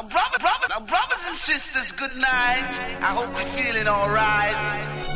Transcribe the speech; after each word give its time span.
Now, 0.00 0.08
brother, 0.08 0.38
brother, 0.40 0.66
now, 0.70 0.80
brothers 0.80 1.26
and 1.28 1.36
sisters, 1.36 1.92
good 1.92 2.16
night. 2.16 2.72
I 3.02 3.12
hope 3.12 3.36
you're 3.36 3.52
feeling 3.52 3.86
alright. 3.86 4.56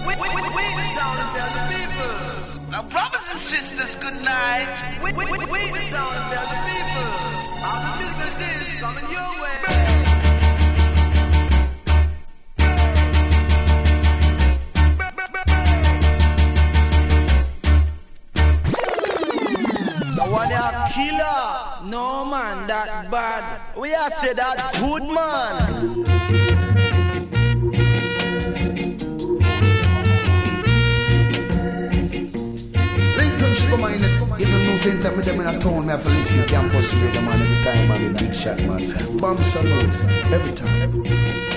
We, 0.07 0.13
we, 0.13 0.29
we, 0.29 0.43
we 0.45 0.65
the 0.77 0.89
town 0.93 1.17
and 1.25 1.31
tell 1.33 1.53
the 1.57 1.65
people. 1.73 2.69
Now, 2.69 2.83
brothers 2.83 3.27
and 3.33 3.41
sisters, 3.41 3.97
good 3.97 4.21
night. 4.21 4.77
We, 5.03 5.15
we, 5.15 5.25
we, 5.25 5.39
we 5.73 5.89
town 5.89 6.13
and 6.13 6.27
tell 6.29 6.49
the 6.53 6.61
people. 6.69 7.09
All 7.65 7.81
the 7.81 7.93
physical 7.97 8.33
days 8.45 8.77
coming 8.85 9.09
your 9.09 9.31
way. 9.41 9.44
One 20.45 20.53
a 20.53 20.91
killer. 20.93 21.91
No 21.91 22.25
man, 22.27 22.67
that 22.67 23.11
bad. 23.11 23.63
We 23.79 23.95
are 23.95 24.11
say 24.11 24.35
that 24.35 24.75
good 24.75 25.05
man. 25.05 26.05
Lincoln 33.17 33.55
Sugar 33.55 33.79
Mine, 33.79 34.05
even 34.39 34.67
no 34.67 34.77
same 34.77 35.01
time 35.01 35.17
with 35.17 35.25
them 35.25 35.41
in 35.41 35.47
a 35.47 35.59
town, 35.59 35.87
me 35.87 35.93
have 35.93 36.05
to 36.05 36.11
listen 36.11 36.39
to 36.41 36.45
campus 36.47 36.93
radio 36.95 37.23
man 37.23 37.41
every 37.41 37.65
time, 37.65 37.89
man, 37.89 38.05
in 38.05 38.13
big 38.13 38.35
shot, 38.35 38.59
man. 38.59 39.17
Bomb 39.17 39.39
salute, 39.39 40.05
every 40.31 40.53
time. 40.53 41.55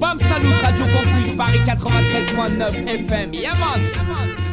Bam 0.00 0.18
Salut 0.18 0.62
Radio 0.62 0.84
Campus 0.86 1.30
Paris 1.36 1.68
93.9 1.70 3.06
FM. 3.06 3.40
Yeah 3.40 3.54
man. 3.60 4.08
Reggae 4.08 4.47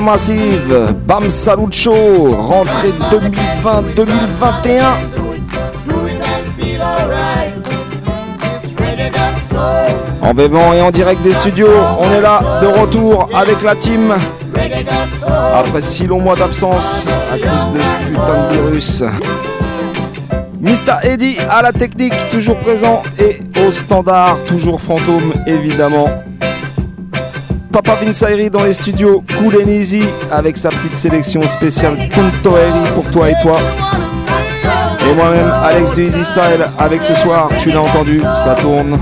Massive, 0.00 0.94
Bam 1.06 1.30
Salut 1.30 1.72
Show, 1.72 2.34
rentrée 2.36 2.92
2020-2021. 3.10 4.02
Do 5.86 6.06
it 6.06 6.20
and 6.20 6.54
feel 6.56 6.82
alright. 6.82 7.54
It's 8.62 8.72
reggae 8.76 9.10
got 9.12 9.40
soul. 9.48 9.94
En 10.20 10.34
vivant 10.34 10.72
et 10.72 10.80
en 10.80 10.90
direct 10.90 11.22
des 11.22 11.34
studios, 11.34 11.68
on 11.98 12.10
est 12.10 12.20
là, 12.20 12.40
de 12.62 12.66
retour 12.66 13.28
avec 13.34 13.62
la 13.62 13.74
team. 13.76 14.14
Après 15.54 15.80
si 15.80 16.06
longs 16.06 16.20
mois 16.20 16.36
d'absence 16.36 17.06
à 17.32 17.36
cause 17.36 17.74
de 17.74 17.80
ce 17.80 18.10
putain 18.10 18.48
de 18.48 18.54
virus. 18.54 19.04
Mr. 20.60 21.04
Eddie 21.04 21.38
à 21.50 21.62
la 21.62 21.72
technique, 21.72 22.14
toujours 22.30 22.58
présent 22.58 23.02
et 23.18 23.38
au 23.66 23.70
standard, 23.70 24.38
toujours 24.48 24.80
fantôme 24.80 25.32
évidemment. 25.46 26.08
Papa 27.74 27.96
Vinsairi 27.96 28.50
dans 28.50 28.62
les 28.62 28.72
studios, 28.72 29.24
cool 29.36 29.56
and 29.56 29.68
easy, 29.68 30.04
avec 30.30 30.56
sa 30.56 30.68
petite 30.68 30.96
sélection 30.96 31.42
spéciale 31.42 32.08
Tontoeri 32.08 32.70
pour 32.94 33.04
toi 33.10 33.30
et 33.30 33.34
toi. 33.42 33.58
Et 35.00 35.12
moi-même, 35.16 35.52
Alex 35.60 35.94
du 35.94 36.04
Easy 36.04 36.22
Style, 36.22 36.68
avec 36.78 37.02
ce 37.02 37.14
soir, 37.14 37.48
tu 37.58 37.72
l'as 37.72 37.80
entendu, 37.80 38.22
ça 38.36 38.54
tourne. 38.54 38.96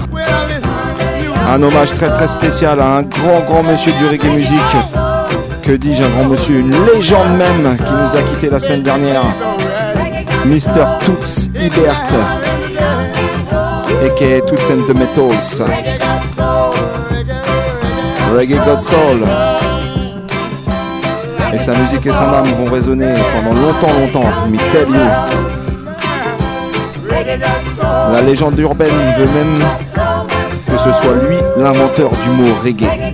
Un 1.50 1.62
hommage 1.62 1.93
très 1.93 2.09
très 2.09 2.27
spécial 2.27 2.81
à 2.81 2.97
un 2.97 3.03
grand 3.03 3.41
grand 3.47 3.62
monsieur 3.62 3.93
du 3.93 4.06
reggae 4.06 4.32
music. 4.34 4.59
Que 5.62 5.72
dis-je, 5.72 6.03
un 6.03 6.09
grand 6.09 6.25
monsieur, 6.25 6.61
une 6.61 6.75
légende 6.94 7.37
même, 7.37 7.77
qui 7.77 7.93
nous 7.93 8.16
a 8.16 8.22
quitté 8.22 8.49
la 8.49 8.59
semaine 8.59 8.82
dernière. 8.82 9.22
Mr. 10.47 10.99
Toots 11.05 11.50
Ibert, 11.55 12.06
aka 14.03 14.41
Toots 14.47 14.71
and 14.71 14.91
the 14.91 14.97
Metals. 14.97 15.61
Reggae 18.32 18.59
God 18.65 18.81
Soul. 18.81 19.26
Et 21.53 21.59
sa 21.59 21.72
musique 21.72 22.06
et 22.06 22.12
son 22.12 22.22
âme 22.22 22.47
vont 22.59 22.72
résonner 22.72 23.12
pendant 23.32 23.60
longtemps, 23.60 23.93
longtemps. 24.00 24.32
Mais 24.50 24.59
tell 24.72 24.88
you. 24.88 25.43
La 28.12 28.20
légende 28.22 28.59
urbaine 28.59 28.88
veut 29.19 29.26
même 29.26 29.65
que 30.70 30.78
ce 30.78 30.93
soit 30.93 31.15
lui 31.28 31.37
l'inventeur 31.59 32.10
du 32.10 32.31
mot 32.31 32.54
reggae. 32.65 33.12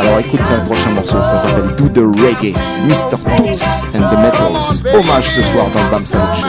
Alors 0.00 0.18
écoute 0.20 0.40
le 0.50 0.64
prochain 0.64 0.90
morceau, 0.90 1.24
ça 1.24 1.38
s'appelle 1.38 1.74
Do 1.76 1.88
the 1.88 2.04
Reggae, 2.16 2.54
Mr. 2.86 3.18
Toots 3.36 3.84
and 3.94 4.00
the 4.00 4.18
Metals. 4.18 4.82
Hommage 4.94 5.28
ce 5.28 5.42
soir 5.42 5.66
dans 5.74 5.82
le 5.82 5.90
Bam 5.90 6.06
Salut. 6.06 6.44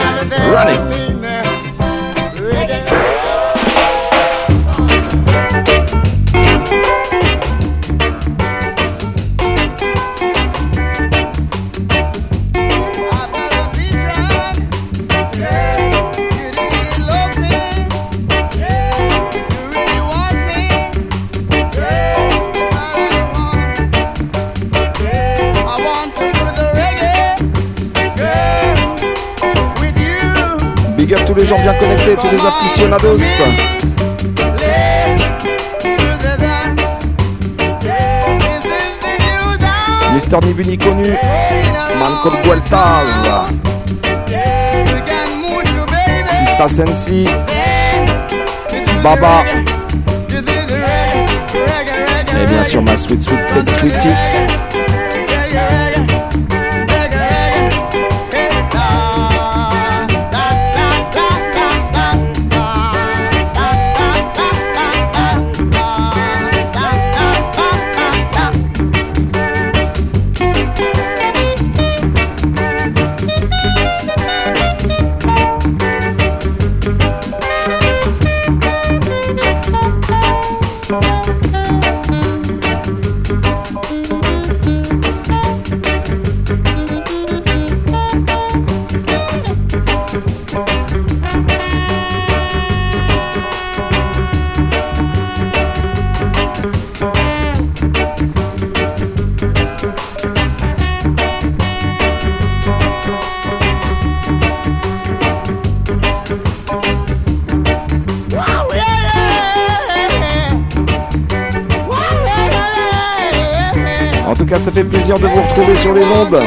Run 0.52 0.72
it! 0.72 1.13
Tous 31.34 31.40
les 31.40 31.46
gens 31.46 31.58
bien 31.58 31.74
connectés, 31.74 32.16
tous 32.20 32.30
les 32.30 32.46
aficionados. 32.46 33.18
Mister 40.12 40.38
Nibu 40.46 40.64
ni 40.64 40.78
connu, 40.78 41.12
Manco 41.98 42.30
Gueltaz, 42.44 43.50
Sista 46.22 46.68
Sensi, 46.68 47.26
Baba, 49.02 49.44
et 52.40 52.46
bien 52.46 52.64
sûr 52.64 52.80
ma 52.82 52.96
sweet 52.96 53.24
sweet 53.24 53.70
sweetie. 53.70 54.14
Ça 114.58 114.70
fait 114.70 114.84
plaisir 114.84 115.18
de 115.18 115.26
vous 115.26 115.42
retrouver 115.42 115.74
sur 115.74 115.92
les 115.92 116.04
ondes. 116.04 116.40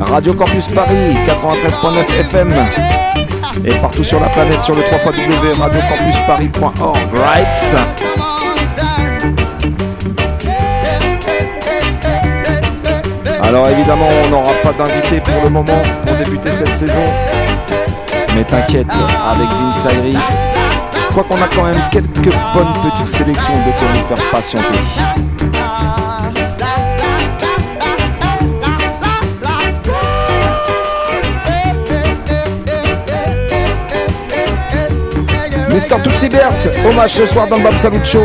Radio 0.00 0.34
Campus 0.34 0.66
Paris, 0.68 1.14
93.9 1.26 2.20
FM. 2.20 2.52
Et 3.64 3.72
partout 3.74 4.04
sur 4.04 4.20
la 4.20 4.28
planète 4.28 4.60
sur 4.62 4.74
le 4.74 4.82
3 4.82 5.12
radiocampusparis.org. 5.60 6.98
Right? 7.14 7.76
Alors 13.42 13.68
évidemment, 13.68 14.08
on 14.24 14.30
n'aura 14.30 14.52
pas 14.62 14.72
d'invité 14.72 15.20
pour 15.20 15.42
le 15.42 15.50
moment 15.50 15.82
pour 16.04 16.16
débuter 16.16 16.52
cette 16.52 16.74
saison. 16.74 17.04
Mais 18.34 18.44
t'inquiète, 18.44 18.88
avec 19.30 19.48
Vince 19.48 19.86
Ayri, 19.86 20.16
crois 21.10 21.24
qu'on 21.24 21.42
a 21.42 21.48
quand 21.48 21.64
même 21.64 21.80
quelques 21.92 22.34
bonnes 22.52 22.72
petites 22.82 23.10
sélections 23.10 23.54
de 23.54 23.70
quoi 23.78 23.88
nous 23.94 24.16
faire 24.16 24.30
patienter. 24.30 24.80
Mister 35.74 36.00
Tootsie 36.00 36.28
Bert, 36.28 36.54
hommage 36.88 37.14
ce 37.14 37.26
soir 37.26 37.48
dans 37.48 37.56
le 37.56 37.64
Bab 37.64 37.74
Show. 38.04 38.20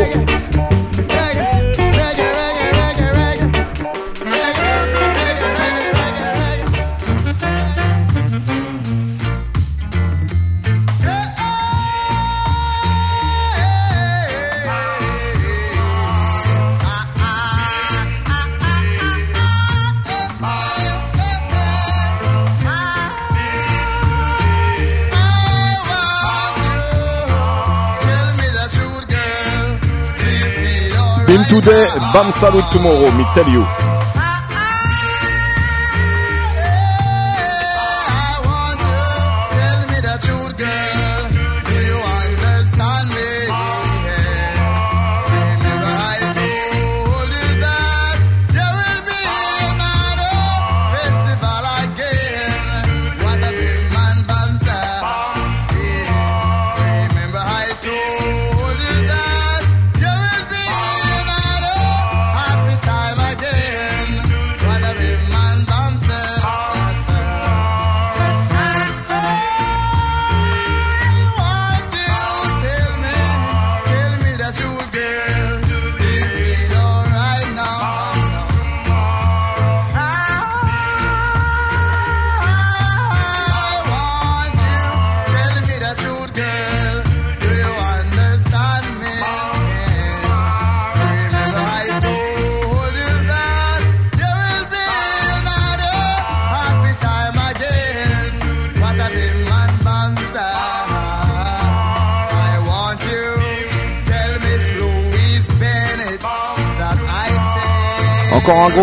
Today, 31.50 31.84
bam 32.12 32.30
Salut 32.30 32.64
tomorrow, 32.70 33.10
me 33.18 33.24
tell 33.34 33.48
you. 33.48 33.79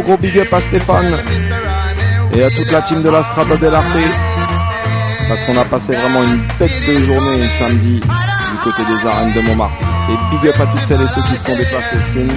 Gros 0.01 0.09
gros 0.09 0.17
big 0.17 0.37
up 0.37 0.53
à 0.53 0.59
Stéphane 0.59 1.17
et 2.33 2.43
à 2.43 2.49
toute 2.51 2.71
la 2.71 2.81
team 2.83 3.01
de 3.01 3.09
la 3.09 3.23
Strada 3.23 3.57
dell'Arte 3.57 3.97
parce 5.27 5.43
qu'on 5.43 5.57
a 5.57 5.65
passé 5.65 5.93
vraiment 5.93 6.23
une 6.23 6.39
bête 6.59 6.71
de 6.87 7.03
journée 7.03 7.47
samedi 7.49 7.99
du 7.99 8.57
côté 8.63 8.83
des 8.85 9.07
arènes 9.07 9.33
de 9.33 9.41
Montmartre. 9.41 9.81
Et 10.09 10.35
big 10.35 10.49
up 10.49 10.59
à 10.59 10.67
toutes 10.67 10.85
celles 10.85 11.01
et 11.01 11.07
ceux 11.07 11.21
qui 11.23 11.35
se 11.37 11.45
sont 11.45 11.55
déplacés. 11.55 12.27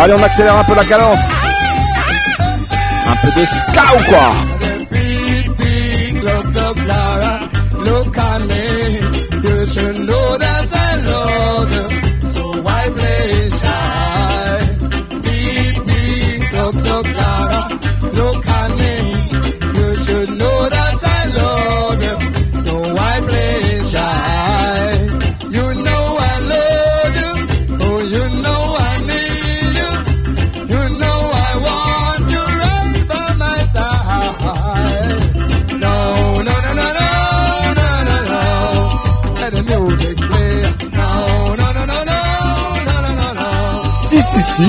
Allez, 0.00 0.14
on 0.14 0.22
accélère 0.22 0.54
un 0.54 0.62
peu 0.62 0.76
la 0.76 0.84
cadence. 0.84 1.28
Un 3.08 3.16
peu 3.16 3.40
de 3.40 3.44
ska 3.44 3.82
ou 3.96 4.04
quoi 4.08 4.30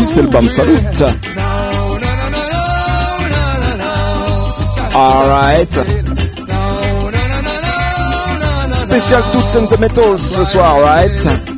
c'est 0.05 0.22
le 0.22 0.27
BAM 0.27 0.48
Salut. 0.50 0.77
Alright. 4.93 5.79
Spécial 8.74 9.24
toutes 9.31 9.55
and 9.55 9.67
the 9.67 9.79
Metals 9.79 10.19
ce 10.19 10.43
soir, 10.43 10.81
right? 10.81 11.49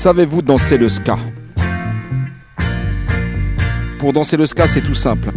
Savez-vous 0.00 0.40
danser 0.40 0.78
le 0.78 0.88
ska? 0.88 1.18
Pour 3.98 4.14
danser 4.14 4.38
le 4.38 4.46
ska, 4.46 4.66
c'est 4.66 4.80
tout 4.80 4.94
simple. 4.94 5.30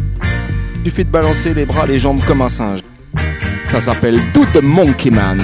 Il 0.85 0.89
suffit 0.89 1.03
de 1.03 1.09
balancer 1.09 1.53
les 1.53 1.65
bras, 1.65 1.85
les 1.85 1.99
jambes 1.99 2.21
comme 2.25 2.41
un 2.41 2.47
singe. 2.47 2.79
Ça 3.73 3.81
s'appelle 3.81 4.21
the 4.53 4.63
Monkey 4.63 5.09
Man. 5.09 5.41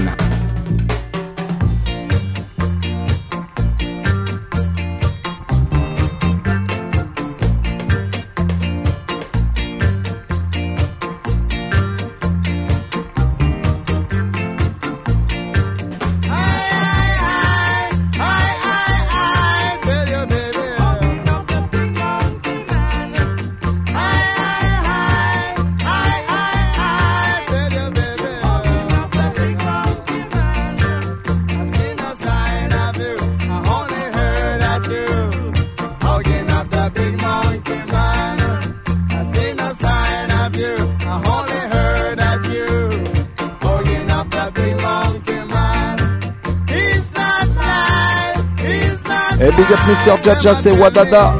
Jaja, 50.30 50.54
c'est 50.54 50.72
Wadada. 50.72 51.34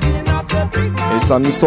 Et 1.16 1.24
sa 1.24 1.38
Miss 1.38 1.64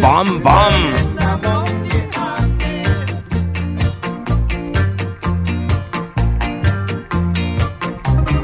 Bam, 0.00 0.40
bam. 0.42 0.72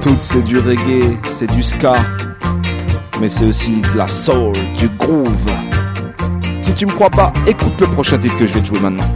Tout 0.01 0.17
c'est 0.21 0.43
du 0.43 0.59
reggae, 0.59 1.17
c'est 1.31 1.51
du 1.51 1.63
ska. 1.63 1.95
Mais 3.21 3.29
c'est 3.29 3.47
aussi 3.47 3.81
de 3.81 3.97
la 3.97 4.09
soul, 4.09 4.55
du 4.77 4.89
groove. 4.89 5.51
Si 6.61 6.75
tu 6.75 6.87
me 6.87 6.93
crois 6.93 7.11
pas, 7.11 7.33
écoute 7.47 7.81
le 7.81 7.87
prochain 7.87 8.19
titre 8.19 8.37
que 8.37 8.47
je 8.47 8.55
vais 8.55 8.61
te 8.61 8.67
jouer 8.67 8.81
maintenant. 8.81 9.07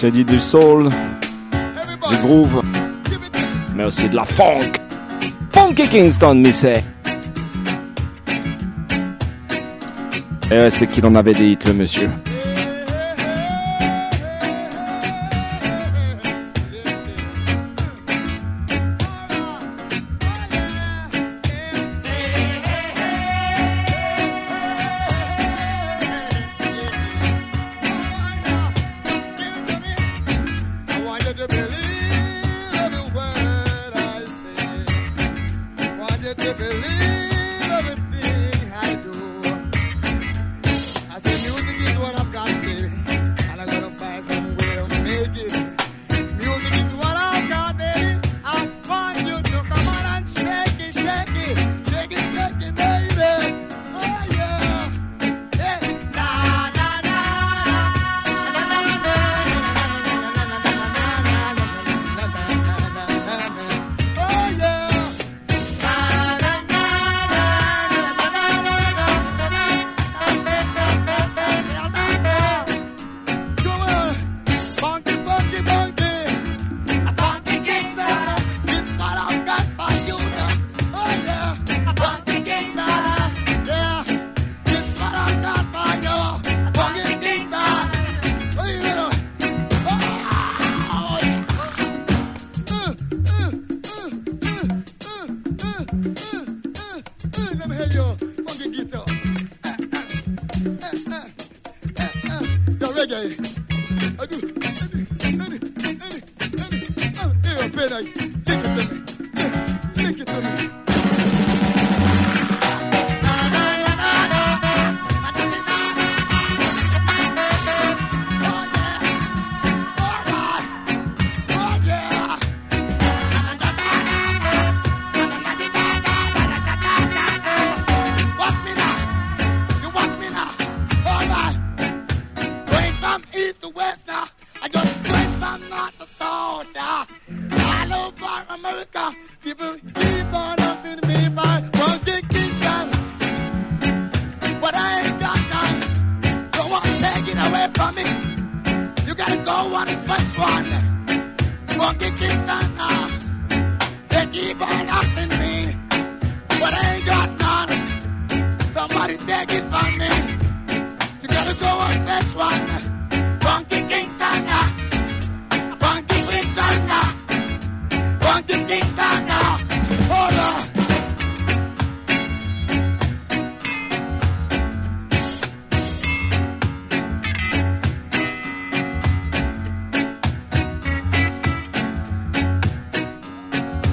Je 0.00 0.06
te 0.06 0.12
dis 0.12 0.24
du 0.24 0.38
soul, 0.38 0.90
du 2.08 2.16
groove, 2.18 2.62
mais 3.74 3.82
aussi 3.82 4.08
de 4.08 4.14
la 4.14 4.24
funk. 4.24 4.74
Funky 5.50 5.88
Kingston, 5.88 6.36
Missé. 6.36 6.84
Et 10.52 10.70
c'est 10.70 10.86
qu'il 10.86 11.04
en 11.04 11.16
avait 11.16 11.32
des 11.32 11.50
hits, 11.50 11.58
le 11.66 11.72
monsieur. 11.72 12.10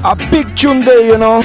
A 0.08 0.16
big 0.30 0.56
tune 0.56 0.86
day, 0.86 1.08
you 1.08 1.18
know. 1.18 1.42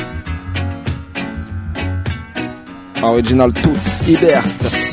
Original 3.03 3.51
Toots 3.51 4.03
Hibbert. 4.03 4.90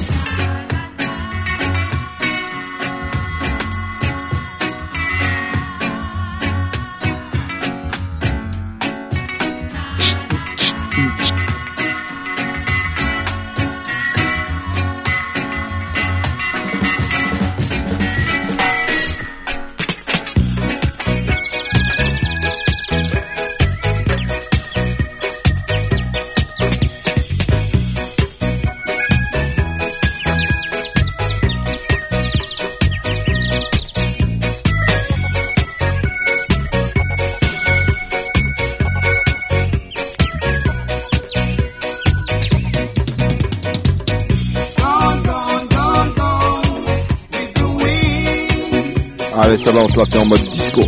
Ça 49.56 49.72
va, 49.72 49.80
on 49.80 49.88
se 49.88 49.98
la 49.98 50.06
fait 50.06 50.18
en 50.18 50.26
mode 50.26 50.42
disco. 50.50 50.82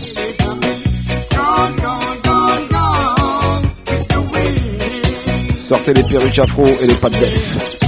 Sortez 5.57 5.93
les 5.93 6.03
perruques 6.03 6.39
afro 6.39 6.65
et 6.81 6.85
les 6.85 6.95
pattes 6.95 7.17
d'elfe. 7.19 7.79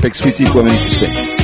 Peck 0.00 0.14
Sweetie, 0.14 0.44
toi-même, 0.44 0.78
tu 0.78 0.90
sais. 0.90 1.39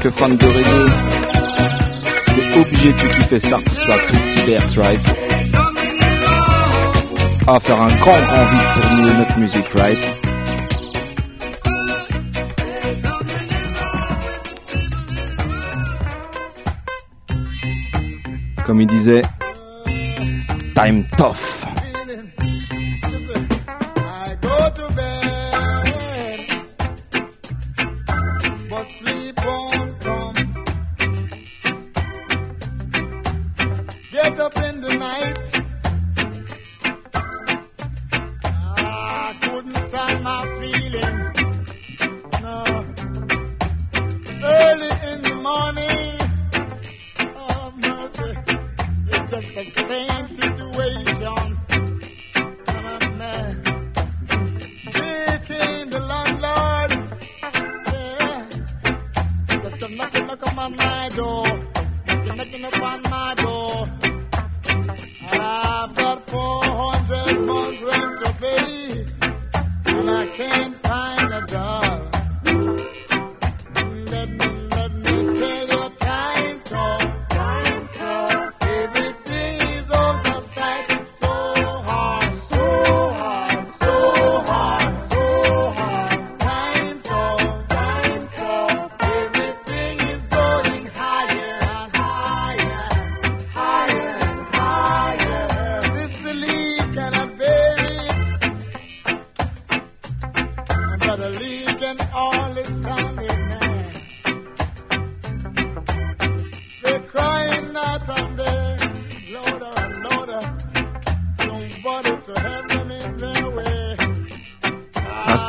Que 0.00 0.10
fan 0.10 0.34
de 0.36 0.46
reggae, 0.46 0.92
c'est 2.28 2.58
obligé 2.58 2.92
de 2.92 2.98
kiffer 2.98 3.38
cet 3.38 3.52
artiste-là, 3.52 3.96
Tootsie 4.08 4.40
Bert, 4.46 4.62
right? 4.78 5.14
À 7.46 7.60
faire 7.60 7.82
un 7.82 7.88
grand, 7.98 8.18
grand 8.18 8.44
vide 8.46 8.68
pour 8.80 8.90
nous 8.92 9.08
et 9.08 9.14
notre 9.14 9.38
musique, 9.38 9.68
right? 9.74 9.98
Comme 18.64 18.80
il 18.80 18.86
disait, 18.86 19.22
time 20.74 21.04
tough. 21.18 21.59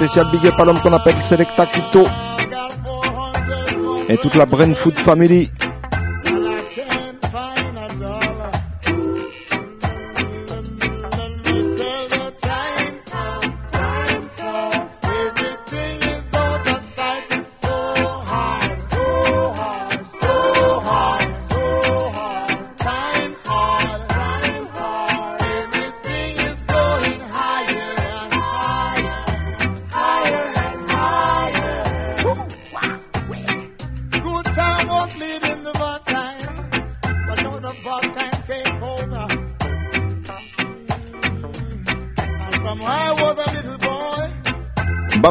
Spécial 0.02 0.26
big 0.32 0.48
up 0.48 0.58
l'homme 0.58 0.80
qu'on 0.80 0.94
appelle 0.94 1.22
Selecta 1.22 1.68
Quito 1.68 2.02
I 2.40 2.48
got 2.50 2.72
400 2.84 3.78
more 3.78 4.06
et 4.10 4.18
toute 4.18 4.34
la 4.34 4.48
Brain 4.48 4.74
Food 4.74 4.98
Family. 4.98 5.48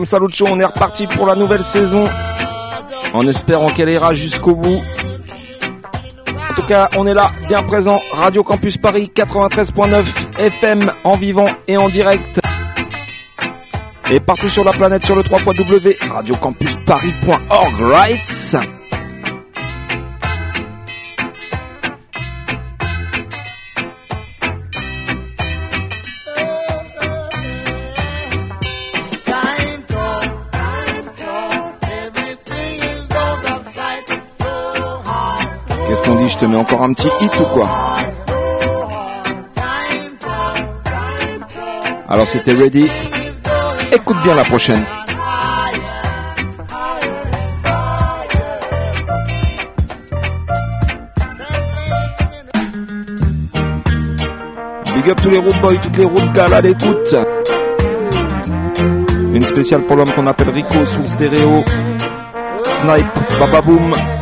Bam 0.00 0.28
on 0.50 0.60
est 0.60 0.64
reparti 0.64 1.06
pour 1.06 1.26
la 1.26 1.34
nouvelle 1.34 1.62
saison 1.62 2.08
en 3.12 3.26
espérant 3.26 3.68
qu'elle 3.68 3.90
ira 3.90 4.14
jusqu'au 4.14 4.54
bout. 4.54 4.80
En 6.50 6.54
tout 6.54 6.62
cas, 6.62 6.88
on 6.96 7.06
est 7.06 7.12
là, 7.12 7.32
bien 7.48 7.62
présent. 7.62 8.00
Radio 8.12 8.42
Campus 8.42 8.78
Paris 8.78 9.12
93.9 9.14 10.04
FM 10.38 10.90
en 11.04 11.16
vivant 11.16 11.44
et 11.68 11.76
en 11.76 11.90
direct. 11.90 12.40
Et 14.10 14.20
partout 14.20 14.48
sur 14.48 14.64
la 14.64 14.72
planète 14.72 15.04
sur 15.04 15.16
le 15.16 15.22
3 15.22 15.40
W 15.52 15.98
radiocampusparis.org, 16.10 17.80
right? 17.80 18.29
Je 36.26 36.38
te 36.38 36.44
mets 36.44 36.56
encore 36.56 36.82
un 36.82 36.92
petit 36.92 37.08
hit 37.20 37.32
ou 37.40 37.44
quoi. 37.44 37.68
Alors 42.08 42.26
c'était 42.26 42.52
ready. 42.52 42.88
Écoute 43.90 44.16
bien 44.22 44.34
la 44.36 44.44
prochaine. 44.44 44.84
Big 54.94 55.10
up 55.10 55.20
tous 55.22 55.30
les 55.30 55.38
road 55.38 55.60
boys, 55.60 55.76
toutes 55.82 55.96
les 55.96 56.04
road 56.04 56.32
gals 56.32 56.54
à 56.54 56.60
l'écoute. 56.60 57.16
Une 59.34 59.42
spéciale 59.42 59.82
pour 59.82 59.96
l'homme 59.96 60.12
qu'on 60.14 60.26
appelle 60.26 60.50
Rico 60.50 60.84
sous 60.84 61.00
le 61.00 61.06
stéréo. 61.06 61.64
Snipe, 62.64 63.38
Bababoom. 63.40 64.19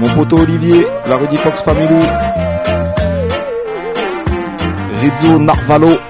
Mon 0.00 0.08
poteau 0.14 0.38
Olivier, 0.38 0.86
la 1.06 1.16
Rudy 1.16 1.36
Fox 1.36 1.60
Family. 1.62 2.00
Rizzo 5.02 5.38
Narvalo. 5.38 6.09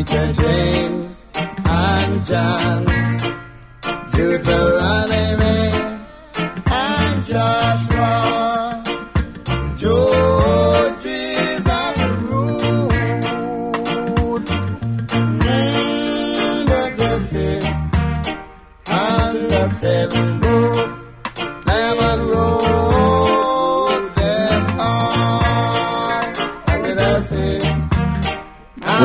Peter, 0.00 0.32
James 0.32 1.30
and 1.34 2.24
John, 2.24 2.84
Deuteronomy 4.12 5.39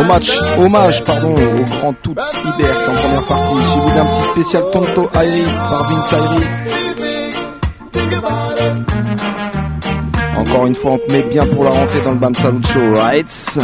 Hommage, 0.06 0.40
hommage 0.60 1.04
pardon, 1.04 1.34
au 1.34 1.64
grand 1.64 1.94
Toots 1.94 2.14
Ibert 2.46 2.90
en 2.90 2.92
première 2.92 3.24
partie, 3.24 3.66
suivi 3.66 3.92
d'un 3.96 4.06
petit 4.06 4.22
spécial 4.22 4.64
Tonto 4.72 5.10
Airi 5.16 5.42
par 5.42 5.90
Vince 5.90 6.14
Airi. 6.14 6.44
Encore 10.38 10.68
une 10.68 10.76
fois, 10.76 10.92
on 10.92 10.98
te 11.00 11.12
met 11.12 11.24
bien 11.24 11.48
pour 11.48 11.64
la 11.64 11.72
rentrée 11.72 12.02
dans 12.02 12.12
le 12.12 12.18
Bam 12.18 12.36
Salut 12.36 12.64
Show, 12.68 12.94
right? 12.94 13.60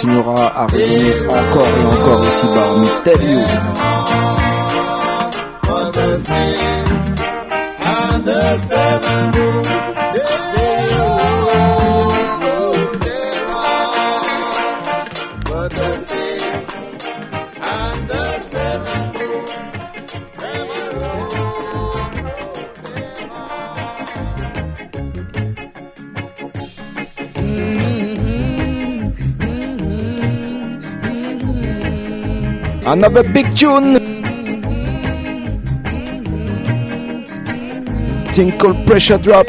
Continuera 0.00 0.62
à 0.62 0.66
résonner 0.66 1.12
encore 1.28 1.66
et 1.66 1.84
encore 1.84 2.26
ici-bas. 2.26 2.74
Mais 2.78 3.12
tell 3.12 3.22
you. 3.22 3.89
Another 32.90 33.22
big 33.22 33.46
tune. 33.54 34.00
Tinkle 38.32 38.74
pressure 38.84 39.20
drop. 39.20 39.46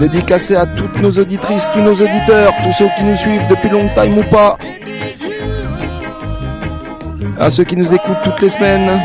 Dédicacé 0.00 0.56
à 0.56 0.66
toutes 0.66 1.00
nos 1.00 1.12
auditrices, 1.12 1.68
tous 1.72 1.80
nos 1.80 1.94
auditeurs, 1.94 2.52
tous 2.64 2.72
ceux 2.72 2.88
qui 2.98 3.04
nous 3.04 3.14
suivent 3.14 3.46
depuis 3.48 3.68
longtemps 3.68 4.08
ou 4.08 4.24
pas 4.24 4.58
à 7.38 7.50
ceux 7.50 7.64
qui 7.64 7.76
nous 7.76 7.92
écoutent 7.94 8.22
toutes 8.24 8.40
les 8.40 8.50
semaines, 8.50 9.00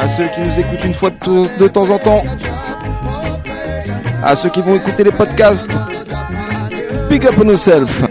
à 0.00 0.08
ceux 0.08 0.26
qui 0.34 0.40
nous 0.40 0.58
écoutent 0.58 0.84
une 0.84 0.94
fois 0.94 1.10
de, 1.10 1.68
temps 1.68 1.90
en 1.90 1.98
temps, 1.98 2.22
à 4.24 4.34
ceux 4.34 4.48
qui 4.50 4.60
vont 4.60 4.76
écouter 4.76 5.04
les 5.04 5.12
podcasts. 5.12 5.70
Big 7.10 7.26
up 7.26 7.34
on 7.38 7.48
yourself. 7.48 8.04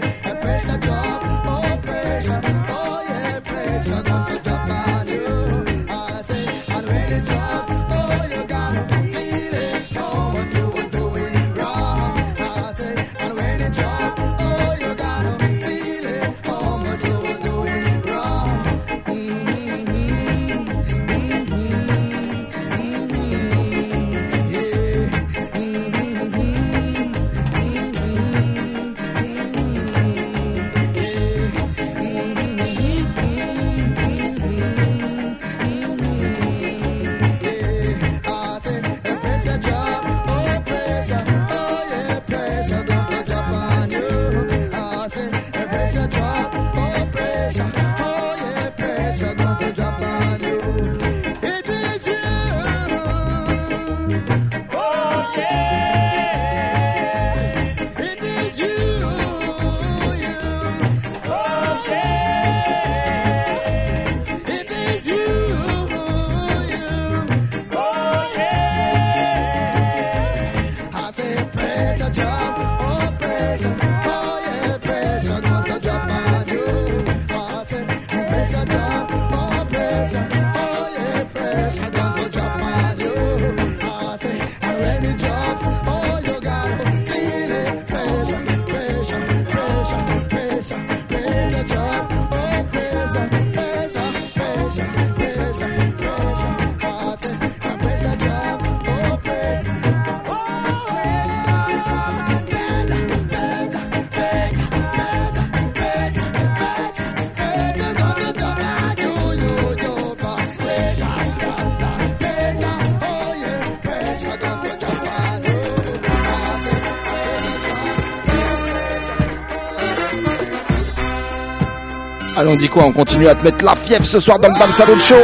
Allons, 122.42 122.54
on 122.54 122.56
dit 122.56 122.68
quoi 122.68 122.82
On 122.86 122.92
continue 122.92 123.28
à 123.28 123.36
te 123.36 123.44
mettre 123.44 123.64
la 123.64 123.76
fièvre 123.76 124.04
ce 124.04 124.18
soir 124.18 124.36
dans 124.40 124.48
le 124.48 124.58
Bam 124.58 124.72
Salon 124.72 124.98
Show. 124.98 125.14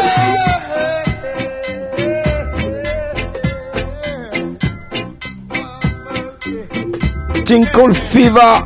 Tinkle 7.44 7.92
Fever 7.92 8.61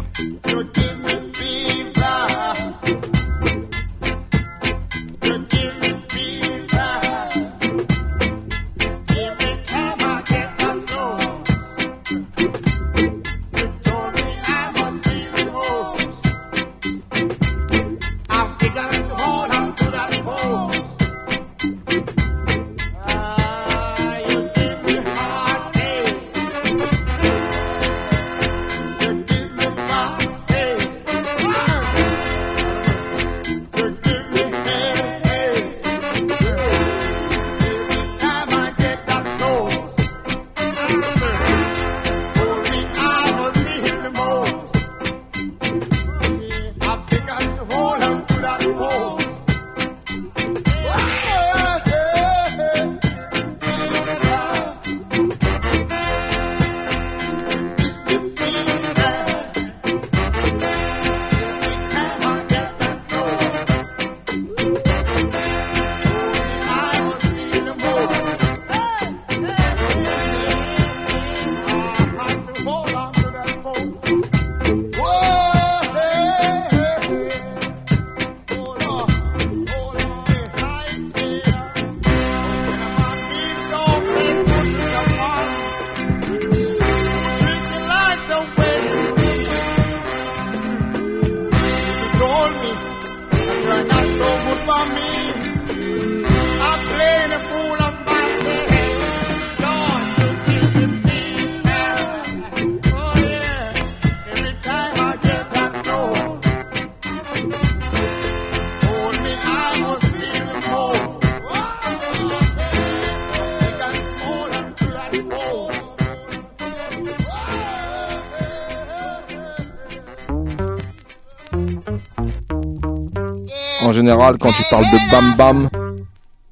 qu'en 123.93 123.97
général, 123.97 124.38
quand 124.38 124.53
tu 124.53 124.62
parles 124.70 124.84
de 124.84 125.11
Bam 125.11 125.34
Bam, 125.36 125.68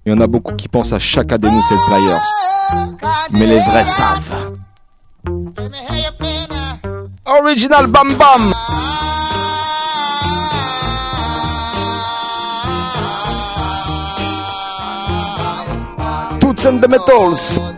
il 0.04 0.12
y 0.12 0.16
en 0.16 0.20
a 0.20 0.26
beaucoup 0.26 0.54
qui 0.54 0.68
pensent 0.68 0.92
à 0.92 0.98
chacun 0.98 1.38
de 1.38 1.48
Nous 1.48 1.62
et 1.70 1.74
le 1.74 1.86
Players. 1.86 2.98
Mais 3.32 3.46
les 3.46 3.60
vrais 3.60 3.84
savent. 3.84 4.52
Original 7.24 7.86
Bam 7.86 8.14
Bam! 8.14 8.52
Toots 16.40 16.66
and 16.66 16.80
the 16.80 16.88
Metals! 16.88 17.69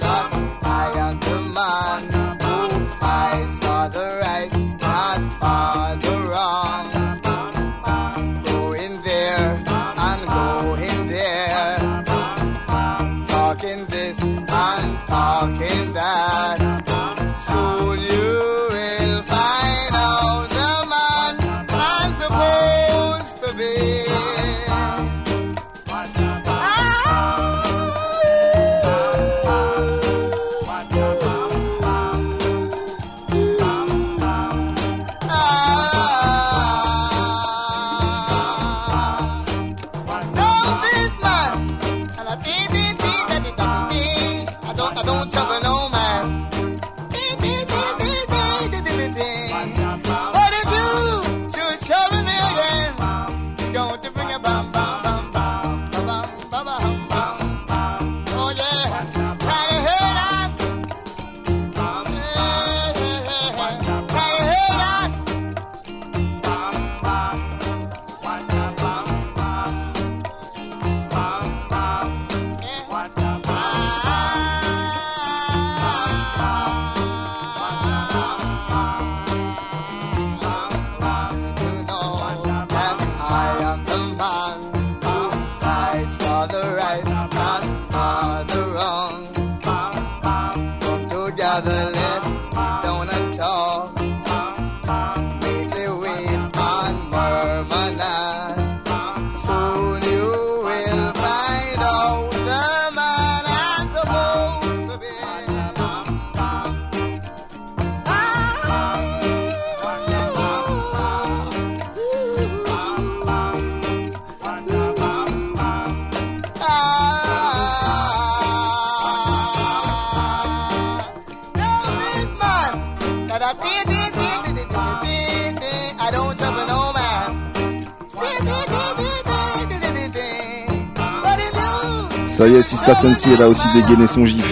Ça 132.43 132.49
y 132.49 132.57
est, 132.57 132.63
Sista 132.63 132.93
Sensi, 132.93 133.29
elle 133.33 133.43
a 133.43 133.49
aussi 133.49 133.69
dégainé 133.73 134.05
son 134.09 134.27
gif. 134.27 134.45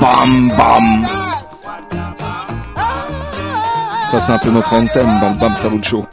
Bam 0.00 0.50
bam 0.58 1.06
Ça 4.10 4.18
c'est 4.18 4.32
un 4.32 4.38
peu 4.38 4.50
notre 4.50 4.74
antenne 4.74 5.20
dans 5.20 5.28
le 5.28 5.36
Bam 5.36 5.54
Salucho. 5.54 6.04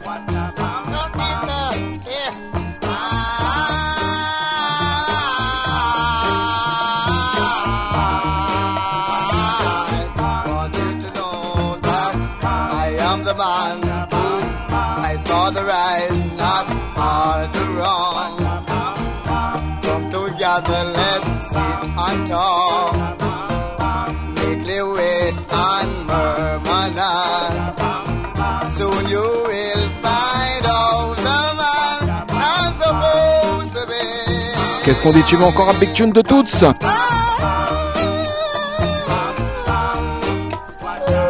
Qu'est-ce 34.84 35.00
qu'on 35.02 35.12
dit 35.12 35.22
Tu 35.22 35.36
vas 35.36 35.46
encore 35.46 35.68
un 35.68 35.74
Big 35.74 35.92
Tune 35.92 36.12
de 36.12 36.22
Toots 36.22 36.64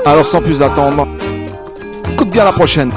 Alors 0.05 0.25
sans 0.25 0.41
plus 0.41 0.63
attendre, 0.63 1.07
écoute 2.13 2.31
bien 2.31 2.45
la 2.45 2.53
prochaine. 2.53 2.93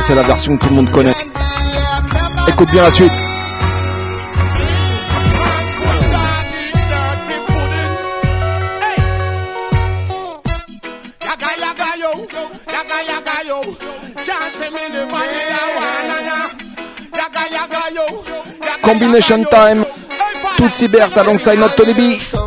c'est 0.00 0.14
la 0.14 0.22
version 0.22 0.56
que 0.56 0.62
tout 0.64 0.70
le 0.70 0.76
monde 0.76 0.90
connaît. 0.90 1.14
Écoute 2.48 2.70
bien 2.70 2.82
la 2.82 2.90
suite. 2.90 3.12
Combination 18.82 19.44
time. 19.44 19.84
Tutsi 20.56 20.88
Bert 20.88 21.16
alongside 21.16 21.58
Not 21.58 21.70
Tony 21.76 21.94
B. 21.94 22.39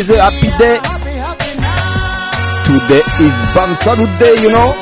is 0.00 0.08
a 0.08 0.18
happy 0.18 0.48
day. 0.56 0.80
Today 2.64 3.04
is 3.20 3.36
Bam 3.52 3.76
Salute 3.76 4.18
Day, 4.18 4.34
you 4.40 4.48
know. 4.48 4.72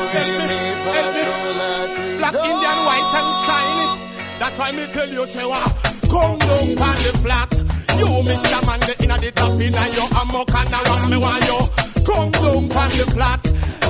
Black, 2.19 2.35
Indian, 2.35 2.79
white 2.87 3.15
and 3.19 3.31
Chinese. 3.47 3.95
That's 4.39 4.59
why 4.59 4.71
me 4.71 4.87
tell 4.87 5.09
you, 5.09 5.27
say 5.27 5.45
what? 5.45 5.67
Come 6.09 6.39
down 6.39 6.79
on 6.79 7.03
the 7.03 7.13
flat. 7.19 7.53
You, 7.99 8.07
Mr. 8.31 8.67
Man, 8.67 8.81
the 8.81 8.95
inna 9.03 9.19
the 9.19 9.33
top 9.33 9.61
inna 9.61 9.89
your 9.89 10.09
amok 10.23 10.55
and 10.55 10.73
around 10.73 11.11
me 11.11 11.17
want 11.17 11.45
you. 11.47 11.61
Come 12.05 12.31
down 12.31 12.71
on 12.71 12.91
the 12.97 13.07
flat. 13.11 13.45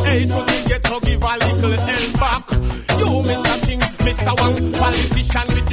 Hey, 0.07 0.25
to 0.25 0.33
the 0.33 0.65
ghetto, 0.67 1.01
give 1.01 1.23
a 1.23 1.37
little 1.45 1.73
help 1.73 2.13
back. 2.15 2.51
You, 2.97 3.11
Mr. 3.29 3.67
King, 3.67 3.81
Mr. 3.81 4.33
One, 4.41 4.73
politician 4.73 5.47
with 5.55 5.68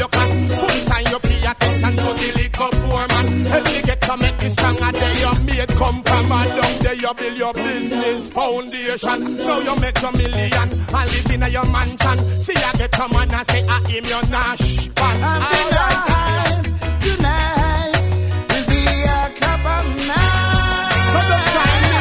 Help 4.05 4.19
me 4.19 4.27
get 4.27 4.37
to 4.37 4.37
make 4.37 4.41
me 4.41 4.49
stronger. 4.49 4.91
There 4.91 5.19
your 5.19 5.39
mate 5.41 5.67
come 5.77 6.03
from 6.03 6.31
a 6.31 6.45
down 6.45 6.79
there 6.79 6.93
you 6.93 7.13
build 7.13 7.37
your 7.37 7.53
business 7.53 8.29
foundation. 8.29 9.37
Now 9.37 9.59
you 9.59 9.75
make 9.79 10.01
your 10.01 10.11
million 10.11 10.53
and 10.53 11.11
live 11.11 11.31
in 11.31 11.43
a 11.43 11.47
your 11.49 11.65
mansion. 11.71 12.39
See 12.41 12.55
I 12.55 12.73
get 12.73 12.99
a 12.99 13.07
man 13.13 13.33
and 13.33 13.47
say 13.47 13.65
ah, 13.67 13.81
I 13.83 13.91
am 13.91 14.05
your 14.05 14.25
nash 14.29 14.89
pan. 14.95 15.23
Alright. 15.23 16.65
Tonight 17.01 18.01
will 18.49 18.65
be 18.67 18.81
a 19.03 19.29
cup 19.39 19.65
of 19.65 19.85
night. 20.07 21.11
So 21.11 21.19
don't 21.29 21.45
shine 21.53 21.94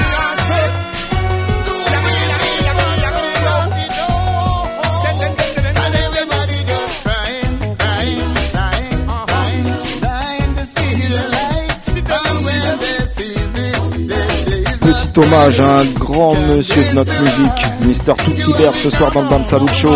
hommage 15.19 15.61
à 15.61 15.79
un 15.79 15.85
grand 15.85 16.35
monsieur 16.35 16.85
de 16.85 16.95
notre 16.95 17.13
musique. 17.21 18.05
Tootsie 18.25 18.53
Bear, 18.55 18.75
ce 18.75 18.91
soir 18.91 19.13
dans 19.13 19.23
le 19.23 19.29
Bam 19.29 19.45
Salut 19.45 19.69
Show. 19.69 19.95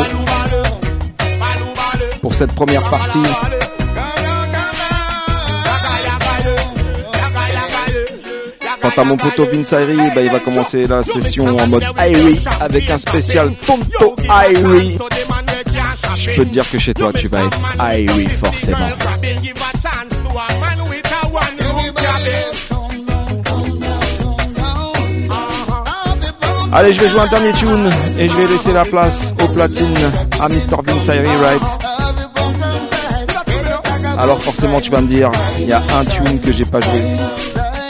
Pour 2.20 2.34
cette 2.34 2.52
première 2.52 2.88
partie, 2.90 3.22
quant 8.80 9.02
à 9.02 9.04
mon 9.04 9.16
poteau 9.16 9.46
Vince 9.46 9.72
bah, 9.72 10.22
il 10.22 10.30
va 10.30 10.40
commencer 10.40 10.86
la 10.86 11.02
session 11.02 11.56
en 11.56 11.66
mode 11.66 11.84
Irie 11.98 12.44
avec 12.60 12.90
un 12.90 12.98
spécial 12.98 13.54
Tonto 13.66 14.14
Irie. 14.28 14.98
Je 16.16 16.30
peux 16.32 16.44
te 16.44 16.50
dire 16.50 16.70
que 16.70 16.78
chez 16.78 16.94
toi, 16.94 17.12
tu 17.12 17.28
vas 17.28 17.44
être 17.44 17.60
Irie 17.78 18.26
forcément. 18.26 18.88
Allez, 26.70 26.92
je 26.92 27.00
vais 27.00 27.08
jouer 27.08 27.20
un 27.20 27.26
dernier 27.26 27.52
tune 27.52 27.88
et 28.18 28.28
je 28.28 28.36
vais 28.36 28.46
laisser 28.46 28.72
la 28.72 28.84
place 28.84 29.32
au 29.42 29.48
platine 29.48 29.94
à 30.38 30.48
Mr. 30.48 30.82
Vince 30.84 31.08
Wright. 31.08 31.78
Alors 34.18 34.40
forcément, 34.40 34.80
tu 34.80 34.90
vas 34.90 35.00
me 35.00 35.06
dire, 35.06 35.30
il 35.58 35.66
y 35.66 35.72
a 35.72 35.82
un 35.98 36.04
tune 36.04 36.40
que 36.40 36.52
j'ai 36.52 36.66
pas 36.66 36.80
joué. 36.80 37.02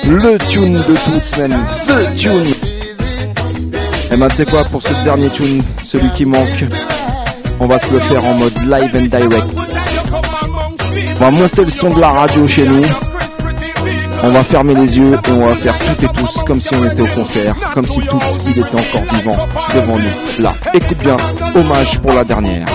Le 0.06 0.38
tune 0.48 0.74
de 0.74 0.94
toute 1.04 1.24
semaine, 1.24 1.58
ce 1.66 2.14
tune. 2.14 2.54
Et 4.12 4.16
ben, 4.16 4.28
tu 4.28 4.36
sais 4.36 4.44
quoi, 4.44 4.64
pour 4.64 4.80
ce 4.80 4.92
dernier 5.04 5.28
tune, 5.30 5.62
celui 5.82 6.10
qui 6.10 6.24
manque, 6.24 6.64
on 7.58 7.66
va 7.66 7.78
se 7.78 7.92
le 7.92 7.98
faire 7.98 8.24
en 8.24 8.34
mode 8.34 8.56
live 8.62 8.94
and 8.94 9.06
direct. 9.06 9.46
On 11.16 11.24
va 11.24 11.30
monter 11.32 11.64
le 11.64 11.70
son 11.70 11.90
de 11.90 12.00
la 12.00 12.10
radio 12.10 12.46
chez 12.46 12.66
nous. 12.66 12.84
On 14.22 14.30
va 14.30 14.42
fermer 14.42 14.74
les 14.74 14.98
yeux 14.98 15.14
et 15.14 15.30
on 15.30 15.46
va 15.46 15.54
faire 15.54 15.78
toutes 15.78 16.02
et 16.02 16.08
tous 16.08 16.42
comme 16.44 16.60
si 16.60 16.74
on 16.74 16.84
était 16.84 17.02
au 17.02 17.06
concert, 17.06 17.54
comme 17.72 17.86
si 17.86 18.00
tous 18.00 18.40
il 18.46 18.58
était 18.58 18.80
encore 18.80 19.14
vivant 19.14 19.36
devant 19.74 19.98
nous. 19.98 20.42
Là, 20.42 20.54
écoute 20.74 20.98
bien, 20.98 21.16
hommage 21.54 21.98
pour 22.00 22.12
la 22.12 22.24
dernière. 22.24 22.66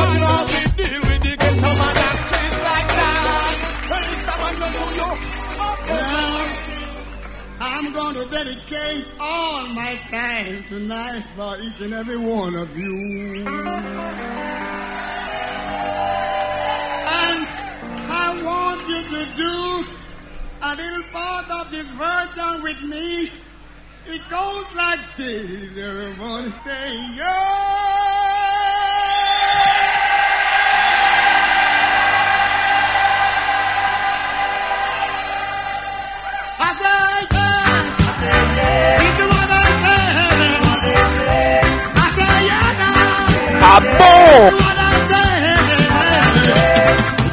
A 20.74 20.76
little 20.76 21.04
part 21.12 21.50
of 21.52 21.70
this 21.70 21.86
version 21.88 22.64
with 22.64 22.82
me. 22.82 23.30
It 24.08 24.22
goes 24.30 24.66
like 24.76 25.00
this. 25.18 25.78
Everybody 25.78 26.50
say, 26.66 27.16
yeah. 27.16 27.30
I 36.60 36.70
said, 36.82 37.28
yeah. 37.32 38.00
I 38.00 38.12
said, 38.20 38.46
yeah. 38.58 39.02
You 39.04 39.10
do 39.20 39.26
what 39.30 39.52
I 39.52 39.66
say. 39.84 40.06
I 41.96 42.08
yeah, 42.50 42.82
now. 42.82 43.62
Ah 43.62 43.80
bon 44.00 44.50
Do 44.50 44.58
what 44.58 44.80
I 44.80 44.94
say. 45.12 45.34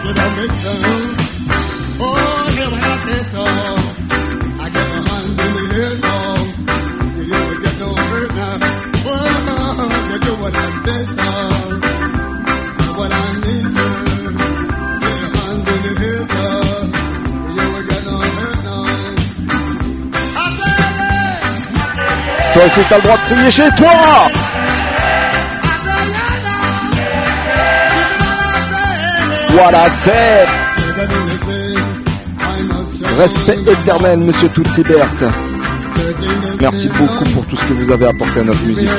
Did 0.04 0.18
I 0.18 0.28
make 0.36 0.54
Toi 22.60 22.66
aussi, 22.66 22.80
le 22.80 23.00
droit 23.00 23.16
de 23.16 23.34
crier 23.34 23.50
chez 23.50 23.68
toi 23.74 24.28
Voilà, 29.48 29.88
c'est 29.88 30.44
respect 33.18 33.58
éternel, 33.66 34.18
monsieur 34.18 34.50
Tootsie 34.50 34.82
Bert. 34.82 35.06
Merci 36.60 36.88
beaucoup 36.88 37.24
pour 37.30 37.46
tout 37.46 37.56
ce 37.56 37.64
que 37.64 37.72
vous 37.72 37.90
avez 37.90 38.08
apporté 38.08 38.40
à 38.40 38.44
notre 38.44 38.62
musique. 38.64 38.90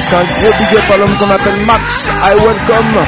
Juste 0.00 0.14
un 0.14 0.24
gros 0.24 0.52
big 0.58 0.78
up 0.78 0.90
à 0.94 0.96
l'homme 0.96 1.14
qu'on 1.18 1.30
appelle 1.30 1.66
Max. 1.66 2.08
I 2.08 2.34
welcome. 2.34 3.04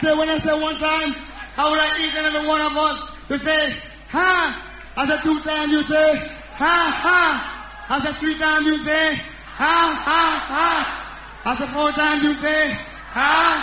Say 0.00 0.14
when 0.14 0.28
I 0.28 0.38
say 0.38 0.52
one 0.52 0.76
time, 0.76 1.14
I 1.58 1.68
would 1.68 1.78
like 1.78 1.98
each 1.98 2.16
and 2.16 2.26
every 2.26 2.46
one 2.48 2.60
of 2.60 2.76
us? 2.76 3.26
To 3.26 3.38
say, 3.38 3.74
huh? 4.12 4.52
I 4.96 5.06
said 5.08 5.20
two 5.24 5.40
times, 5.40 5.72
you 5.72 5.82
say, 5.82 6.14
ha, 6.58 6.76
ha. 7.02 7.86
After 7.90 8.12
three 8.12 8.38
times 8.38 8.64
you 8.64 8.78
say, 8.78 9.16
ha, 9.58 9.98
ha, 10.06 10.22
ha. 10.54 11.50
After 11.50 11.66
four 11.74 11.90
times 11.90 12.22
you 12.22 12.34
say, 12.34 12.70
ha, 13.10 13.58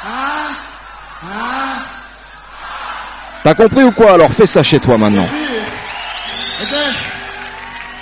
ha, 0.00 0.56
ha. 1.20 2.02
T'as 3.44 3.54
compris 3.54 3.82
ou 3.82 3.92
quoi? 3.92 4.14
Alors 4.14 4.30
fais 4.30 4.46
ça 4.46 4.62
chez 4.62 4.80
toi 4.80 4.96
maintenant. 4.96 5.28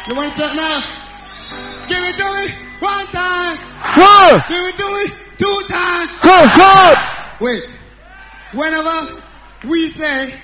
You 0.08 0.14
want 0.16 0.34
to 0.34 0.40
check 0.40 0.54
now? 0.56 0.82
Give 1.86 2.02
it 2.02 2.16
to 2.16 2.24
me 2.24 2.48
one 2.80 3.06
time. 3.06 3.56
Huh, 3.82 4.40
Give 4.48 4.64
it 4.64 4.76
to 4.76 4.86
me 4.96 5.04
two 5.38 5.62
times. 5.68 6.10
Wait. 7.40 7.62
Whenever 8.52 9.20
we 9.64 9.90
say, 9.90 10.34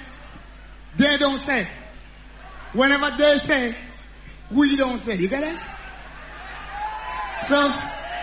they 0.97 1.17
don't 1.19 1.41
say. 1.41 1.67
Whenever 2.73 3.11
they 3.17 3.39
say, 3.39 3.75
we 4.51 4.77
don't 4.77 5.03
say. 5.03 5.17
You 5.17 5.29
get 5.29 5.43
that? 5.43 5.73
So, 7.49 7.73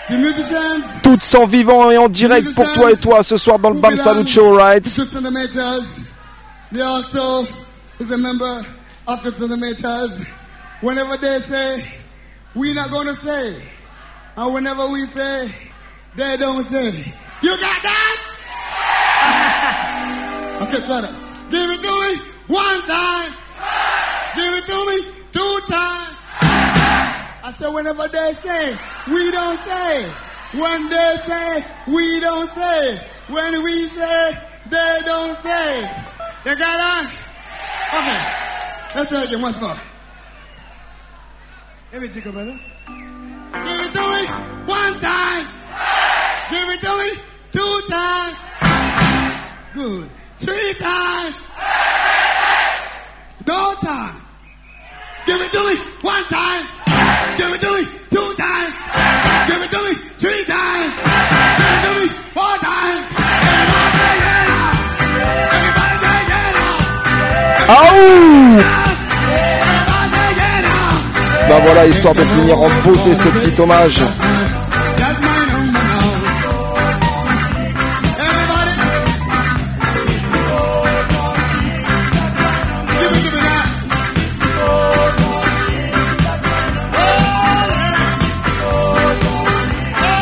the 0.09 0.17
musicians, 0.17 0.83
Toutes 1.01 1.23
sans 1.23 1.45
vivant 1.45 1.89
et 1.91 1.97
en 1.97 2.09
direct 2.09 2.53
pour 2.55 2.71
toi 2.73 2.91
et 2.91 2.97
toi 2.97 3.23
ce 3.23 3.37
soir 3.37 3.57
dans 3.57 3.69
le 3.69 3.79
Bam 3.79 3.95
Salut 3.97 4.27
Show, 4.27 4.53
right? 4.53 4.85
The 9.05 9.31
centimeters, 9.31 9.37
they 9.37 9.41
also 9.41 9.41
is 9.41 9.41
a 9.41 9.57
member 9.57 9.75
of 9.75 9.81
the 9.81 9.89
centimeters. 10.17 10.27
Whenever 10.81 11.17
they 11.17 11.39
say, 11.39 11.87
we 12.55 12.73
not 12.73 12.91
gonna 12.91 13.15
say. 13.15 13.63
And 14.35 14.53
whenever 14.53 14.87
we 14.87 15.05
say, 15.07 15.51
they 16.15 16.37
don't 16.37 16.63
say. 16.65 17.13
You 17.41 17.51
got 17.51 17.83
that? 17.83 18.19
okay, 20.67 20.85
try 20.85 21.01
that. 21.01 21.13
Give 21.49 21.69
it 21.69 21.81
to 21.81 22.01
me 22.01 22.15
one 22.47 22.81
time. 22.83 23.31
Give 24.35 24.53
it 24.53 24.65
to 24.65 24.85
me 24.87 25.03
two 25.31 25.59
times. 25.71 26.17
I 27.45 27.53
said 27.57 27.69
whenever 27.69 28.07
they 28.07 28.33
say, 28.35 28.77
we 29.11 29.31
don't 29.31 29.59
say. 29.59 30.11
When 30.53 30.89
they 30.89 31.17
say, 31.25 31.65
we 31.87 32.19
don't 32.19 32.49
say. 32.51 32.99
When 33.27 33.63
we 33.63 33.87
say, 33.87 34.33
they 34.69 35.01
don't 35.05 35.37
say. 35.41 35.81
You 36.45 36.55
got 36.57 36.77
that? 36.77 37.11
Okay. 37.93 38.43
Let's 38.95 39.09
try 39.09 39.23
it 39.23 39.27
again 39.27 39.41
once 39.41 39.59
more. 39.59 39.75
Let 41.91 42.01
me 42.03 42.07
take 42.09 42.27
a 42.27 42.31
brother. 42.31 42.59
Give 42.87 43.79
it 43.81 43.91
to 43.91 44.01
me 44.01 44.25
one 44.69 44.99
time. 44.99 45.47
Give 46.51 46.69
it 46.69 46.79
to 46.81 46.97
me 46.97 47.11
two 47.51 47.81
times. 47.89 48.37
Good. 49.73 50.09
Three 50.37 50.73
times. 50.75 51.35
No 53.47 53.75
time. 53.81 54.15
Give 55.25 55.41
it 55.41 55.51
to 55.51 55.67
me 55.69 55.75
one 56.01 56.23
time. 56.25 56.65
Give 57.37 57.51
it 57.51 57.61
to 57.61 57.73
me 57.73 57.85
two 58.11 58.33
times. 58.35 58.73
Give 59.47 59.61
it 59.63 59.71
to 59.71 59.83
me 59.83 59.93
three 60.19 60.45
times. 60.45 61.12
Bah 71.53 71.59
voilà, 71.63 71.85
histoire 71.85 72.15
de 72.15 72.23
finir 72.23 72.59
en 72.59 72.67
beauté 72.83 73.13
ce 73.13 73.27
petit 73.27 73.61
hommage. 73.61 74.01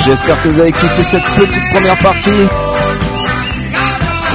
J'espère 0.04 0.44
que 0.44 0.50
vous 0.50 0.60
avez 0.60 0.74
kiffé 0.74 1.02
cette 1.02 1.24
petite 1.24 1.64
première 1.72 1.98
partie. 2.00 2.30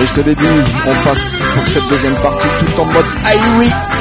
Et 0.01 0.07
je 0.07 0.13
te 0.15 0.27
l'ai 0.27 0.35
dit, 0.35 0.45
on 0.87 0.95
passe 1.07 1.41
pour 1.55 1.69
cette 1.69 1.87
deuxième 1.91 2.15
partie 2.15 2.47
tout 2.59 2.81
en 2.81 2.87
mode 2.87 3.05
Irie. 3.23 3.96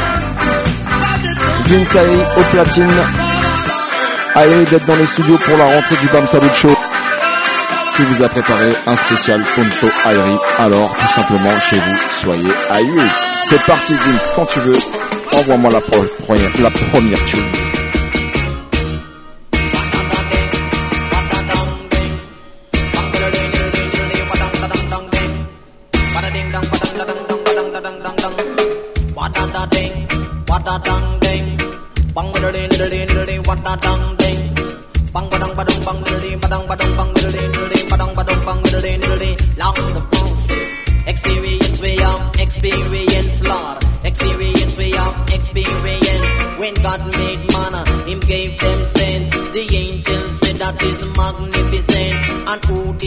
Irie 1.67 2.21
au 2.37 2.41
platine. 2.51 2.93
Allez 4.35 4.65
d'être 4.65 4.85
dans 4.85 4.95
les 4.95 5.05
studios 5.07 5.37
pour 5.37 5.57
la 5.57 5.65
rentrée 5.65 5.95
du 5.95 6.07
Bam 6.07 6.27
Salut 6.27 6.47
Show 6.53 6.75
qui 7.95 8.03
vous 8.03 8.21
a 8.21 8.29
préparé 8.29 8.71
un 8.85 8.95
spécial 8.95 9.43
Ponto 9.55 9.87
Irie. 10.05 10.37
Alors 10.59 10.93
tout 10.93 11.13
simplement 11.13 11.59
chez 11.59 11.77
vous, 11.77 11.97
soyez 12.11 12.51
Irie. 12.69 13.09
C'est 13.35 13.61
parti 13.63 13.93
Vince, 13.93 14.31
quand 14.35 14.45
tu 14.45 14.59
veux, 14.59 14.77
envoie-moi 15.33 15.71
la, 15.71 15.79
la 16.61 16.69
première 16.69 17.25
tune. 17.25 17.64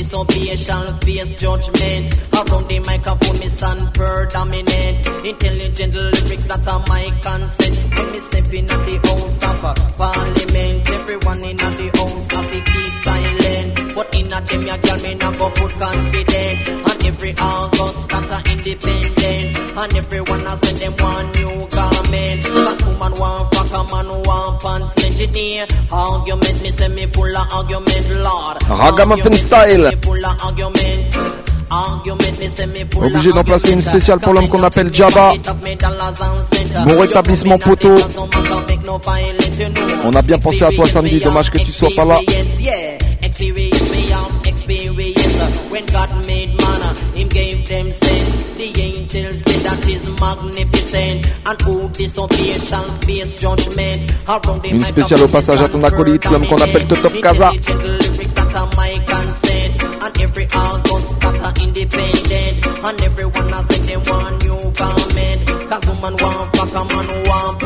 Shall 0.08 0.24
face 0.24 1.34
judgment. 1.38 2.08
Around 2.32 2.68
the 2.68 2.78
microphone, 2.86 3.38
me 3.40 3.48
stand 3.48 3.92
predominant. 3.92 5.06
Intelligent 5.22 5.92
lyrics 5.92 6.44
that 6.46 6.66
are 6.66 6.82
my 6.88 7.12
consent. 7.20 7.76
When 7.94 8.12
me 8.12 8.20
step 8.20 8.54
in 8.54 8.70
at 8.70 8.86
the 8.86 8.96
house 9.04 9.42
of 9.44 9.64
a 9.64 9.74
parliament, 9.98 10.90
everyone 10.90 11.44
in 11.44 11.56
the 11.58 11.90
house 11.92 12.26
have 12.32 12.50
to 12.50 12.60
keep 12.72 12.94
silent. 13.04 13.94
But 13.94 14.14
in 14.14 14.32
a 14.32 14.40
them, 14.40 14.66
ya 14.66 14.76
girl, 14.78 14.98
me 15.02 15.14
not 15.14 15.36
go 15.36 15.50
put 15.50 15.72
confident. 15.72 16.68
And 16.68 17.04
every 17.04 17.34
August 17.38 18.08
that 18.08 18.30
are 18.32 18.52
independent. 18.52 19.58
And 19.76 19.94
everyone 19.94 20.46
has 20.46 20.60
said 20.60 20.76
them 20.78 20.94
one 21.04 21.32
new 21.32 21.47
full 30.02 30.24
of 30.24 30.38
Obligé 32.96 33.32
d'en 33.32 33.44
placer 33.44 33.72
une 33.72 33.82
spéciale 33.82 34.18
pour 34.20 34.32
l'homme 34.32 34.48
qu'on 34.48 34.62
appelle 34.62 34.92
Jabba. 34.92 35.34
Bon 36.86 36.98
rétablissement, 36.98 37.58
poteau. 37.58 37.94
On 40.04 40.12
a 40.12 40.22
bien 40.22 40.38
pensé 40.38 40.64
à 40.64 40.70
toi 40.70 40.86
samedi, 40.86 41.18
dommage 41.18 41.50
que 41.50 41.58
tu 41.58 41.70
sois 41.70 41.90
pas 41.94 42.04
là. 42.04 42.20
Experience 43.20 43.80
me 43.90 44.48
experience 44.48 45.70
When 45.70 45.84
God 45.86 46.08
made 46.26 46.56
man, 46.60 46.96
Him 47.14 47.28
gave 47.28 47.66
them 47.68 47.92
sense. 47.92 48.44
The 48.56 48.80
angels 48.80 49.42
say 49.44 49.47
that 49.62 49.86
is 49.88 50.04
magnificent. 50.20 51.32
And 51.46 51.60
who 51.62 51.88
disobey 51.90 52.58
shall 52.60 52.90
face 53.02 53.40
judgment. 53.40 54.12
Around 54.28 54.62
the 54.62 54.70
Une 54.70 54.84
spéciale 54.84 55.22
au 55.22 55.28
passage 55.28 55.60
à 55.60 55.68
ton 55.68 55.82
acolyte, 55.82 56.24
l'homme 56.30 56.46
qu'on 56.46 56.60
appelle 56.60 56.86
Totop 56.86 57.20
Kaza. 57.20 57.52
lyrics 57.52 58.32
that 58.34 58.54
are 58.54 58.68
my 58.76 58.98
consent 59.06 59.82
And 60.02 60.20
every 60.20 60.46
August 60.54 61.20
that 61.20 61.40
are 61.42 61.54
independent. 61.62 62.66
And 62.84 63.02
everyone 63.02 63.48
has 63.52 63.66
said 63.66 63.84
they 63.86 63.96
want 63.96 64.42
new 64.44 64.70
garment 64.72 65.68
Cause 65.68 65.86
woman 65.86 66.16
want 66.22 66.56
fuck 66.56 66.70
a 66.70 66.94
man 66.94 67.08
want 67.28 67.60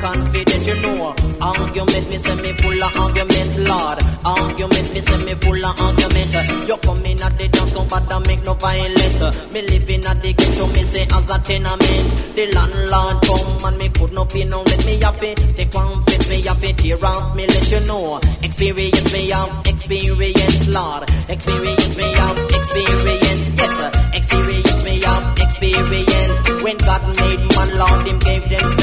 confidence 0.00 0.66
You 0.66 0.80
know. 0.80 1.14
Argument 1.40 2.08
me 2.08 2.18
say 2.18 2.34
me 2.36 2.52
full 2.54 2.82
of 2.82 2.96
argument 2.96 3.68
Lord. 3.68 3.98
Argument 4.24 4.92
me 4.94 5.00
say 5.00 5.16
me 5.24 5.34
full 5.34 5.64
of 5.64 5.80
argument. 5.80 6.68
You 6.68 6.76
come 6.78 7.06
in 7.06 7.22
at 7.22 7.38
the 7.38 7.48
dance 7.48 7.72
so 7.72 7.84
bad 7.84 8.10
and 8.10 8.26
make 8.26 8.42
no 8.42 8.54
violence. 8.54 9.52
Me 9.52 9.62
living 9.62 10.04
at 10.06 10.22
the 10.22 10.32
ghetto 10.32 10.66
me 10.68 10.82
say 10.84 11.02
as 11.02 11.28
a 11.28 11.38
tenement. 11.38 12.08
The 12.36 12.46
landlord 12.52 13.16
come 13.26 13.64
and 13.64 13.78
me 13.78 13.88
could 13.90 14.12
no 14.12 14.24
pay 14.24 14.44
no 14.44 14.62
rent 14.64 14.86
Me 14.86 15.00
have 15.00 15.20
to 15.20 15.34
take 15.54 15.74
one 15.74 16.02
fit 16.04 16.28
me 16.28 16.42
have 16.42 16.60
to 16.60 16.72
tear 16.72 17.04
off 17.04 17.36
me 17.36 17.46
let 17.46 17.70
you 17.70 17.80
know. 17.86 18.20
Experience 18.42 19.12
me 19.12 19.30
have 19.30 19.66
experience 19.66 20.68
Lord. 20.68 21.10
Experience 21.28 21.96
me 21.96 22.12
have 22.12 22.38
experience 22.38 23.52
Yes. 23.56 24.14
Experience 24.14 24.84
me 24.84 25.00
have 25.00 25.38
experience. 25.38 26.62
When 26.62 26.76
God 26.78 27.02
made 27.20 27.40
man 27.54 27.78
Lord 27.78 28.06
him 28.06 28.18
gave 28.18 28.48
them 28.48 28.75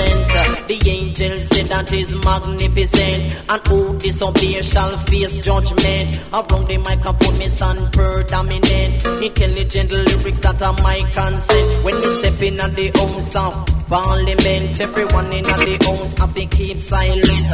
that 1.73 1.91
is 1.91 2.13
magnificent. 2.23 3.21
And 3.49 3.67
who 3.67 3.97
disobey 3.97 4.61
shall 4.61 4.95
face 5.09 5.37
judgment. 5.43 6.07
Around 6.31 6.67
the 6.69 6.77
microphone, 6.77 7.37
me 7.39 7.47
stand 7.49 7.91
predominant. 7.91 9.05
Intelligent 9.25 9.89
lyrics 9.89 10.39
that 10.45 10.61
are 10.61 10.77
my 10.85 10.99
consent. 11.09 11.67
When 11.83 11.95
me 11.99 12.07
step 12.21 12.41
in 12.41 12.59
at 12.59 12.75
the 12.75 12.87
house 12.93 13.35
of 13.35 13.53
Parliament, 13.89 14.79
everyone 14.79 15.33
in 15.33 15.45
at 15.45 15.59
the 15.65 15.75
house 15.81 16.13
have 16.19 16.33
to 16.35 16.45
keep 16.45 16.79
silent. 16.79 17.49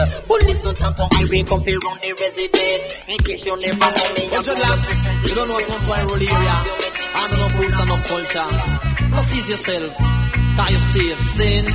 To 0.60 0.84
how 0.84 1.08
I 1.12 1.26
bring 1.26 1.46
come 1.46 1.62
here 1.64 1.80
on 1.88 1.98
the 2.04 2.12
resident. 2.20 2.82
In 3.08 3.18
case 3.24 3.46
you 3.46 3.56
never 3.56 3.80
know 3.80 4.10
me, 4.16 4.24
I'm 4.36 4.44
You 5.24 5.36
don't 5.36 5.48
know 5.48 5.54
what 5.54 5.66
to 5.66 5.78
my. 5.88 6.60
I 7.16 7.28
don't 7.30 7.40
know 7.40 7.52
roots 7.60 7.80
and 7.80 7.90
no 7.90 7.98
culture. 8.04 8.50
Now 9.12 9.22
seize 9.22 9.50
yourself. 9.50 9.98
That 10.58 10.70
you 10.72 10.80
save 10.80 11.20
sin. 11.22 11.66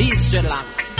East 0.00 0.32
dreadlocks. 0.32 0.97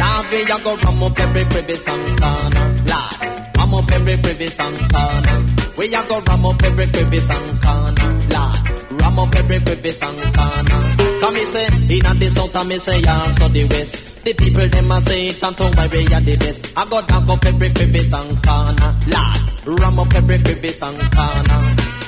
Lord, 0.00 0.26
we 0.30 0.42
a 0.42 0.58
go 0.64 0.76
ram 0.76 1.02
up 1.02 1.18
every 1.18 1.42
and 1.42 2.20
corner. 2.20 2.66
Lord, 2.90 3.56
ram 3.56 3.74
up 3.74 3.90
every 3.92 4.14
and 4.14 4.92
corner. 4.92 5.38
We 5.76 5.94
a 5.94 6.02
go 6.08 6.20
ram 6.20 6.46
up 6.46 6.62
every 6.62 6.84
and 6.84 7.62
corner. 7.62 8.10
Lord, 8.32 9.00
ram 9.00 9.18
up 9.18 9.34
every 9.34 9.56
and 9.56 10.34
corner. 10.36 11.02
Come 11.20 11.34
me 11.34 11.44
say, 11.44 11.66
inna 11.66 12.14
the 12.14 12.30
south 12.30 12.56
and 12.56 12.68
me 12.68 12.78
say 12.78 13.02
also 13.04 13.48
the 13.48 13.64
west. 13.66 14.24
The 14.24 14.34
people 14.34 14.68
them 14.68 14.90
a 14.90 15.00
say 15.00 15.28
it 15.28 15.42
and 15.42 15.56
to 15.56 15.64
my 15.76 15.86
way 15.86 16.04
are 16.04 16.20
the 16.20 16.36
best. 16.36 16.66
I 16.76 16.84
go 16.86 17.00
down 17.02 17.30
up 17.30 17.44
every 17.44 17.68
and 18.12 18.42
corner. 18.42 18.90
Lord, 19.06 19.80
ram 19.80 19.98
up 19.98 20.14
every 20.14 20.38
crevice 20.38 20.82
and 20.82 21.12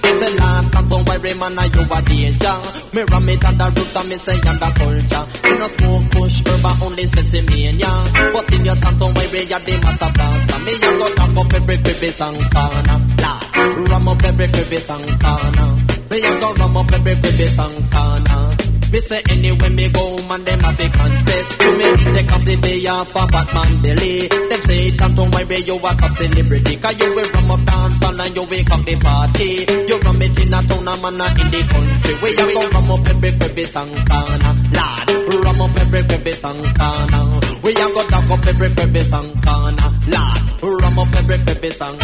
It's 0.06 0.20
a 0.20 0.28
land, 0.36 0.72
come 0.72 0.88
to 0.88 0.96
worry 1.06 1.34
man, 1.34 1.58
you 1.72 1.82
a 1.82 1.98
danger. 2.02 2.56
Me 2.92 3.02
ram 3.10 3.28
it 3.28 3.44
on 3.44 3.58
the 3.58 3.66
roots 3.74 3.96
and 3.96 4.08
me 4.08 4.16
say 4.16 4.36
and 4.36 4.60
the 4.60 4.68
culture. 4.76 5.24
Me 5.42 5.58
no 5.58 5.66
smoke 5.66 6.10
push 6.12 6.40
herb, 6.46 6.82
only 6.82 7.06
sense 7.06 7.32
mania. 7.48 7.90
But 8.32 8.52
in 8.52 8.64
your 8.64 8.76
town, 8.76 8.98
don't 8.98 9.14
worry, 9.16 9.42
you're 9.48 9.58
the 9.58 9.74
master 9.82 10.10
blaster. 10.14 10.58
Me 10.60 10.72
a 10.76 10.90
go 10.98 11.14
down 11.14 11.38
up 11.38 11.52
every 11.54 11.76
crevice 11.78 12.20
and 12.20 12.52
corner. 12.52 12.98
Lord, 13.24 13.88
ram 13.88 14.08
up 14.08 14.22
every 14.24 14.48
crevice 14.48 14.90
and 14.90 15.20
corner. 15.20 15.70
Me 16.10 16.16
a 16.20 16.40
go 16.40 16.52
ram 16.52 16.76
up 16.76 16.92
every 16.92 17.14
crevice 17.16 17.58
and 17.58 17.92
corner. 17.92 18.63
Me 18.94 19.00
say 19.00 19.20
anywhere 19.28 19.70
me 19.70 19.88
go, 19.88 20.22
man, 20.28 20.44
them 20.44 20.60
have 20.60 20.76
to 20.78 20.88
confess. 20.88 21.56
To 21.56 21.68
me, 21.74 22.14
take 22.14 22.32
off 22.32 22.44
the 22.44 22.54
day 22.62 22.86
off 22.86 23.10
a 23.10 23.26
Batman 23.26 23.82
belly. 23.82 24.28
Them 24.28 24.62
say 24.62 24.86
it 24.86 24.96
can't 24.96 25.18
worry, 25.18 25.58
you 25.66 25.76
a 25.82 25.90
top 25.98 26.12
celebrity. 26.14 26.76
Cause 26.76 27.00
you 27.00 27.12
will 27.12 27.28
rum 27.34 27.50
up 27.50 27.66
dance 27.66 28.04
and 28.04 28.36
you 28.36 28.44
wake 28.44 28.70
up 28.70 28.84
the 28.84 28.94
party. 28.94 29.66
You 29.90 29.98
rum 29.98 30.22
it 30.22 30.38
in 30.38 30.54
a 30.54 30.62
town, 30.62 30.86
a 30.86 30.94
man, 31.02 31.20
a 31.20 31.26
in 31.42 31.50
the 31.50 31.60
country. 31.74 32.14
Where 32.22 32.34
you 32.38 32.54
go 32.54 32.62
rum 32.70 32.90
up 32.94 33.08
every 33.10 33.30
and 33.34 33.94
corner. 34.06 34.54
Lord, 34.78 35.42
rum 35.42 35.60
up 35.60 35.74
every 35.74 36.02
and 36.46 36.62
corner. 36.78 37.24
Where 37.66 37.74
you 37.74 37.94
go 37.98 38.02
dock 38.06 38.30
up 38.30 38.46
every 38.46 38.70
and 38.70 39.30
corner. 39.42 39.90
Lord, 40.06 40.82
rum 40.86 40.98
up 41.02 41.14
every 41.18 41.38
crevice 41.42 41.82
and 41.82 41.98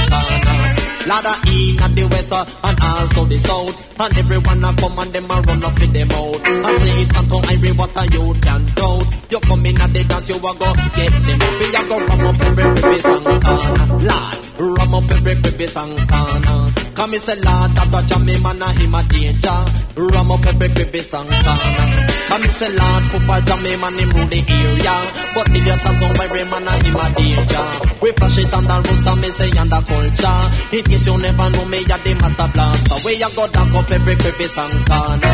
I 1.09 1.41
in 1.49 1.81
at 1.81 1.97
the 1.97 2.05
west 2.11 2.33
uh, 2.33 2.45
and 2.65 2.81
also 2.81 3.25
the 3.25 3.39
south. 3.39 4.01
And 4.01 4.19
everyone 4.19 4.65
a 4.65 4.75
come 4.77 4.99
and 4.99 5.13
them 5.13 5.31
a 5.31 5.41
run 5.41 5.65
up 5.65 5.81
in 5.81 5.93
them 5.93 6.11
out. 6.13 6.47
I 6.47 6.79
say 6.79 7.03
it 7.03 7.17
and 7.17 7.29
to 7.29 7.37
Irie 7.49 7.79
what 7.79 7.97
a 7.97 8.05
you 8.13 8.35
can 8.41 8.75
doubt. 8.75 9.09
You 9.31 9.41
come 9.41 9.67
in 9.67 9.81
at 9.81 9.93
the 9.93 10.05
dance, 10.05 10.29
you 10.29 10.37
a 10.37 10.41
go 10.41 10.73
get 10.97 11.13
them 11.25 11.41
up. 11.41 11.61
A 11.61 11.83
go 11.89 11.97
rum 12.05 12.27
up 12.27 12.41
every 12.41 12.65
crevice 12.81 13.07
and 13.07 13.43
corner. 13.45 13.87
Lord, 14.05 14.79
rum 14.79 14.95
up 14.95 15.11
every 15.11 15.35
and 15.77 16.09
corner. 16.09 16.80
Come 17.01 17.13
me 17.13 17.19
say 17.19 17.33
Lord, 17.33 17.73
that 17.81 17.89
watch 17.89 18.13
a 18.13 18.19
me 18.21 18.37
man 18.45 18.61
a 18.61 18.69
him 18.77 18.93
a 18.93 19.01
danger. 19.09 19.61
Rum 19.97 20.37
up 20.37 20.45
every 20.45 20.69
crevice 20.69 21.17
and 21.17 21.33
corner. 21.33 21.89
Come 22.29 22.43
me 22.45 22.49
say 22.53 22.69
Lord, 22.77 23.03
Papa 23.09 23.37
Jammy 23.41 23.73
man 23.81 23.97
him 23.97 24.13
rule 24.13 24.29
the 24.29 24.37
area. 24.45 24.97
But 25.33 25.49
if 25.49 25.65
you 25.65 25.77
talk 25.81 25.97
to 25.97 26.07
every 26.21 26.45
man 26.45 26.69
a 26.69 26.73
him 26.77 27.01
a 27.01 27.07
danger. 27.17 27.69
We 28.05 28.13
flash 28.21 28.37
it 28.37 28.53
on 28.53 28.69
the 28.69 28.77
roots 28.85 29.09
and 29.09 29.17
me 29.17 29.31
say 29.33 29.49
and 29.49 29.73
the 29.73 29.81
culture. 29.81 30.41
In 30.77 30.85
case 30.85 31.07
you 31.09 31.17
never 31.17 31.49
know 31.49 31.65
me, 31.73 31.81
you're 31.89 32.03
the 32.05 32.13
master 32.21 32.49
blaster. 32.53 32.97
Where 33.01 33.17
you 33.17 33.31
go 33.33 33.45
down 33.49 33.73
up 33.81 33.89
every 33.89 34.17
crevice 34.21 34.59
and 34.61 34.77
corner. 34.85 35.33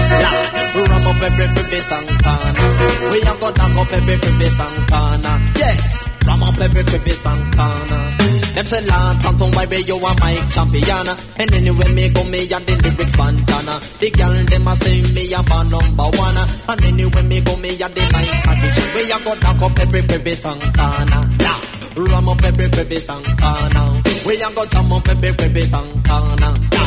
Rum 0.86 1.06
up 1.10 1.18
every 1.18 1.46
and 1.50 2.10
corner. 2.22 2.66
Where 3.10 3.22
you 3.26 3.34
go 3.42 3.48
down 3.50 3.74
up 3.74 3.90
every 3.90 4.14
and 4.14 4.78
corner. 4.86 5.36
Yes, 5.58 5.98
rum 6.30 6.46
up 6.46 6.60
every 6.62 6.84
crevice 6.86 7.26
and 7.26 7.42
corner. 7.58 8.35
Them 8.56 8.64
say 8.64 8.80
Lord, 8.80 9.20
come 9.20 9.36
to 9.36 9.44
worry, 9.54 9.82
you 9.82 9.96
are 9.96 10.16
my 10.18 10.48
champion. 10.48 11.08
And 11.36 11.52
anyway 11.52 11.92
me 11.92 12.08
go, 12.08 12.24
me 12.24 12.40
and 12.50 12.64
the 12.64 12.74
lyrics 12.88 13.14
bandana. 13.14 13.76
The 14.00 14.10
girl 14.16 14.44
them 14.48 14.68
a 14.68 14.76
say 14.76 15.02
me 15.12 15.34
a 15.34 15.42
man 15.44 15.68
number 15.68 16.08
one. 16.16 16.40
And 16.66 16.84
anyway 16.88 17.22
me 17.22 17.40
go, 17.42 17.54
me 17.56 17.76
and 17.76 17.94
the 17.94 18.00
mic 18.16 18.48
addition. 18.48 18.88
Where 18.96 19.04
you 19.12 19.24
go 19.24 19.34
down 19.36 19.62
up 19.62 19.78
every 19.78 20.00
and 20.46 20.62
corner. 20.72 21.22
Yeah. 21.36 21.60
Ram 21.96 22.28
up 22.30 22.44
every 22.44 22.68
and 23.10 23.26
corner. 23.38 24.02
We 24.24 24.40
a 24.40 24.48
go 24.54 24.64
jam 24.64 24.92
up 24.92 25.06
every 25.06 25.32
crevice 25.36 25.74
and 25.74 26.04
corner. 26.08 26.85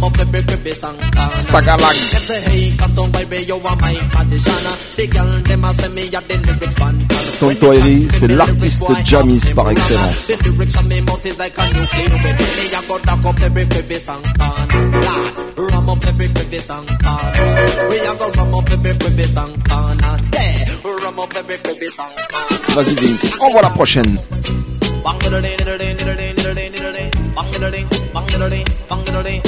Ram 0.00 0.08
up 0.08 0.18
every 0.18 0.42
crevice 0.42 0.82
and 0.82 0.98
corner. 1.12 1.36
Stagalag. 1.36 2.10
Them 2.10 2.22
say 2.22 2.40
hey, 2.40 2.76
come 2.76 2.94
down 2.94 3.12
baby, 3.12 3.44
you 3.44 3.54
are 3.54 3.76
my 3.76 3.94
condition. 4.10 4.52
The 4.96 5.06
girl 5.12 5.42
them 5.42 5.64
a 5.64 5.74
say 5.74 5.88
me 5.88 6.06
a 6.08 6.20
the 6.20 6.36
lyrics 6.40 6.74
bandana. 6.76 7.20
Tonto 7.38 7.72
Eli, 7.74 8.08
c'est 8.08 8.28
l'artiste 8.28 9.04
Jamis 9.04 9.50
par 9.54 9.70
excellence. 9.70 10.26
The 10.28 10.36
lyrics 10.48 10.76
on 10.78 10.88
me 10.88 11.00
mouth 11.00 11.26
is 11.26 11.38
like 11.38 11.58
a 11.58 11.64
nuclear 11.68 12.16
weapon. 12.16 12.46
Me 12.56 12.72
a 12.72 12.80
go 12.88 12.98
dock 12.98 13.24
up 13.26 13.40
every 13.42 13.66
crevice 13.66 14.08
and 14.08 14.24
corner. 14.38 15.00
Lord, 15.04 15.70
ram 15.70 15.88
up 15.90 16.06
every 16.06 16.28
crevice 16.32 16.70
and 16.70 16.88
corner. 17.04 17.88
We 17.90 17.98
a 18.00 18.14
go 18.16 18.30
ram 18.30 18.54
up 18.54 18.70
every 18.70 18.98
crevice 18.98 19.36
and 19.36 19.68
corner. 19.68 20.16
Yeah, 20.32 21.04
ram 21.04 21.18
up 21.18 21.34
every 21.36 21.58
crevice 21.58 21.98
and 21.98 22.16
corner. 22.32 22.74
Vas-y 22.74 22.94
Vince, 22.94 23.34
envoie 23.38 23.60
la 23.60 23.70
prochaine. 23.70 24.18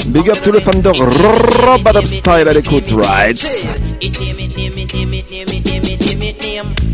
Big 0.09 0.31
up 0.31 0.39
tous 0.43 0.53
les 0.53 0.61
fans 0.61 0.71
de 0.79 0.89
Robadab 0.89 2.07
Style 2.07 2.49
à 2.49 2.53
l'écoute, 2.53 2.91
right? 2.93 3.69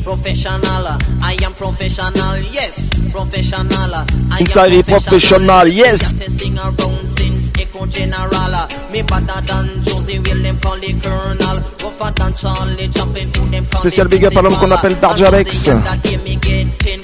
Professional, 0.05 0.99
I 1.23 1.37
am 1.45 1.53
professional, 1.53 2.39
yes, 2.53 2.91
professional. 3.13 4.05
I 4.31 4.41
am 4.41 4.83
professional, 4.83 5.69
yes. 5.69 6.15
Big 14.09 14.25
up 14.25 14.37
à 14.37 14.43
l'homme 14.43 14.55
qu'on 14.55 14.71
appelle 14.71 14.97
Darjalex. 15.01 15.71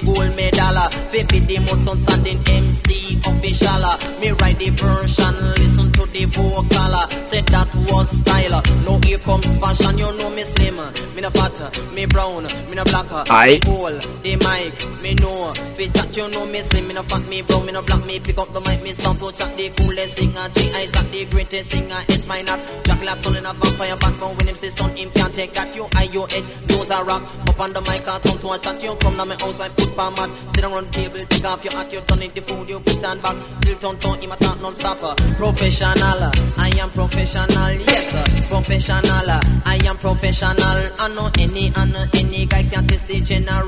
That 0.04 0.12
game 0.12 0.36
me 0.36 0.36
get 0.36 0.36
10 0.36 0.36
gold 0.36 0.36
medal. 0.36 0.88
Baby, 1.12 1.38
the 1.40 1.58
most 1.60 2.00
standing 2.00 2.40
MC 2.46 2.93
official. 3.26 3.84
Uh, 3.84 3.98
me 4.20 4.30
write 4.32 4.58
the 4.58 4.70
version, 4.70 5.34
listen 5.58 5.92
to 5.92 6.06
the 6.06 6.24
vocal. 6.26 6.94
Uh, 6.94 7.08
say 7.24 7.40
that 7.42 7.68
was 7.90 8.10
style. 8.10 8.54
Uh, 8.54 8.62
now 8.84 8.98
here 9.04 9.18
comes 9.18 9.54
fashion, 9.56 9.98
you 9.98 10.16
know 10.18 10.30
me 10.30 10.42
slim. 10.42 10.76
Me 11.14 11.20
no 11.20 11.30
fat, 11.30 11.56
me 11.92 12.06
brown, 12.06 12.44
me 12.44 12.74
no 12.74 12.84
black. 12.84 13.06
Aye. 13.30 13.60
Me 13.64 13.70
old, 13.70 14.02
the 14.22 14.36
mic, 14.36 15.02
me 15.02 15.14
know. 15.14 15.54
Fi 15.76 15.86
chat, 15.88 16.16
you 16.16 16.28
know 16.28 16.46
me 16.46 16.60
slim. 16.60 16.88
Me 16.88 16.94
no 16.94 17.02
fat, 17.02 17.26
me 17.28 17.42
brown, 17.42 17.66
me 17.66 17.72
no 17.72 17.82
black. 17.82 18.04
Me 18.06 18.20
pick 18.20 18.38
up 18.38 18.52
the 18.52 18.60
mic, 18.60 18.82
me 18.82 18.92
sound 18.92 19.18
to 19.18 19.32
chat 19.32 19.56
the 19.56 19.70
coolest 19.70 20.16
singer. 20.16 20.48
G.I. 20.54 20.82
Isaac, 20.82 21.10
the 21.10 21.24
greatest 21.26 21.70
singer. 21.70 22.00
It's 22.08 22.26
my 22.26 22.42
not. 22.42 22.60
Jack 22.84 23.02
Laton 23.02 23.36
in 23.36 23.46
a 23.46 23.52
vampire 23.54 23.96
but 23.96 24.36
when 24.36 24.48
him 24.48 24.56
say 24.56 24.68
son, 24.68 24.96
him 24.96 25.10
can't 25.10 25.34
take 25.34 25.52
that. 25.52 25.74
You 25.74 25.88
eye 25.94 26.08
your 26.12 26.28
head, 26.28 26.44
nose 26.68 26.90
a 26.90 27.02
rock. 27.02 27.22
Up 27.48 27.60
on 27.60 27.72
the 27.72 27.80
mic, 27.82 28.06
I 28.06 28.18
come 28.18 28.38
to 28.38 28.50
a 28.50 28.58
chat. 28.58 28.82
You 28.82 28.94
come 28.96 29.16
now, 29.16 29.24
my 29.24 29.36
foot 29.36 29.96
palm 29.96 30.14
mat. 30.14 30.30
Sit 30.54 30.62
the 30.62 30.88
table, 30.90 31.26
take 31.26 31.44
off 31.44 31.64
your 31.64 31.72
hat, 31.72 31.92
you 31.92 32.00
turn 32.00 32.22
it 32.22 32.34
the 32.34 32.42
food, 32.42 32.68
you 32.68 32.80
put 32.80 33.04
on 33.04 33.13
back. 33.20 33.36
Till 33.62 33.76
turn 33.76 33.96
turn, 33.98 34.20
him 34.20 34.32
a 34.32 34.36
talk 34.36 34.60
non-stop. 34.60 35.16
Professional, 35.36 36.30
I 36.58 36.70
am 36.80 36.90
professional, 36.90 37.72
yes, 37.72 38.48
professional. 38.48 39.30
I 39.64 39.78
am 39.86 39.96
professional. 39.96 40.78
I 40.98 41.08
know 41.14 41.30
any, 41.38 41.72
I 41.74 41.84
know 41.86 42.04
any 42.14 42.46
guy 42.46 42.62
can 42.64 42.86
test 42.86 43.08
the 43.08 43.20
general. 43.20 43.64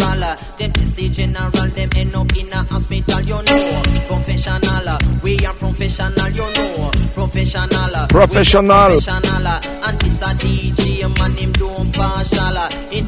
Them 0.59 0.73
test 0.73 0.97
the 0.97 1.09
general, 1.09 1.51
them 1.51 1.89
end 1.97 2.15
up 2.15 2.37
in 2.37 2.53
a 2.53 2.63
hospital, 2.65 3.21
you 3.23 3.43
know. 3.43 3.83
Professional, 4.07 4.99
we 5.23 5.39
are 5.47 5.55
professional, 5.55 6.31
you 6.31 6.53
know. 6.55 6.91
Professional, 7.15 8.07
Professional. 8.09 8.89
Professional. 8.91 9.47
And 9.47 10.01
this 10.01 10.21
a 10.21 10.35
DJ, 10.35 11.19
man, 11.19 11.37
him 11.37 11.53
don't 11.53 11.93
partial. 11.95 12.57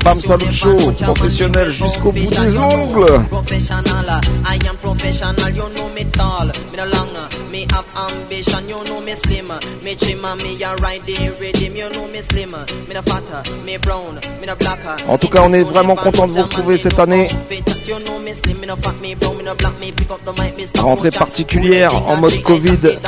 Bam 0.04 0.20
Salut 0.20 0.52
Show, 0.52 0.76
professionnel 1.02 1.70
jusqu'au 1.70 2.12
bout 2.12 2.30
des 2.30 2.58
ongles. 2.58 3.24
Professional, 3.28 4.20
I 4.44 4.58
am 4.68 4.76
professional, 4.76 5.50
you 5.50 5.68
know 5.74 5.88
me 5.90 6.04
tall, 6.18 6.50
me 6.70 6.76
no 6.76 6.84
long, 6.84 7.14
me 7.50 7.64
have 7.72 7.86
ambition, 7.94 8.68
you 8.68 8.82
know 8.84 9.00
me 9.00 9.14
slim, 9.14 9.48
me 9.82 9.94
trim 9.94 10.24
and 10.24 10.42
me 10.42 10.60
a 10.62 10.74
ride 10.76 11.02
the 11.06 11.30
rhythm, 11.40 11.76
you 11.76 11.88
know 11.90 12.06
me 12.08 12.20
slim, 12.22 12.50
me 12.50 12.92
no 12.94 13.02
fatter, 13.02 13.42
me 13.64 13.76
brown, 13.78 14.16
me 14.40 14.46
no 14.46 14.56
blacker. 14.56 14.96
En 15.06 15.16
tout 15.16 15.28
cas, 15.28 15.42
on 15.42 15.52
est 15.52 15.62
vraiment 15.62 15.94
content 15.94 16.26
de 16.26 16.32
vous 16.32 16.42
retrouver 16.42 16.76
cette 16.76 16.98
année. 16.98 17.28
Rentrée 20.78 21.10
particulière 21.10 21.94
en 22.08 22.16
mode 22.16 22.42
Covid. 22.42 22.98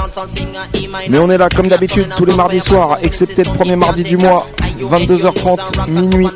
Mais 1.08 1.18
on 1.18 1.30
est 1.30 1.38
là 1.38 1.48
comme 1.48 1.68
d'habitude 1.68 2.08
tous 2.16 2.24
les 2.24 2.34
mardis 2.36 2.60
soirs, 2.60 2.98
excepté 3.02 3.42
le 3.44 3.52
premier 3.52 3.76
mardi 3.76 4.04
du 4.04 4.16
mois. 4.16 4.46
22h30, 4.80 5.90
minuit. 5.90 6.28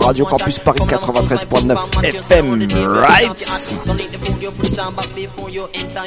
Radio 0.00 0.24
Campus 0.24 0.58
Paris 0.58 0.80
93.9 0.80 2.04
FM. 2.04 2.66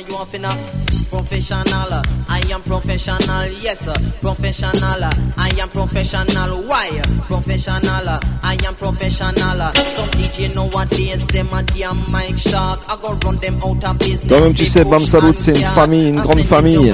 Right. 0.07 0.85
Professional, 1.09 2.01
I 2.27 2.41
am 2.51 2.61
professional, 2.63 3.47
yes, 3.61 3.87
professional, 4.19 5.03
I 5.37 5.49
am 5.61 5.69
professional. 5.69 6.61
Why? 6.63 7.01
Professional, 7.21 8.19
I 8.43 8.57
am 8.65 8.75
professional. 8.75 9.73
Some 9.91 10.09
DJ 10.09 10.53
nowadays, 10.53 11.25
them 11.27 11.47
a 11.53 11.63
damn 11.63 11.97
mic 12.11 12.37
shark. 12.37 12.81
I 12.89 12.97
go 13.01 13.13
run 13.23 13.37
them 13.37 13.59
out 13.65 13.83
of 13.83 13.97
business. 13.99 14.27
Toi-même, 14.27 14.53
tu 14.53 14.65
sais, 14.65 14.83
Bam 14.83 15.05
Salut, 15.05 15.33
c'est 15.35 15.51
une 15.51 15.65
famille, 15.67 16.09
une 16.09 16.21
grande 16.21 16.43
famille. 16.43 16.93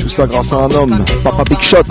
Tout 0.00 0.08
ça 0.08 0.26
grâce 0.26 0.52
à 0.52 0.56
un 0.56 0.70
homme, 0.70 1.04
Papa 1.24 1.42
Big 1.44 1.60
Shot. 1.60 1.82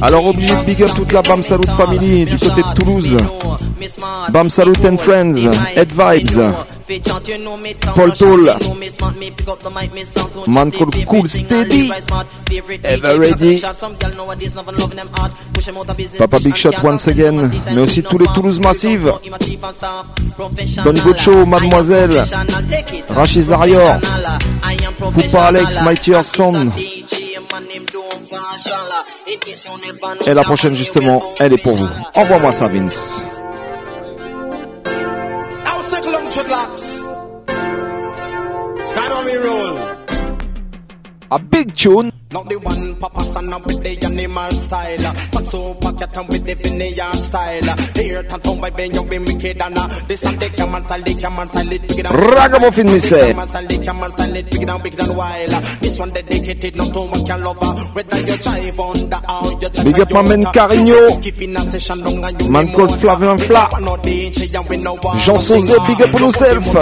Alors 0.00 0.26
obligé 0.26 0.54
de 0.56 0.62
big 0.62 0.82
up 0.82 0.90
toute 0.94 1.12
la 1.12 1.22
Bam 1.22 1.42
Salut 1.42 1.66
Family 1.76 2.24
du 2.24 2.38
côté 2.38 2.62
de 2.62 2.74
Toulouse. 2.74 3.16
Bam 4.30 4.50
Salut 4.50 4.72
and 4.84 4.96
Friends, 4.98 5.48
Head 5.76 5.92
Vibes, 5.92 6.40
Paul 7.94 8.12
Toll, 8.12 8.54
Man 10.46 10.70
called 10.72 11.06
Cool 11.06 11.28
Steady, 11.28 11.90
Ever 12.84 13.18
Ready, 13.18 13.60
Papa 16.18 16.38
Big 16.40 16.54
Shot 16.56 16.82
once 16.82 17.08
again, 17.08 17.50
mais 17.74 17.80
aussi 17.80 18.02
tous 18.02 18.18
les 18.18 18.26
Toulouse 18.34 18.60
Massive, 18.60 19.12
Don 20.84 20.92
Gocho, 21.04 21.46
Mademoiselle, 21.46 22.24
Rachid 23.08 23.42
Zarior, 23.42 23.98
Poupa 25.14 25.42
Alex, 25.44 25.80
Mighty 25.82 26.12
Son. 26.22 26.70
Et 30.26 30.34
la 30.34 30.42
prochaine 30.42 30.74
justement, 30.74 31.22
elle 31.38 31.52
est 31.52 31.62
pour 31.62 31.76
vous. 31.76 31.88
Envoie-moi 32.14 32.52
ça 32.52 32.68
Vince. 32.68 33.24
A 41.30 41.38
big 41.38 41.72
tune. 41.74 42.10
Not 42.30 42.46
the 42.50 42.56
one 42.58 42.94
papa 42.96 43.22
son 43.22 43.48
with 43.64 43.82
the 43.82 44.04
animal 44.04 44.50
style. 44.52 45.14
But 45.32 45.46
so 45.46 45.72
pocket 45.74 46.14
and 46.14 46.28
with 46.28 46.44
the 46.44 46.54
vineyard 46.54 47.16
style. 47.16 47.76
Here 47.94 48.22
tantum 48.22 48.60
by 48.60 48.68
ben 48.68 48.92
be 49.08 49.18
wicked 49.18 49.62
and 49.62 49.78
uh, 49.78 49.88
this 50.06 50.26
and 50.26 50.38
the 50.38 50.50
camera 50.50 50.82
style, 50.82 51.00
the 51.00 51.14
camera 51.14 51.46
style 51.46 51.72
it 51.72 51.88
big 51.88 51.98
and 52.04 52.10
Ragamuffin 52.14 52.86
me 52.86 52.98
say. 52.98 53.32
Style, 53.32 53.66
the 53.66 53.78
camera 53.82 54.10
style 54.10 54.36
it 54.36 54.50
big 54.50 54.68
and 54.68 54.82
big 54.82 55.00
and 55.00 55.16
wild. 55.16 55.50
This 55.80 55.98
one 55.98 56.10
dedicated 56.10 56.76
not 56.76 56.92
to 56.92 57.00
one 57.00 57.24
can 57.24 57.42
lover. 57.42 57.72
Whether 57.96 58.20
you 58.20 58.36
drive 58.36 58.78
on 58.78 59.08
the 59.08 59.18
or 59.24 59.52
you 59.62 59.84
Big 59.84 60.00
up 60.00 60.12
my 60.12 60.22
man 60.22 60.44
Carigno. 60.52 61.22
Keeping 61.22 61.56
a 61.56 61.60
session 61.60 62.04
long 62.04 62.22
and 62.22 62.42
you 62.42 62.50
Man 62.50 62.74
called 62.74 62.90
Flavien 62.90 63.40
Fla. 63.40 63.70
Jean 65.16 65.36
Sauzet, 65.40 65.86
big 65.86 66.02
up 66.02 66.14
on 66.14 66.22
yourself. 66.22 66.74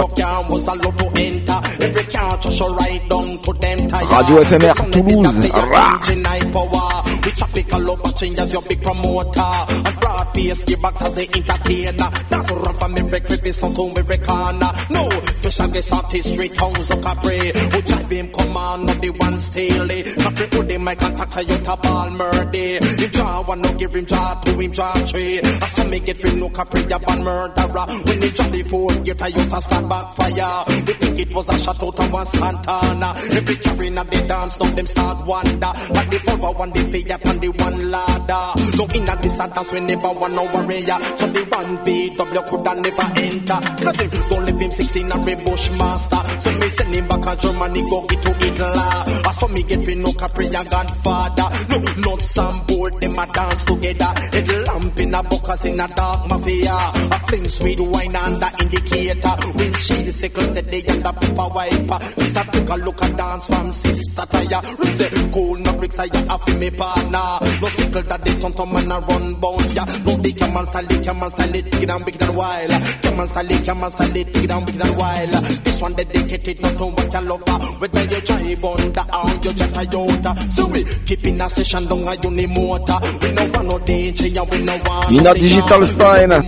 Radio 4.10 4.42
FMR 4.42 4.90
Toulouse. 4.90 5.35
Rah. 5.42 7.02
We 7.24 7.32
tropical 7.32 7.90
over 7.90 8.12
changes 8.12 8.52
your 8.52 8.62
big 8.62 8.80
promoter. 8.82 9.40
And 9.40 10.00
broad 10.00 10.32
face 10.32 10.64
give 10.64 10.80
back 10.80 11.00
as 11.02 11.14
the 11.14 11.22
entertainer. 11.22 12.10
Not 12.30 12.48
to 12.48 12.54
run 12.54 12.74
from 12.76 12.98
every 12.98 13.20
crevice, 13.20 13.60
not 13.60 13.74
to 13.74 13.94
every 13.98 14.18
corner. 14.18 14.72
No, 14.90 15.08
special 15.40 15.68
guest 15.68 15.92
artist, 15.92 16.32
straight 16.32 16.54
tongues 16.54 16.90
of 16.90 17.02
Capri. 17.02 17.38
Who 17.50 17.82
drive 17.82 18.10
him 18.10 18.32
come 18.32 18.56
on, 18.56 18.86
not 18.86 19.00
the 19.00 19.10
one 19.10 19.38
steely. 19.38 20.02
Capri 20.04 20.46
put 20.46 20.70
him 20.70 20.84
my 20.84 20.94
contact, 20.94 21.36
you 21.48 21.56
to 21.56 21.76
ball 21.76 22.10
murder. 22.10 22.56
Him 22.56 23.10
draw 23.10 23.42
one, 23.42 23.60
no 23.60 23.74
give 23.74 23.94
him 23.94 24.04
draw 24.04 24.40
two, 24.40 24.58
him 24.58 24.70
draw 24.70 24.92
three. 24.94 25.40
I 25.40 25.66
saw 25.66 25.84
me 25.88 26.00
get 26.00 26.16
free, 26.18 26.36
no 26.36 26.48
Capri, 26.48 26.82
a 26.84 26.98
bad 26.98 27.20
murderer. 27.20 27.86
When 28.06 28.22
he 28.22 28.30
draw 28.30 28.48
the 28.48 28.62
four, 28.62 28.90
get 29.02 29.20
a 29.20 29.30
youth, 29.30 29.62
start 29.62 29.88
backfire. 29.88 30.64
We 30.86 30.92
think 30.94 31.18
it 31.18 31.34
was 31.34 31.48
a 31.48 31.58
shot 31.58 31.82
out 31.82 31.98
of 31.98 32.12
one 32.12 32.26
Santana. 32.26 33.14
Every 33.32 33.56
carrying 33.56 33.98
at 33.98 34.10
the 34.10 34.28
dance, 34.28 34.58
now 34.60 34.70
them 34.70 34.86
start 34.86 35.25
wonder. 35.26 35.72
Like 35.90 36.10
the 36.10 36.18
forward 36.24 36.58
one, 36.58 36.70
the 36.70 36.80
fire 36.90 37.18
and 37.24 37.40
the 37.40 37.48
one 37.48 37.90
ladder. 37.90 38.44
No 38.76 38.84
in 38.94 39.08
a 39.08 39.14
and 39.16 39.72
we 39.72 39.80
never 39.80 40.12
want 40.12 40.34
no 40.34 40.44
warrior. 40.44 40.98
So 41.16 41.26
the 41.26 41.42
one 41.50 41.76
VW 41.84 42.48
coulda 42.48 42.74
never 42.74 43.08
enter. 43.20 43.60
Cause 43.82 44.00
him 44.00 44.10
don't 44.30 44.46
leave 44.46 44.60
him 44.60 44.70
16 44.70 45.12
and 45.12 45.26
be 45.26 45.34
bushmaster. 45.44 46.22
So 46.40 46.52
me 46.52 46.68
send 46.68 46.94
him 46.94 47.08
back 47.08 47.22
to 47.22 47.46
Germany, 47.46 47.82
go 47.90 48.06
get 48.06 48.22
to 48.22 48.32
Hitler 48.34 48.96
I 49.26 49.32
saw 49.32 49.48
me 49.48 49.62
get 49.62 49.96
no 49.96 50.12
Capri 50.12 50.46
and 50.46 50.70
Godfather. 50.70 51.48
No 51.68 51.78
nuts 51.78 52.38
and 52.38 52.66
board, 52.66 53.00
them 53.00 53.18
a 53.18 53.26
dance 53.26 53.64
together. 53.64 54.12
Head 54.32 54.52
lamp 54.66 54.98
in 55.00 55.14
a 55.14 55.22
buckers 55.22 55.64
in 55.64 55.80
a 55.80 55.88
dark 55.88 56.28
mafia. 56.28 56.70
I 56.70 57.18
fling 57.26 57.48
sweet 57.48 57.80
wine 57.80 58.14
and 58.14 58.40
the 58.40 58.48
indicator. 58.60 59.34
When 59.58 59.74
she 59.74 59.94
sickle 60.12 60.42
steady 60.42 60.86
and 60.86 61.04
the 61.04 61.12
pepper 61.12 61.48
wiper. 61.54 61.98
Start 62.22 62.52
take 62.52 62.68
a 62.68 62.76
look 62.76 63.02
at 63.02 63.16
dance 63.16 63.46
from 63.46 63.70
sister 63.72 64.26
tire. 64.26 64.62
Say 64.92 65.08
cool 65.32 65.56
no 65.58 65.72
bricks 65.76 65.94
tire 65.96 66.08
off 66.30 66.46
me 66.58 66.70
partner. 66.70 67.38
No 67.60 67.68
sickle 67.68 68.02
that 68.02 68.24
they 68.24 68.34
turn 68.38 68.52
to 68.52 68.66
man 68.66 68.92
a 68.92 69.00
run 69.00 69.34
bounce 69.40 69.72
yeah 69.72 69.84
No 70.04 70.16
the 70.16 70.32
camera 70.32 70.64
style 70.64 70.84
the 70.86 71.00
camera 71.02 71.30
style 71.30 71.54
it 71.54 71.70
big 71.70 71.88
and 71.88 72.04
big 72.04 72.22
and 72.22 72.36
wild 72.36 72.70
Camera 73.02 73.26
style 73.26 73.46
the 73.46 73.62
camera 73.64 73.90
style 73.90 74.16
it 74.16 74.32
big 74.32 74.50
and 74.50 74.66
big 74.66 74.80
and 74.80 74.96
wild. 74.96 75.30
This 75.64 75.80
one 75.80 75.94
dedicated 75.94 76.60
not 76.60 76.78
to 76.78 76.86
what 76.86 77.12
you 77.12 77.20
love 77.20 77.80
Whether 77.80 78.04
you 78.04 78.20
drive 78.20 78.64
on 78.64 78.92
the 78.92 79.06
arm 79.12 79.42
you 79.42 79.52
jet 79.52 79.70
a 79.70 79.80
Toyota. 79.86 80.52
So 80.52 80.66
we 80.66 80.84
keep 81.06 81.26
in 81.26 81.40
a 81.40 81.48
session 81.48 81.86
down 81.86 82.08
a 82.08 82.12
unimotor 82.16 83.22
We 83.22 83.32
no 83.32 83.44
want 83.52 83.68
no 83.68 83.78
danger 83.78 84.28
yeah 84.28 84.42
we 84.42 84.64
no 84.64 84.76
want 84.84 85.10
Mina 85.10 85.34
Digital 85.34 85.86
Style. 85.86 86.42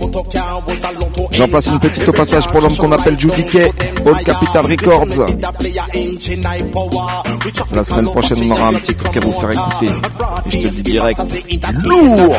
J'en 1.31 1.47
place 1.47 1.67
une 1.67 1.79
petite 1.79 2.07
au 2.07 2.11
passage 2.11 2.47
pour 2.47 2.61
l'homme 2.61 2.75
qu'on 2.75 2.91
appelle 2.91 3.19
Judy 3.19 3.43
All 4.05 4.23
Capital 4.23 4.65
Records. 4.65 5.25
La 7.71 7.83
semaine 7.83 8.05
prochaine, 8.05 8.39
aura 8.59 8.69
un 8.69 8.73
petit 8.73 8.95
truc 8.95 9.17
à 9.17 9.19
vous 9.19 9.31
faire 9.33 9.51
écouter. 9.51 9.87
Et 10.45 10.51
je 10.51 10.67
te 10.67 10.73
dis 10.73 10.83
direct, 10.83 11.19
lourd 11.85 12.35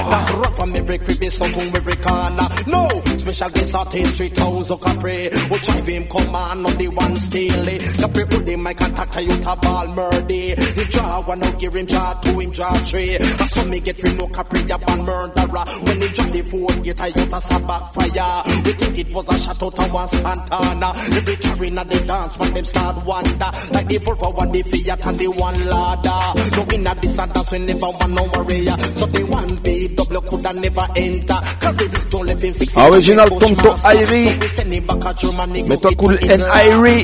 the 6.80 6.88
one 6.88 7.16
steely. 7.16 7.78
Capri 7.98 8.24
put 8.24 8.48
him 8.48 8.62
my 8.62 8.74
contact, 8.74 9.16
I 9.16 9.20
you 9.20 9.36
to 9.36 9.56
ball 9.56 9.86
murder. 9.88 10.54
Him 10.56 10.88
draw 10.88 11.22
one, 11.22 11.40
no 11.40 11.52
give 11.52 11.74
him 11.76 11.86
draw 11.86 12.14
two, 12.14 12.40
him 12.40 12.50
draw 12.50 12.72
three. 12.88 13.18
I 13.18 13.46
saw 13.46 13.64
me 13.64 13.80
get 13.80 13.96
free, 13.96 14.14
no 14.14 14.26
Capri, 14.28 14.60
a 14.62 14.78
band 14.78 15.04
murderer. 15.04 15.64
When 15.84 16.00
he 16.00 16.08
draw 16.08 16.26
the 16.26 16.42
four, 16.42 16.68
get 16.82 17.00
I 17.00 17.08
you 17.08 17.26
to 17.26 17.40
start 17.40 17.66
backfire. 17.66 18.42
We 18.64 18.72
think 18.72 18.98
it 18.98 19.12
was 19.12 19.28
a 19.28 19.38
shot 19.38 19.62
out 19.62 19.78
of 19.78 19.92
one 19.92 20.08
Santana. 20.08 20.92
Every 20.96 21.36
carrying 21.36 21.78
at 21.78 21.90
the 21.90 22.00
dance, 22.06 22.38
when 22.38 22.54
them 22.54 22.64
start 22.64 23.04
wonder. 23.04 23.50
Like 23.72 23.88
the 23.88 23.98
Volvo 23.98 24.34
one, 24.34 24.52
the 24.52 24.62
Fiat 24.62 25.06
and 25.06 25.18
the 25.18 25.28
one 25.28 25.66
Lada. 25.68 26.09
No 26.10 26.66
in 26.72 26.86
at 26.86 27.00
this 27.00 27.18
and 27.18 27.32
dance, 27.32 27.52
we 27.52 27.58
never 27.58 27.80
want 27.86 28.10
no 28.12 28.22
warrior. 28.34 28.76
So 28.96 29.06
the 29.06 29.24
one 29.24 29.48
VW 29.58 30.26
coulda 30.28 30.52
never 30.54 30.86
enter. 30.96 31.38
Cause 31.60 31.80
it 31.80 32.10
don't 32.10 32.26
let 32.26 32.38
him 32.38 32.52
16 32.52 32.82
Original 32.82 33.28
Tonto 33.28 33.70
Irie. 33.76 35.68
Mets-toi 35.68 35.94
cool 35.96 36.18
and 36.30 36.42
Irie. 36.52 37.02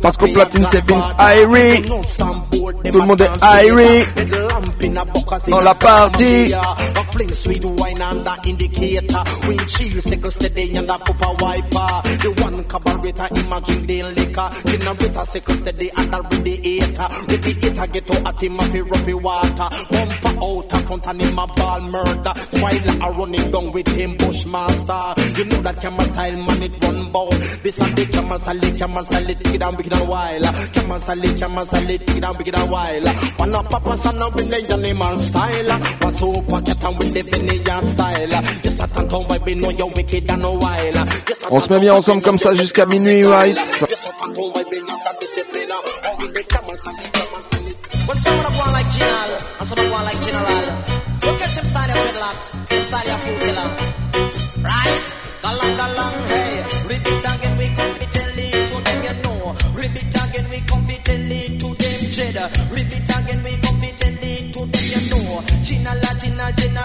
Parce 0.00 0.16
qu'au 0.16 0.28
platine 0.28 0.66
c'est 0.70 0.84
Vince 0.84 1.10
Irie. 1.18 1.82
Tout 1.82 2.98
le 3.00 3.06
monde 3.06 3.20
est 3.20 3.30
Irie. 3.42 4.04
Dans 4.88 5.60
la 5.60 5.74
partie. 5.74 6.52
Fling 7.12 7.32
sweet 7.32 7.64
wine 7.64 8.02
and 8.02 8.24
the 8.24 8.48
indicator. 8.48 9.22
Windshield 9.46 10.02
sickle 10.02 10.30
steady 10.32 10.76
and 10.76 10.88
the 10.88 10.92
pupper 10.94 11.40
wiper. 11.40 12.02
The 12.18 12.42
one 12.42 12.64
carburetor 12.64 13.28
imagine 13.36 13.86
the 13.86 14.02
liquor. 14.02 14.50
Generator 14.66 15.24
sickle 15.24 15.54
steady 15.54 15.90
and 15.96 16.12
the 16.12 16.20
radiator. 16.22 17.08
Radiator 17.28 17.86
get 17.92 18.06
to 18.08 18.26
at 18.26 18.42
him 18.42 18.58
of 18.58 18.66
roughy 18.66 19.14
water. 19.14 19.68
Bumper 19.90 20.34
out 20.42 20.72
a 20.72 20.76
front 20.86 21.06
and 21.06 21.22
him 21.22 21.38
a 21.38 21.46
ball 21.46 21.80
murder. 21.82 22.34
While 22.58 23.02
I 23.02 23.10
running 23.16 23.50
down 23.52 23.70
with 23.70 23.88
him 23.88 24.16
bushmaster. 24.16 25.14
You 25.38 25.44
know 25.44 25.62
that 25.62 25.80
camera 25.80 26.04
style 26.04 26.36
man 26.36 26.62
it 26.64 26.82
run 26.82 27.12
bout. 27.12 27.30
This 27.62 27.80
and 27.80 27.96
the 27.96 28.06
camera 28.06 28.38
style, 28.40 28.58
the 28.58 28.72
camera 28.72 29.04
style 29.04 29.30
it 29.30 29.38
big 29.44 29.62
and 29.62 29.76
big 29.76 29.92
and 29.92 30.08
wild. 30.08 30.44
Camera 30.74 30.98
style, 30.98 31.34
camera 31.38 31.64
style 31.64 31.90
it 31.90 32.06
big 32.06 32.24
and 32.24 32.38
big 32.38 32.48
and 32.48 32.70
wild. 32.70 33.08
One 33.38 33.54
up 33.54 33.72
up 33.72 33.84
the 33.84 34.73
animal 34.74 35.18
style. 35.18 35.72
And 35.72 36.14
with 36.98 37.14
the. 37.14 38.30
Yes, 38.62 38.80
I 38.80 38.86
you're 39.70 39.88
wicked 39.88 40.30
and. 40.30 40.94
Yes, 41.28 41.44
On 41.50 41.60
se 41.60 41.68
met 41.72 41.80
bien 41.80 41.94
ensemble 41.94 42.22
comme 42.22 42.38
ça 42.38 42.52
jusqu'à 42.54 42.86
minuit, 42.86 43.24
right? 43.24 43.56
Yes, 43.56 43.82
I 43.82 43.86
can't 43.86 44.34
tell 44.34 44.50
why 44.52 44.64
we 44.70 44.78
know 44.80 44.98
that 45.04 45.20
discipline. 45.20 45.70
All 45.70 46.16
with 46.18 46.34
the 46.34 46.42
camera 46.44 46.76
style, 46.76 46.96
the 46.96 47.10
camera 47.12 47.40
style 47.42 47.68
it. 47.70 47.76
When 48.06 48.16
some 48.16 48.34
of 48.34 48.42
them 48.44 48.52
go 48.54 48.62
on 48.66 48.72
like 48.72 48.90
General 48.90 49.30
and 49.60 49.68
some 49.68 49.78
of 49.78 49.84
them 49.84 49.90
go 49.90 49.96
on 49.96 50.04
like 50.04 50.20
General, 50.20 50.66
look 51.24 51.40
at 51.40 51.56
him 51.56 51.64
style 51.64 51.90
of 51.90 51.96
dreadlocks, 52.02 52.46
him 52.70 52.84
style 52.84 53.10
of 53.14 53.20
fruit 53.24 53.40
killer. 53.44 53.68
Right? 54.64 55.06
Galang 55.44 55.74
galang, 55.80 56.16
hey. 56.32 56.54
Rip 56.88 57.04
it 57.04 57.24
again, 57.24 57.54
we 57.58 57.66
confidently 57.78 58.48
to 58.68 58.76
them, 58.84 58.98
you 59.06 59.14
know. 59.24 59.54
Rip 59.76 59.94
it 59.94 60.14
again, 60.14 60.46
we 60.50 60.58
confidently 60.66 61.40
to 61.60 61.68
them, 61.68 62.00
Jada. 62.14 62.44
Rip 62.74 62.90
in 66.44 66.84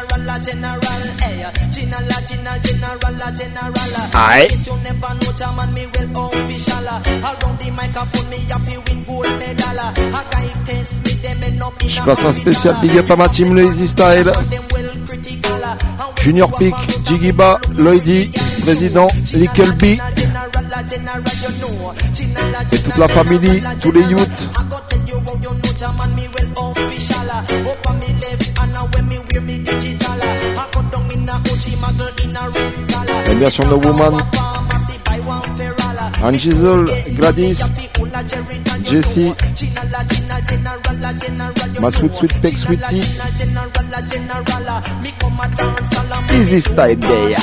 Je 11.87 12.01
passe 12.01 12.25
un 12.25 12.31
spécial 12.31 12.75
big 12.81 12.97
up 12.97 13.11
à 13.11 13.15
ma 13.15 13.27
team 13.27 13.55
Lazy 13.55 13.87
Style. 13.87 14.31
Junior 16.21 16.51
Peak, 16.51 16.75
Jigiba, 17.05 17.59
Lloydy, 17.77 18.29
Président, 18.61 19.07
Little 19.33 19.71
B. 19.73 19.83
Et 22.71 22.77
toute 22.79 22.97
la 22.97 23.07
famille, 23.07 23.63
tous 23.81 23.91
les 23.91 24.01
youths. 24.01 24.49
Et 33.31 33.35
bien 33.35 33.49
sûr, 33.49 33.65
No 33.67 33.77
Woman, 33.77 34.13
Angisol, 36.23 36.85
Gladys, 37.11 37.61
Jessie, 38.89 39.33
ma 41.79 41.91
sweet 41.91 42.13
sweet 42.13 42.41
peg 42.41 42.57
sweetie, 42.57 43.03
Easy 46.33 46.59
Style 46.61 46.95
Day. 46.97 47.35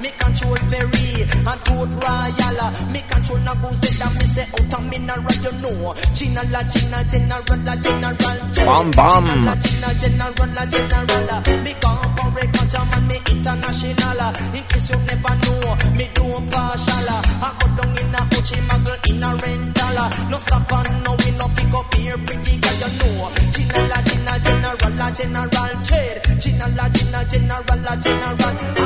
Me 0.00 0.08
control 0.16 0.56
ferry 0.72 1.28
and 1.28 1.60
port 1.68 1.92
royal. 2.00 2.60
Me 2.88 3.00
control 3.04 3.36
na 3.44 3.52
go 3.60 3.68
that 3.68 4.10
me 4.16 4.24
say 4.24 4.48
out 4.48 4.72
of 4.72 4.82
mineral 4.88 5.28
you 5.44 5.52
know. 5.60 5.92
China 6.16 6.40
la 6.48 6.64
China 6.72 7.04
general 7.04 7.60
la 7.68 7.74
general. 7.76 8.16
Bam, 8.64 8.88
bam. 8.96 9.26
China 9.28 9.44
la 9.44 9.54
China 9.60 9.88
general 10.00 10.50
la 10.56 10.64
general. 10.72 11.28
Me 11.60 11.72
corporate 11.84 12.50
culture 12.56 12.86
man 12.88 13.04
me 13.12 13.16
international. 13.28 14.20
In 14.56 14.64
case 14.72 14.88
you 14.88 14.98
never 15.04 15.34
know, 15.36 15.76
me 16.00 16.06
do 16.16 16.24
partial. 16.48 17.08
I 17.44 17.52
go 17.60 17.66
down 17.76 17.92
in 17.92 18.16
a 18.16 18.20
Uchi 18.24 18.56
muggle 18.72 18.96
in 19.04 19.20
a 19.20 19.30
rental. 19.36 19.98
No 20.32 20.38
stop 20.40 20.64
and 20.72 21.04
no 21.04 21.12
we 21.12 21.30
no 21.36 21.44
pick 21.52 21.74
up 21.76 21.92
here 21.92 22.16
pretty 22.24 22.56
girl 22.56 22.80
you 22.80 22.90
know. 23.04 23.28
China 23.52 23.80
la 23.92 24.00
China 24.00 24.32
general 24.40 24.92
la 24.96 25.08
general. 25.12 25.76
China 26.40 26.66
la 26.72 26.88
China 26.88 27.20
general 27.28 27.80
la 27.84 27.94
general. 28.00 28.77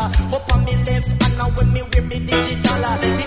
Up 0.00 0.48
on 0.56 0.64
me 0.64 0.72
left 0.88 1.12
and 1.12 1.36
now 1.36 1.50
when 1.60 1.68
me 1.76 1.82
wear 1.92 2.02
me 2.08 2.18
digital. 2.24 2.84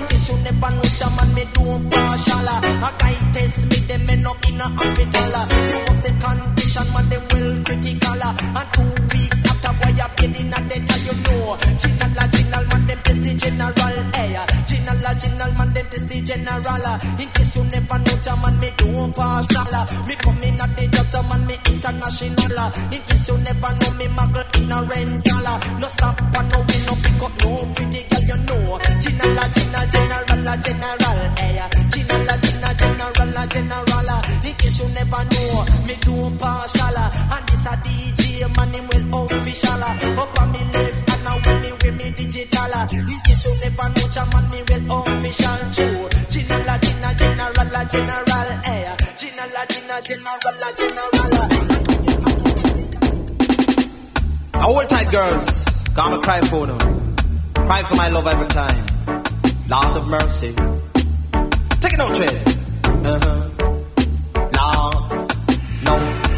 Case 0.10 0.30
you 0.30 0.38
never 0.42 0.72
know 0.74 0.90
German 0.98 1.30
me 1.38 1.46
do 1.54 1.66
partial. 1.94 2.50
A 2.50 2.90
guy 2.98 3.14
test 3.34 3.70
me 3.70 3.78
them 3.86 4.10
end 4.10 4.26
up 4.26 4.42
in 4.50 4.58
a 4.58 4.66
hospital. 4.74 5.38
You 5.70 5.80
want 5.86 6.02
the 6.02 6.12
condition 6.18 6.88
man 6.94 7.06
them 7.14 7.24
well 7.30 7.52
critical. 7.62 8.22
And 8.26 8.68
two 8.74 8.90
weeks 9.14 9.42
after 9.46 9.74
boy 9.78 9.94
I 10.02 10.08
been 10.18 10.34
in 10.34 10.50
a 10.50 10.60
debt 10.66 10.90
you 11.06 11.14
know. 11.22 11.62
La 12.14 12.26
general 12.30 12.66
man 12.70 12.82
them 12.90 13.00
test 13.06 13.22
the 13.22 13.32
general. 13.38 13.74
Eh. 13.74 14.34
Hey, 14.34 14.34
China 14.66 14.94
la 15.06 15.14
general 15.14 15.52
man 15.54 15.70
them 15.78 15.86
test 15.94 16.10
the 16.10 16.18
general. 16.26 16.86
In 17.22 17.30
case 17.38 17.54
you 17.54 17.64
never 17.70 17.98
know 18.02 18.18
German 18.18 18.56
me 18.58 18.70
do 18.82 18.88
on 18.98 19.14
partial. 19.14 19.78
Me 20.10 20.16
come 20.18 20.42
in 20.42 20.58
a 20.58 20.66
the 20.74 20.90
job 20.90 21.06
so 21.06 21.22
man 21.30 21.46
me 21.46 21.54
international. 21.84 22.72
In 22.96 23.02
case 23.04 23.28
you 23.28 23.38
never 23.44 23.72
know 23.76 23.92
me 24.00 24.08
muggle 24.16 24.44
in 24.56 24.72
a 24.72 24.80
rental. 24.88 25.48
No 25.80 25.88
stop 25.88 26.16
and 26.16 26.48
no 26.52 26.60
we 26.64 26.78
no 26.88 26.94
pick 27.04 27.20
up 27.20 27.34
no 27.44 27.52
pretty 27.76 28.02
girl 28.08 28.24
you 28.24 28.40
know. 28.48 28.80
La 29.36 29.84
general 29.92 30.44
la 30.44 30.56
general. 30.64 31.20
Hey, 31.36 31.60
China 31.92 32.16
la 32.24 32.36
general 32.40 33.30
la 33.36 33.44
general. 33.48 34.10
Eh, 34.10 34.48
in 34.48 34.56
case 34.56 34.80
you 34.80 34.88
never 34.96 35.24
know 35.28 35.66
me 35.84 35.96
do 36.00 36.32
partial. 36.40 36.98
And 37.36 37.44
this 37.52 37.68
a 37.68 37.74
DJ 37.84 38.48
man 38.56 38.72
him 38.72 38.88
well 39.12 39.28
official. 39.28 39.84
Up 39.84 40.40
on 40.40 40.52
me 40.56 40.64
left 40.72 41.12
and 41.12 41.24
now 41.28 41.36
when 41.44 41.58
me 41.62 41.72
wear 41.84 41.94
me 42.00 42.08
digital. 42.16 42.74
In 42.96 43.20
case 43.28 43.44
you 43.44 43.52
never 43.60 43.88
know 43.92 44.08
German 44.08 44.46
me 44.52 44.60
well 44.72 45.04
official 45.04 45.60
too. 45.76 46.08
La 46.64 46.78
general 46.80 47.68
la 47.72 47.84
general. 47.84 48.50
Hey, 48.64 48.88
China 49.18 49.44
la 49.52 49.66
general 49.66 50.56
la 50.62 50.72
general. 50.78 51.10
Eh, 51.12 51.13
I 54.64 54.66
hold 54.66 54.88
tight, 54.88 55.12
girls. 55.12 55.66
Gonna 55.94 56.22
cry 56.22 56.40
for 56.40 56.66
them. 56.66 56.80
Cry 57.54 57.84
for 57.84 57.96
my 57.96 58.08
love 58.08 58.26
every 58.26 58.48
time. 58.48 58.86
Lord 59.70 59.98
of 59.98 60.08
mercy. 60.08 60.56
Take 61.82 61.96
it 61.96 62.00
out, 62.00 62.16
Trey. 62.16 62.36
Uh-huh. 63.12 63.40
Lord. 64.56 64.96
No. 65.84 65.94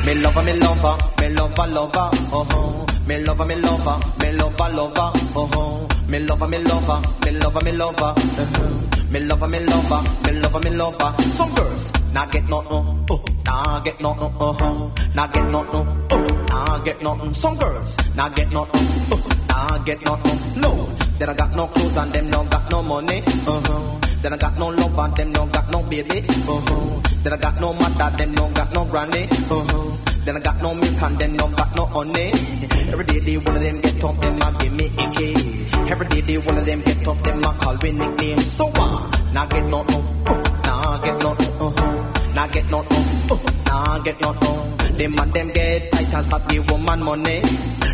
Me 0.08 0.16
lover, 0.16 0.42
me 0.42 0.54
lover. 0.54 0.98
Me 1.22 1.30
lover, 1.38 1.68
lover. 1.68 2.10
Uh-huh. 2.34 2.86
Me 3.08 3.24
lover, 3.24 3.46
me 3.46 3.56
lover. 3.58 4.00
Me 4.20 4.32
lover, 4.32 4.70
lover. 4.70 5.12
Uh-huh. 5.38 5.88
Me 6.10 6.20
lover, 6.22 6.48
me 6.48 6.58
lover. 6.58 7.02
Me 7.26 7.32
lover, 7.32 7.64
me 7.64 7.72
lover. 7.74 8.14
Uh-huh. 8.18 8.95
Me 9.12 9.20
lover, 9.22 9.48
me 9.48 9.60
lover, 9.60 10.02
me 10.26 10.32
lover, 10.42 10.60
me 10.60 10.76
lover. 10.76 11.16
Some 11.30 11.54
girls 11.56 11.92
not 12.14 12.32
get 12.32 12.50
nothing, 12.50 13.06
uh, 13.10 13.18
nah 13.46 13.80
get 13.80 14.02
nothing, 14.02 14.34
uh-huh. 14.40 14.90
Not 15.16 15.34
get 15.34 15.46
nothing, 15.50 15.88
uh, 16.12 16.46
nah 16.50 16.80
get 16.80 17.02
nothing. 17.02 17.34
Some 17.34 17.58
girls 17.58 17.98
not 18.16 18.36
get 18.36 18.52
nothing, 18.52 18.88
uh, 19.12 19.18
nah 19.50 19.78
get 19.86 20.02
nothing. 20.04 20.62
No, 20.62 20.90
they 21.18 21.26
don't 21.26 21.38
got 21.38 21.56
no 21.56 21.68
clothes 21.68 21.98
and 21.98 22.12
them 22.14 22.30
don't 22.32 22.50
got 22.50 22.70
no 22.72 22.82
money, 22.82 23.24
uh-huh. 23.26 24.00
They 24.22 24.30
don't 24.30 24.42
got 24.42 24.58
no 24.58 24.68
love 24.68 25.00
and 25.00 25.16
them 25.16 25.34
don't 25.34 25.52
got 25.54 25.70
no 25.72 25.84
baby, 25.84 26.20
uh-huh. 26.28 27.02
They 27.24 27.30
don't 27.30 27.42
got 27.42 27.62
no 27.62 27.74
mother, 27.74 28.18
them 28.18 28.36
don't 28.36 28.54
got 28.54 28.74
no 28.74 28.86
granny, 28.86 29.24
uh-huh. 29.24 30.15
They 30.26 30.32
don't 30.32 30.44
got 30.44 30.60
no 30.60 30.74
milk 30.74 31.02
and 31.04 31.20
them 31.20 31.38
don't 31.38 31.56
got 31.56 31.76
no 31.76 31.86
honey. 31.86 32.32
Every 32.92 33.06
day 33.06 33.20
they 33.20 33.38
one 33.38 33.58
of 33.58 33.62
them 33.62 33.80
get 33.80 34.04
up, 34.04 34.20
them 34.20 34.42
a 34.42 34.58
give 34.60 34.74
me 34.74 34.86
a 34.98 35.12
key. 35.14 35.36
Every 35.92 36.08
day 36.08 36.22
they 36.22 36.38
one 36.40 36.58
of 36.58 36.66
them 36.66 36.82
get 36.82 37.08
up, 37.08 37.24
them 37.24 37.44
a 37.44 37.54
call 37.54 37.78
me 37.84 37.92
nickname. 37.92 38.40
So 38.40 38.66
uh, 38.74 39.12
nah 39.34 39.46
get 39.46 39.66
no 39.66 39.84
no, 39.84 40.04
uh, 40.26 40.62
nah 40.66 40.98
get 40.98 41.22
no 41.22 41.34
no, 41.34 41.68
uh, 41.68 42.34
nah 42.34 42.48
get 42.48 42.66
no 42.72 42.82
no, 42.82 43.36
uh, 43.36 43.52
nah 43.68 44.00
get 44.00 44.20
no 44.20 44.32
no. 44.32 44.52
Them 44.98 45.20
and 45.20 45.32
them 45.32 45.50
get 45.50 45.92
tight 45.92 46.14
and 46.16 46.26
start 46.26 46.50
the 46.50 46.60
woman 46.60 47.04
money. 47.04 47.42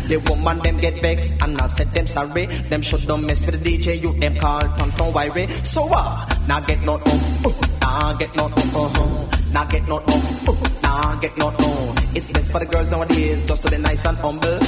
The 0.08 0.16
woman 0.30 0.58
them 0.60 0.78
get 0.78 1.02
vexed 1.02 1.42
and 1.42 1.60
I 1.60 1.66
said 1.66 1.88
them 1.88 2.06
sorry. 2.06 2.46
Them 2.46 2.80
should 2.80 3.06
don't 3.06 3.26
mess 3.26 3.44
with 3.44 3.62
the 3.62 3.76
DJ, 3.76 4.00
you 4.00 4.18
them 4.18 4.38
call 4.38 4.62
Tonto 4.78 5.12
Irie. 5.12 5.66
So 5.66 5.86
uh, 5.92 6.26
nah 6.48 6.60
get 6.60 6.80
no 6.80 6.96
no, 6.96 7.04
uh, 7.44 7.66
nah 7.82 8.14
get 8.14 8.34
no 8.34 8.48
no, 8.48 8.56
uh, 8.56 9.28
nah 9.52 9.64
get 9.66 9.86
no 9.86 9.98
no, 9.98 10.14
uh, 10.48 10.68
nah 10.82 11.16
get 11.20 11.36
no 11.36 11.50
no. 11.50 12.01
It's 12.14 12.30
best 12.30 12.52
for 12.52 12.58
the 12.58 12.66
girls 12.66 12.90
nowadays 12.90 13.42
just 13.46 13.64
to 13.64 13.70
be 13.70 13.78
nice 13.78 14.04
and 14.04 14.18
humble. 14.18 14.58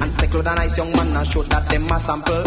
And 0.00 0.12
nice 0.44 0.78
young 0.78 0.92
man 0.92 1.16
and 1.16 1.26
show 1.26 1.42
that 1.42 1.68
them 1.68 1.90
a 1.90 1.98
sample. 1.98 2.44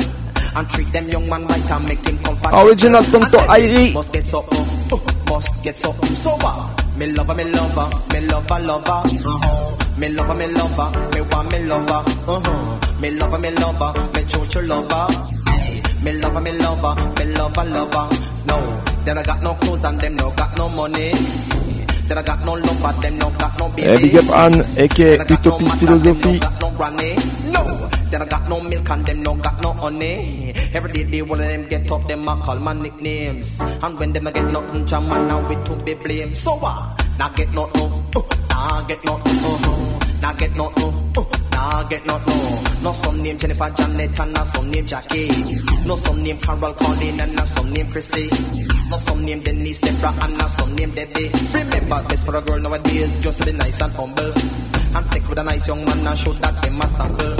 And 0.55 0.69
treat 0.69 0.87
them 0.93 1.09
young 1.09 1.27
man 1.27 1.45
right 1.47 1.71
and 1.71 1.87
make 1.87 1.99
him 2.07 2.17
comfortable. 2.19 2.59
Original 2.59 3.03
Tonto 3.03 3.39
Irie. 3.51 3.93
Must 3.93 4.13
get 4.13 4.25
something, 4.25 4.65
uh, 4.91 4.97
must 5.29 5.63
get 5.63 5.77
something. 5.77 6.15
So 6.15 6.31
uh, 6.41 6.75
me 6.97 7.07
lover, 7.07 7.35
me 7.35 7.43
lover, 7.43 7.89
me 8.13 8.21
lover, 8.21 8.59
lover. 8.59 9.01
Uh-huh. 9.03 9.99
Me 9.99 10.09
lover, 10.09 10.33
me 10.33 10.47
lover, 10.47 10.89
me 11.13 11.21
want 11.21 11.51
me 11.51 11.59
lover. 11.65 12.03
Uh-huh. 12.25 13.01
Me 13.01 13.11
lover, 13.11 13.39
me 13.39 13.51
lover, 13.51 13.93
me 14.15 14.25
choo 14.25 14.61
lover. 14.61 15.07
Me 16.03 16.13
lover, 16.13 16.41
me 16.41 16.51
lover, 16.53 16.95
me 17.19 17.25
lover, 17.35 17.63
lover. 17.65 18.09
No, 18.47 18.83
then 19.03 19.17
I 19.17 19.23
got 19.23 19.43
no 19.43 19.53
clothes 19.55 19.83
and 19.83 19.99
them 19.99 20.15
no 20.15 20.31
got 20.31 20.57
no 20.57 20.69
money. 20.69 21.11
Then 22.08 22.18
I 22.18 22.24
got 22.24 22.39
no 22.45 22.53
love 22.53 22.82
but 22.82 23.01
them 23.01 23.18
no 23.20 23.30
got 23.32 23.60
no. 23.60 23.66
Eh, 23.78 23.99
big 24.01 24.16
up 24.16 24.30
Anne, 24.32 24.64
aka 24.80 25.18
Utopist 25.28 25.78
Philosophie. 25.78 26.39
no 26.62 26.72
granny. 26.78 27.16
No, 27.51 27.64
then 28.10 28.22
I 28.22 28.26
got 28.26 28.47
no 28.47 28.62
milk 28.62 28.89
and 28.89 29.05
them 29.05 29.24
no 29.24 29.36
got 29.36 29.62
no 29.62 29.74
honey. 29.74 30.53
Every 30.74 30.91
day 30.93 31.03
they 31.03 31.22
one 31.22 31.41
of 31.41 31.47
them 31.47 31.68
get 31.68 31.91
up, 31.91 32.08
them 32.08 32.28
a 32.30 32.39
call 32.41 32.60
my 32.60 32.72
nicknames. 32.74 33.60
And 33.60 33.99
when 33.99 34.14
them 34.14 34.28
a 34.28 34.32
get 34.32 34.45
nothing, 34.51 34.86
jam 34.86 35.10
man 35.10 35.28
now 35.28 35.47
we 35.49 35.55
to 35.66 35.76
be 35.84 35.93
blamed. 35.95 36.38
So 36.38 36.51
what? 36.55 36.80
Nah 37.20 37.30
get 37.36 37.51
no 37.53 37.64
uh, 37.76 38.22
nah 38.49 38.82
get 38.88 39.03
no 39.03 39.18
no, 39.18 39.24
uh, 39.26 39.99
nah 40.22 40.34
get 40.34 40.55
no 40.55 40.70
no, 40.78 40.88
uh, 40.88 41.07
nah 41.68 41.84
get 41.84 42.05
no 42.05 42.18
no. 42.18 42.38
No 42.84 42.93
some 42.93 43.20
name 43.22 43.38
Jennifer 43.38 43.70
Janet 43.78 44.20
and 44.20 44.34
not 44.34 44.47
some 44.47 44.70
name 44.72 44.86
Jackie. 44.86 45.30
No 45.86 45.95
some 45.95 46.24
name 46.24 46.39
Carol 46.39 46.74
Colin 46.74 47.20
and 47.20 47.36
not 47.36 47.47
some 47.47 47.72
name 47.74 47.91
Chrissy. 47.91 48.30
No 48.89 48.97
some 48.97 49.24
name 49.26 49.41
Denise 49.41 49.82
Deborah 49.82 50.13
and 50.24 50.38
not 50.38 50.51
some 50.51 50.76
name 50.76 50.91
Debbie. 50.91 51.30
Remember 51.53 52.03
best 52.07 52.26
for 52.26 52.38
a 52.38 52.41
girl 52.41 52.59
nowadays 52.59 53.20
just 53.22 53.45
be 53.45 53.51
nice 53.51 53.82
and 53.82 53.93
humble. 53.93 54.34
And 54.95 55.05
stick 55.05 55.28
with 55.28 55.38
a 55.38 55.43
nice 55.43 55.68
young 55.68 55.84
man 55.86 56.07
and 56.07 56.18
show 56.18 56.34
that 56.34 56.61
them 56.61 56.82
a 56.82 56.88
sample. 56.88 57.36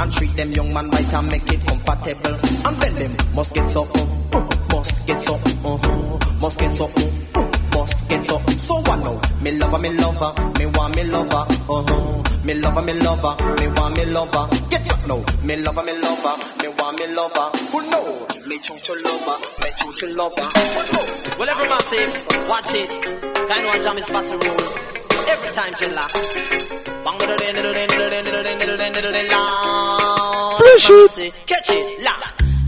And 0.00 0.12
treat 0.12 0.34
them 0.34 0.52
young 0.52 0.72
man 0.72 0.90
right 0.90 1.14
and 1.14 1.28
make 1.28 1.52
it 1.52 1.66
comfortable. 1.66 2.36
And 2.66 2.76
then 2.82 2.94
them 2.96 3.16
must 3.34 3.54
get 3.54 3.68
something, 3.68 4.08
uh, 4.32 4.66
must 4.72 5.06
get 5.06 5.20
something, 5.20 5.58
uh, 5.64 6.30
must 6.40 6.58
get 6.58 6.72
something, 6.72 7.12
uh, 7.36 7.76
must 7.76 8.08
get 8.08 8.24
something. 8.24 8.58
So 8.58 8.82
I 8.86 8.96
know, 9.02 9.20
me 9.42 9.50
lover, 9.52 9.78
me 9.78 9.90
lover, 9.90 10.32
me 10.58 10.66
want 10.66 10.96
me 10.96 11.04
lover, 11.04 11.44
uh-huh. 11.48 12.29
Me 12.44 12.54
lover, 12.54 12.82
me 12.82 12.94
lover, 12.94 13.36
me 13.60 13.68
want 13.68 13.96
me 13.96 14.04
lover. 14.06 14.48
Get 14.70 14.90
up 14.90 15.06
now, 15.06 15.20
me 15.44 15.56
lover, 15.56 15.84
me 15.84 15.92
lover, 15.98 16.34
me 16.62 16.68
want 16.78 16.98
me 16.98 17.06
lover. 17.14 17.50
Who 17.72 17.90
know? 17.90 18.26
me 18.50 18.58
chuchu 18.58 18.94
lover, 19.04 19.36
me 19.62 19.70
chuchu 19.78 20.16
lover. 20.16 20.46
Well, 21.38 21.48
every 21.48 21.68
massive, 21.68 22.12
watch 22.48 22.74
it. 22.74 22.88
Kind 23.48 23.66
of 23.66 23.82
jam 23.84 23.96
is 23.98 24.10
pass 24.10 24.30
the 24.30 24.36
rule. 24.36 24.90
Every 25.30 25.50
time 25.54 25.72
din 25.78 25.94
la. 25.94 26.02
Flash 30.58 30.90
it. 30.90 31.00
Massive, 31.02 31.46
Catch 31.46 31.70
it, 31.70 32.04
la. 32.04 32.12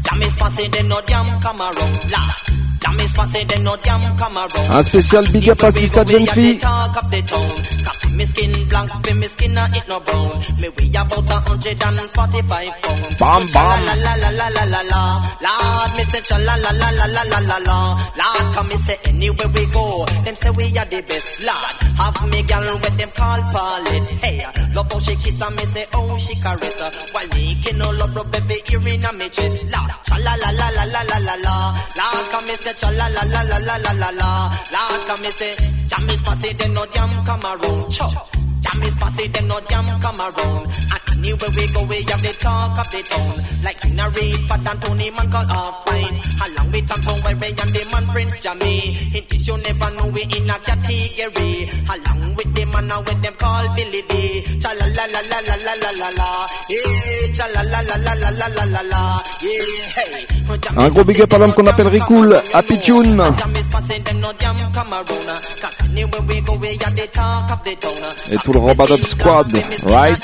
Jam 0.04 0.22
is 0.22 0.36
passing, 0.36 0.70
them 0.70 0.88
no 0.88 1.00
jam 1.02 1.40
come 1.40 1.60
around, 1.60 2.10
la. 2.12 2.41
Jam 2.82 2.98
is 3.00 3.12
passing, 3.12 3.46
them 3.46 3.62
no 3.62 3.76
jam 3.76 4.00
come 4.18 4.36
around. 4.36 4.74
Un 4.74 4.82
spécial 4.82 5.24
big 5.32 5.48
up 5.48 5.62
à 5.62 5.70
Sista 5.70 6.04
Jeune 6.04 6.26
Fille. 6.26 6.58
Talk 6.58 6.96
of 6.96 7.10
the 7.10 7.22
town. 7.22 7.48
Copy 7.84 8.08
me 8.16 8.24
skin 8.24 8.68
black, 8.68 8.90
fi 9.04 9.14
me 9.14 9.26
skin 9.28 9.56
a 9.56 9.64
it 9.72 9.86
no 9.88 10.00
brown. 10.00 10.42
Me 10.58 10.68
weigh 10.68 10.90
about 10.96 11.30
a 11.30 11.34
hundred 11.48 11.82
and 11.82 12.10
forty-five 12.10 12.72
pounds. 12.82 13.16
Bam, 13.18 13.46
bam. 13.54 13.86
Lord, 15.42 15.90
me 15.96 16.02
say 16.02 16.20
cha 16.22 16.36
la 16.38 16.54
la 16.56 16.70
la 16.70 16.90
la 16.90 17.06
la 17.06 17.22
la 17.22 17.38
la 17.38 17.58
la. 17.58 17.78
Lord, 18.18 18.54
come 18.54 18.68
me 18.68 18.76
say 18.76 18.98
anywhere 19.06 19.48
we 19.54 19.66
go, 19.70 20.04
them 20.24 20.34
say 20.34 20.50
we 20.50 20.64
are 20.76 20.84
the 20.86 21.02
best. 21.02 21.42
Lord, 21.46 21.72
have 21.98 22.28
me 22.30 22.42
gal 22.42 22.66
with 22.82 22.96
them 22.98 23.10
call. 23.14 23.42
Hey, 24.22 24.44
love 24.74 24.90
how 24.92 24.98
she 24.98 25.14
kiss 25.16 25.40
and 25.40 25.54
me 25.56 25.64
say 25.64 25.86
oh 25.94 26.18
she 26.18 26.34
caress 26.34 26.80
her. 26.80 26.90
While 27.12 27.86
all 27.86 27.94
love 27.94 28.14
rub 28.16 28.34
every 28.34 28.62
ear 28.70 28.88
in 28.88 29.18
me 29.18 29.28
chest. 29.28 29.64
Lord, 29.70 29.90
cha 30.04 30.16
la 30.18 30.34
la 30.34 30.50
la 30.50 30.68
la 30.70 30.84
la 30.84 31.02
la 31.02 31.18
la 31.18 31.34
la. 31.42 31.54
Lord, 31.96 32.26
come 32.30 32.46
me 32.46 32.54
say 32.54 32.71
cha 32.74 32.90
la 32.90 33.08
la 33.08 33.22
la 33.24 33.42
la 33.42 33.58
la 33.58 33.76
la 33.76 33.92
la 33.92 34.10
la. 34.10 34.50
Lord, 34.72 35.06
come 35.06 35.22
me 35.22 35.30
say 35.30 35.54
jam 35.86 36.08
is 36.08 36.22
passing, 36.22 36.56
them 36.56 36.74
no 36.74 36.86
jam 36.86 37.10
come 37.24 37.44
around. 37.44 37.90
Chop. 37.90 38.41
Jam 38.62 38.82
is 38.82 38.94
them 38.94 39.48
no 39.48 39.58
jam 39.66 39.84
come 40.00 40.20
around. 40.20 40.70
And 40.70 41.18
anywhere 41.18 41.50
we 41.50 41.66
go, 41.74 41.82
we 41.90 41.98
have 42.06 42.22
the 42.22 42.32
talk 42.38 42.78
of 42.78 42.88
the 42.94 43.02
town. 43.02 43.34
Like 43.66 43.84
in 43.84 43.98
a 43.98 44.06
raid, 44.10 44.38
but 44.48 44.62
Tony 44.82 45.10
man 45.10 45.26
call 45.30 45.50
off 45.50 45.82
fight. 45.84 46.14
Along 46.46 46.70
with 46.70 46.86
Tom 46.86 47.18
where 47.26 47.36
we 47.42 47.48
and 47.50 47.72
the 47.74 47.82
man 47.90 48.06
Prince 48.14 48.38
Jammy. 48.38 48.94
In 49.18 49.22
case 49.26 49.46
you 49.48 49.58
never 49.66 49.90
know, 49.98 50.06
we 50.14 50.22
in 50.22 50.46
a 50.46 50.56
category. 50.62 51.66
Along 51.90 52.34
with 52.38 52.54
the 52.54 52.64
man 52.70 52.86
now 52.86 53.02
with 53.02 53.20
them 53.22 53.34
call 53.34 53.66
Billy 53.74 54.02
D. 54.06 54.14
Cha 54.62 54.70
la 54.78 54.86
la 54.86 55.04
la 55.10 55.20
la 55.26 55.38
la 55.42 55.54
la 55.58 55.74
la 55.82 55.90
la 55.98 56.08
la. 56.22 56.28
Yeah, 56.70 57.34
cha 57.34 57.46
la 57.50 57.62
la 57.66 57.80
la 57.82 57.96
la 57.98 58.14
la 58.14 58.30
la 58.30 58.46
la 58.46 58.64
la 58.64 58.82
la. 58.86 59.02
Yeah, 59.42 59.58
hey. 59.98 60.42
Jam 60.62 60.78
Un 60.78 60.88
gros 60.88 61.04
big 61.04 61.20
up 61.20 61.32
à 61.34 61.38
l'homme 61.38 61.52
qu'on 61.52 61.66
appelle 61.66 61.88
Ricool, 61.88 62.40
Happy 62.54 62.78
Tune. 62.78 63.18
Jam 63.38 63.56
is 63.56 63.66
passing, 63.68 64.02
them 64.04 64.20
no 64.20 64.32
jam 64.38 64.56
come 64.72 64.92
around. 64.92 65.91
Et 68.30 68.36
tout 68.38 68.52
le 68.52 68.58
the 68.96 69.04
Squad, 69.04 69.52
right? 69.84 70.22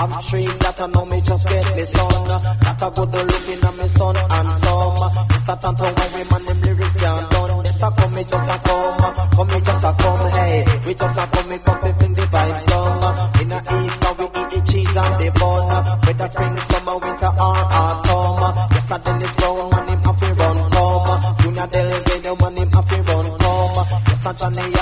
I'm 0.00 0.22
straight 0.22 0.46
that 0.60 0.80
I 0.80 0.86
know 0.86 1.04
me 1.06 1.20
just 1.20 1.48
get 1.48 1.74
me 1.74 1.84
son. 1.84 2.28
That 2.28 2.82
I 2.82 2.90
good 2.94 3.12
looking 3.12 3.64
at 3.64 3.74
me 3.76 3.88
son 3.88 4.16
and 4.16 4.52
some. 4.62 4.96
Yes, 5.32 5.48
I 5.48 5.54
tanto 5.58 5.84
when 5.90 6.10
we 6.14 6.22
man 6.30 6.44
them 6.46 6.60
lyrics 6.62 6.96
can't 6.96 7.30
done. 7.30 7.64
Yes, 7.64 7.82
I 7.82 7.90
come 7.96 8.14
me 8.14 8.22
just 8.24 8.48
a 8.48 8.56
come, 8.62 8.98
come 9.34 9.48
me 9.48 9.60
just 9.60 9.84
a 9.84 9.90
come. 9.98 10.30
Hey, 10.30 10.64
we 10.86 10.94
just 10.94 11.18
a 11.18 11.24
come 11.26 11.48
me 11.48 11.58
come 11.58 11.80
bring 11.80 12.14
the 12.14 12.24
vibes 12.30 12.64
down. 12.70 13.40
In 13.42 13.48
the 13.48 13.58
east 13.82 14.02
now 14.02 14.12
we 14.18 14.26
eat 14.28 14.48
the 14.54 14.60
cheese 14.70 14.96
and 14.96 15.14
the 15.18 15.28
bun. 15.34 15.66
Whether 16.06 16.28
spring, 16.28 16.56
summer, 16.56 16.96
winter 16.98 17.32
or 17.34 17.58
autumn. 17.74 18.70
Yes, 18.70 18.90
I 18.92 18.98
Dennis 19.02 19.34
Brown 19.36 19.70
man 19.70 19.88
him 19.88 20.00
have 20.04 20.20
to 20.20 20.28
run 20.38 20.58
come. 20.70 21.36
Junior 21.42 21.66
Del 21.66 21.90
Rey 21.90 22.34
man 22.38 22.56
him 22.56 22.70
have 22.70 22.88
to 22.88 22.96
run 23.02 23.28
come. 23.40 23.78
Yes, 24.06 24.26
I 24.26 24.32
Johnny 24.38 24.77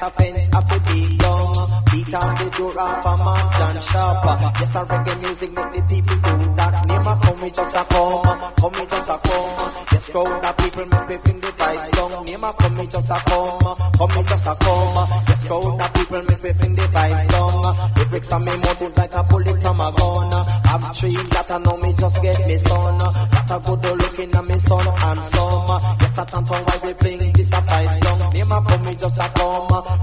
nice 0.00 0.08
a 0.08 0.10
fence 0.10 0.48
have 0.52 0.68
to 0.68 0.92
be 0.92 1.16
done. 1.16 1.52
Beat 1.92 2.14
on 2.14 2.34
the 2.36 2.50
door 2.56 2.78
of 2.78 3.06
a 3.06 3.16
master 3.16 3.62
and 3.62 3.84
sharper. 3.84 4.52
Yes, 4.60 4.76
I 4.76 4.84
reggae 4.84 5.20
music 5.22 5.52
make 5.52 5.72
the 5.72 5.80
people 5.88 6.16
do 6.16 6.54
that. 6.56 6.86
Name 6.86 7.06
a 7.06 7.20
come 7.22 7.40
me 7.40 7.50
just 7.50 7.74
a 7.74 7.84
come, 7.84 8.54
come 8.56 8.72
me 8.72 8.86
just 8.86 9.08
a 9.08 9.18
come. 9.24 9.84
Yes, 9.92 10.08
crowd 10.08 10.42
the 10.42 10.52
people 10.62 10.86
make 10.86 11.08
me 11.08 11.16
feel 11.24 11.40
the 11.40 11.50
vibes 11.56 11.90
down. 11.92 12.24
Name 12.24 12.44
a 12.44 12.52
come 12.52 12.76
me 12.76 12.86
just 12.86 13.10
a 13.10 13.18
come, 13.26 13.60
come 13.96 14.14
me 14.16 14.22
just 14.24 14.46
a 14.46 14.54
come. 14.60 15.08
Yes, 15.28 15.44
crowd 15.44 15.62
the 15.62 15.90
people 15.94 16.22
make 16.22 16.42
me 16.42 16.52
feel 16.52 16.76
the 16.76 16.86
vibes 16.92 17.28
down. 17.28 17.86
Bricks 18.10 18.32
on 18.32 18.44
me 18.44 18.56
mouth 18.56 18.82
is 18.82 18.96
like 18.96 19.14
a 19.14 19.22
bullet 19.24 19.62
from 19.62 19.80
a 19.80 19.92
gun. 19.92 20.32
I'm 20.32 20.94
tree 20.94 21.10
that 21.10 21.50
I 21.50 21.58
know 21.58 21.76
me 21.76 21.92
just 21.94 22.22
get 22.22 22.46
me 22.46 22.56
son. 22.58 22.98
That 22.98 23.50
a 23.50 23.58
good 23.66 23.98
looking 23.98 24.34
at 24.34 24.44
me 24.46 24.58
son 24.58 24.86
and 24.86 25.24
some. 25.24 25.66
Yes, 26.00 26.18
I 26.18 26.24
can't 26.24 26.46
tell 26.46 26.64
why 26.64 26.80
we 26.84 26.92
bring 26.94 27.35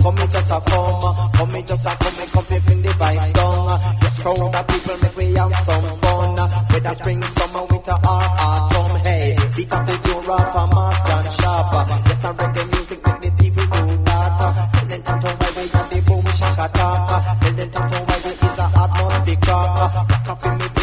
come, 0.04 0.16
me 0.16 0.28
just 0.28 0.52
a 0.52 0.60
come, 0.68 1.32
come 1.34 1.52
me 1.52 1.64
just 1.64 1.86
a 1.86 1.96
come 1.96 2.18
me 2.18 2.26
come 2.28 2.46
me 2.50 2.60
bring 2.60 2.82
the 2.82 2.90
vibes 2.90 3.34
down. 3.34 3.68
Yes, 4.02 4.20
crowd 4.20 4.52
the 4.52 4.62
people 4.68 4.98
make 4.98 5.18
me 5.18 5.34
have 5.34 5.56
some 5.64 6.00
fun. 6.02 6.36
Whether 6.72 6.94
spring, 6.94 7.24
summer, 7.24 7.66
winter 7.70 7.92
or 7.92 8.24
autumn, 8.44 8.96
hey, 9.06 9.36
up 9.36 9.86
the 9.88 9.96
door 10.04 10.36
of 10.36 10.56
a 10.56 10.64
master 10.76 11.14
and 11.14 11.34
sharper. 11.40 11.84
Yes, 12.08 12.26
I 12.26 12.34
reggae 12.34 12.66
music 12.72 13.00
make 13.22 13.38
the 13.38 13.52
people 13.52 13.66
do 13.88 14.04
that. 14.04 14.40
Tell 14.74 14.88
them 14.88 15.02
tanto 15.04 15.30
why 15.40 15.50
we 15.56 15.68
have 15.70 15.90
the 15.90 16.02
boom 16.02 16.26
shakataka. 16.26 17.18
Tell 17.42 17.54
them 17.54 17.70
tanto 17.72 17.98
why 18.04 18.20
we 18.26 18.32
is 18.32 18.60
a 18.60 19.26
big 19.26 19.48
rock. 19.48 19.80
Rock 19.80 20.30
up 20.30 20.46
in 20.46 20.58
me 20.58 20.83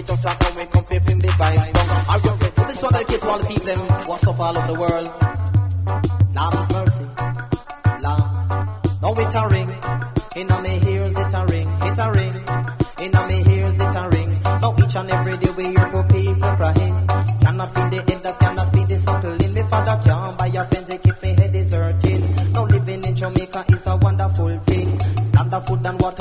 uh, 0.00 0.02
we 0.02 0.06
just 0.06 0.24
a 0.24 0.66
come 0.66 0.84
feel 0.84 1.00
the 1.00 1.28
vibes. 1.28 1.70
Are 2.10 2.18
you 2.18 2.30
ready? 2.40 2.52
Well, 2.56 2.66
this 2.66 2.82
one 2.82 2.92
dedicated 2.92 3.20
to 3.20 3.28
all 3.28 3.38
the 3.38 3.46
people 3.46 3.66
them 3.66 3.80
what's 4.08 4.26
up 4.26 4.40
all 4.40 4.58
over 4.58 4.66
the 4.66 4.78
world. 4.80 5.06
Lord 6.34 6.54
have 6.54 6.72
mercy. 6.72 7.04
Lord. 8.00 8.22
Now 9.02 9.14
it 9.20 9.34
a 9.34 9.48
ring. 9.48 9.70
In 10.36 10.50
a 10.50 10.62
me 10.62 10.92
ears 10.92 11.18
it 11.18 11.34
a 11.34 11.46
ring. 11.46 11.68
It 11.82 11.98
a 11.98 12.06
ring. 12.12 12.34
In 13.04 13.14
a 13.14 13.26
me 13.28 13.36
ears 13.54 13.78
it 13.78 13.96
a 13.96 14.08
ring. 14.08 14.30
Now 14.60 14.74
each 14.78 14.96
and 14.96 15.10
every 15.10 15.36
day 15.36 15.50
we 15.56 15.64
hear 15.68 15.88
for 15.90 16.04
people 16.04 16.50
crying. 16.56 17.06
Cannot 17.40 17.74
feel 17.74 17.90
the 17.90 17.98
elders, 18.12 18.36
cannot 18.38 18.72
feel 18.72 18.86
the 18.86 18.98
suckling. 18.98 19.54
Me 19.54 19.62
father 19.62 20.00
can't 20.04 20.38
buy 20.38 20.46
a 20.46 20.64
they 20.64 20.98
keep 20.98 21.22
me 21.22 21.28
head 21.34 21.54
is. 21.54 21.74
Now 22.52 22.64
living 22.64 23.04
in 23.04 23.16
Jamaica 23.16 23.64
is 23.68 23.86
a 23.86 23.96
wonderful 23.96 24.58
thing. 24.60 24.98
Land 25.34 25.54
of 25.54 25.66
food 25.66 25.86
and 25.86 26.00
water 26.00 26.19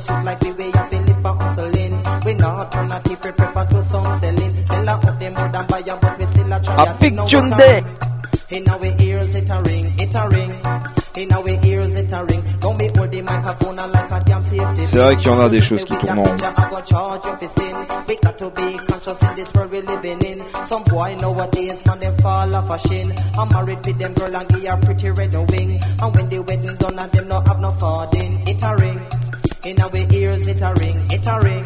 Is 0.00 0.08
like 0.24 0.40
the 0.40 0.54
way 0.56 0.70
I 0.72 0.88
feel 0.88 1.04
it 1.04 1.20
for 1.20 1.34
hustling. 1.36 1.92
We 2.24 2.32
not 2.32 2.72
turn 2.72 2.90
a 2.90 3.02
we 3.04 3.16
prefer 3.16 3.66
to 3.66 3.82
some 3.82 4.18
selling. 4.18 4.64
Sell 4.64 4.88
out 4.88 5.06
of 5.06 5.20
them 5.20 5.34
more 5.34 5.48
than 5.48 5.66
buy 5.66 5.82
but 5.82 6.18
we 6.18 6.24
still 6.24 6.52
a 6.54 6.62
try 6.62 6.84
A 6.84 6.98
big 6.98 7.18
tune 7.28 7.50
there. 7.50 7.84
In 8.48 8.66
our 8.70 8.86
ears 8.98 9.36
it 9.36 9.50
a 9.50 9.60
ring, 9.60 9.94
it 10.00 10.14
a 10.14 10.26
ring. 10.30 10.52
In 11.16 11.32
our 11.32 11.48
ears 11.66 11.94
it 11.96 12.12
a 12.12 12.24
ring. 12.24 12.42
Don't 12.60 12.78
be 12.78 12.88
hold 12.96 13.10
the 13.10 13.20
microphone 13.20 13.76
like 13.76 14.10
a 14.10 14.20
damn 14.24 14.40
safety. 14.40 14.80
C'est 14.80 14.98
vrai 14.98 15.16
qu'il 15.18 15.30
y 15.30 15.34
en 15.34 15.40
a 15.40 15.50
des 15.50 15.60
choses 15.60 15.84
qui 15.84 15.94
tournent 15.98 16.18
en 16.18 16.24
rond. 16.24 16.36
In. 29.62 29.80
I'm 29.80 29.90
the 29.90 30.00
our 30.00 30.14
ears 30.14 30.46
it 30.46 30.62
a 30.62 30.74
ring, 30.74 30.98
it 31.10 31.26
a 31.26 31.40
ring. 31.40 31.64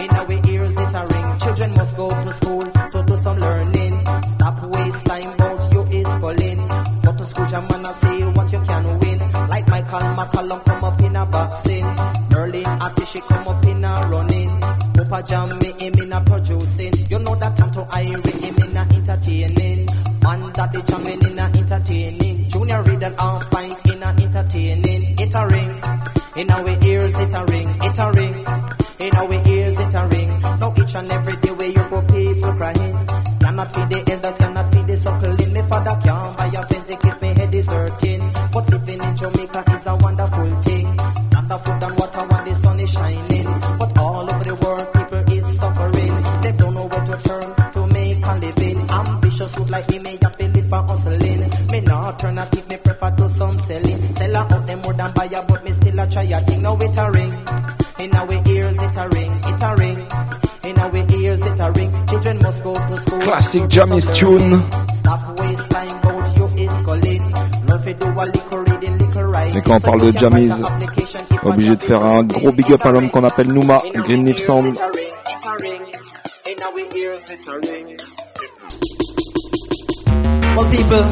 In 0.00 0.10
our 0.10 0.32
ears 0.50 0.74
it 0.74 0.94
a 0.94 1.06
ring. 1.06 1.38
Children 1.38 1.70
must 1.74 1.96
go 1.96 2.08
to 2.08 2.32
school 2.32 2.64
to 2.64 3.04
do 3.06 3.16
some 3.16 3.38
learning. 3.38 4.06
Stop 4.26 4.62
waste 4.64 5.06
time 5.06 5.32
about 5.34 5.72
you 5.72 5.82
is 5.98 6.08
schooling. 6.14 6.68
Go 7.04 7.12
to 7.12 7.26
school, 7.26 7.46
your 7.48 7.60
man, 7.60 7.92
see 7.94 8.22
what 8.22 8.52
you 8.52 8.60
can 8.60 8.98
win. 8.98 9.18
Like 9.48 9.68
Michael 9.68 10.00
McCallum 10.18 10.64
come 10.64 10.84
up 10.84 11.00
in 11.00 11.16
a 11.16 11.26
boxing. 11.26 11.84
Merlin 12.30 12.64
Atishi 12.64 13.20
come 13.28 13.46
up 13.48 13.64
in 13.64 13.84
a 13.84 13.94
running. 14.08 14.60
Papa 14.94 15.22
Jammy 15.26 15.70
him 15.78 15.94
in 15.94 16.12
a 16.12 16.20
producing. 16.22 16.94
You 17.10 17.18
know 17.20 17.34
that 17.36 17.56
Tonto 17.56 17.84
Irie 17.84 18.40
him 18.40 18.56
in 18.56 18.76
a 18.76 18.80
entertaining. 18.80 19.88
Man 20.22 20.52
Daddy 20.52 20.82
Jamming 20.82 21.22
in 21.24 21.38
a 21.38 21.42
entertaining. 21.42 22.48
Junior 22.48 22.82
Reid 22.82 23.02
and 23.02 23.16
Fight 23.16 23.86
in 23.86 24.02
a 24.02 24.08
entertaining. 24.08 25.14
It 25.18 25.34
a 25.34 25.46
ring. 25.46 25.80
In 26.36 26.48
our 26.50 26.68
ears 26.68 26.89
it 27.18 27.32
a 27.32 27.44
ring. 27.46 27.68
It 27.82 27.98
a 27.98 28.10
ring. 28.12 28.36
In 29.00 29.16
our 29.16 29.48
ears 29.48 29.80
it 29.80 29.94
a 29.94 30.06
ring. 30.06 30.30
Now 30.60 30.74
each 30.76 30.94
and 30.94 31.10
every 31.10 31.36
day 31.36 31.52
where 31.52 31.68
you 31.68 31.84
go 31.88 32.02
people 32.02 32.52
crying. 32.52 32.96
Cannot 33.40 33.74
feed 33.74 33.88
the 33.88 34.12
elders, 34.12 34.36
cannot 34.36 34.72
feed 34.72 34.86
the 34.86 34.96
suckling. 34.96 35.52
Me 35.52 35.62
father 35.62 35.96
can't 36.04 36.36
buy 36.36 36.46
a 36.46 36.66
fence, 36.66 36.92
keep 37.02 37.22
me 37.22 37.28
head 37.28 37.54
is 37.54 37.72
hurting. 37.72 38.32
But 38.52 38.70
living 38.70 39.02
in 39.02 39.16
Jamaica 39.16 39.64
is 39.74 39.86
a 39.86 39.96
wonderful 39.96 40.50
thing. 40.62 40.96
Not 41.32 41.48
the 41.48 41.58
food 41.58 41.82
and 41.82 41.96
water 41.98 42.24
when 42.28 42.44
the 42.44 42.54
sun 42.54 42.80
is 42.80 42.90
shining. 42.90 43.48
But 43.78 43.98
all 43.98 44.30
over 44.30 44.44
the 44.44 44.54
world 44.62 44.92
people 44.92 45.36
is 45.36 45.58
suffering. 45.58 46.14
They 46.42 46.52
don't 46.52 46.74
know 46.74 46.86
where 46.86 47.04
to 47.06 47.16
turn 47.26 47.72
to 47.72 47.86
make 47.86 48.26
a 48.26 48.34
living. 48.34 48.90
Ambitious 48.90 49.54
food 49.54 49.70
like 49.70 49.88
me, 49.90 49.98
me 50.00 50.18
have 50.22 50.36
for 50.70 50.82
hustling. 50.88 51.40
Me 51.70 51.80
not 51.80 52.18
turn 52.18 52.38
a 52.38 52.46
tip, 52.46 52.68
me 52.68 52.76
prefer 52.76 53.10
do 53.10 53.28
some 53.28 53.52
selling. 53.52 54.14
Sell 54.16 54.36
out 54.36 54.66
them 54.66 54.80
more 54.82 54.94
than 54.94 55.12
me 55.12 55.26
still 55.26 55.59
a 56.00 56.10
try 56.10 56.22
a 56.22 56.40
thing. 56.40 56.62
Now 56.62 56.76
it 56.76 56.96
a 56.96 57.10
ring. 57.10 57.32
In 57.98 58.14
our 58.16 58.48
ears 58.48 58.82
it 58.82 58.96
a 58.96 59.08
ring, 59.08 59.32
it 59.44 59.62
a 59.62 59.76
ring. 59.76 59.98
In 60.64 60.78
our 60.78 60.96
ears 61.20 61.46
it 61.46 61.60
a 61.60 61.72
ring. 61.72 62.06
Children 62.06 62.38
must 62.42 62.64
go 62.64 62.74
to 62.74 62.96
school. 62.96 63.20
Classic 63.20 63.62
to 63.62 63.68
do 63.68 63.74
Jammy's 63.74 64.04
some 64.04 64.14
tune. 64.14 64.62
Stop 64.94 65.40
waste 65.40 65.70
time 65.70 65.98
about 65.98 66.36
you 66.36 66.46
is 66.64 66.80
to 66.80 67.94
do 67.94 68.06
a 68.06 68.24
little 68.24 68.58
reading, 68.58 68.98
little 68.98 69.24
writing. 69.24 69.54
Mais 69.54 69.62
quand 69.62 69.76
on 69.76 69.80
parle 69.80 70.12
de 70.12 70.18
Jammies, 70.18 70.62
obligé 71.42 71.76
de 71.76 71.82
faire 71.82 72.04
un 72.04 72.22
gros 72.24 72.52
big 72.52 72.72
up 72.72 72.84
à 72.84 72.92
l'homme 72.92 73.10
qu'on 73.10 73.24
appelle 73.24 73.52
Numa, 73.52 73.82
Green 73.94 74.24
Leaf 74.24 74.38
Sound. 74.38 74.76
In 76.46 76.62
our 76.62 76.78
ears 76.96 77.30
it 77.30 77.48
a 77.48 77.58
ring. 77.58 77.98
Well, 80.56 80.68
people, 80.70 81.06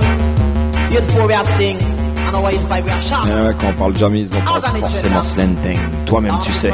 you're 0.90 1.00
the 1.00 1.88
we 1.92 1.97
Et 2.28 2.30
ouais, 2.30 3.54
quand 3.58 3.68
on 3.68 3.72
parle 3.72 3.96
Jammies, 3.96 4.30
on 4.36 4.60
parle 4.60 4.78
forcément 4.80 5.22
slanting. 5.22 5.78
Toi-même, 6.04 6.38
tu 6.42 6.52
sais. 6.52 6.72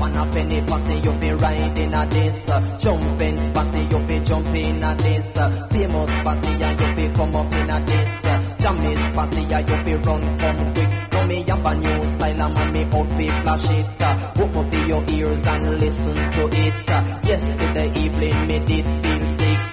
One 0.00 0.16
a 0.16 0.26
penny 0.26 0.62
passy, 0.62 0.94
you 1.02 1.12
be 1.12 1.32
riding 1.32 1.92
a 1.92 2.06
this. 2.06 2.46
Jumping 2.80 3.38
spassy, 3.38 3.90
you 3.90 3.98
be 4.00 4.20
jumping 4.24 4.82
a 4.82 4.94
this. 4.94 5.26
Famous 5.70 6.10
spassy, 6.10 6.62
and 6.62 6.80
you 6.80 6.94
be 6.94 7.08
come 7.14 7.36
up 7.36 7.54
in 7.54 7.70
a 7.70 7.80
this. 7.84 8.22
Jammy 8.60 8.94
spassy, 8.94 9.52
and 9.52 9.68
you 9.68 9.76
be 9.84 9.94
run 9.94 10.38
come 10.38 10.74
quick. 10.74 10.88
Now 11.12 11.26
me 11.26 11.44
have 11.48 11.66
a 11.66 11.74
new 11.74 12.08
style, 12.08 12.42
and 12.42 12.54
man 12.54 12.72
me 12.72 12.84
outfit 12.84 13.30
flash 13.42 13.70
it. 13.70 13.86
Open 14.40 14.56
up 14.56 14.88
your 14.88 15.04
ears 15.08 15.46
and 15.46 15.80
listen 15.80 16.14
to 16.14 16.48
it. 16.52 16.74
Yesterday 17.28 17.92
evening, 17.96 18.46
me 18.46 18.58
did 18.60 18.84
feel 19.04 19.26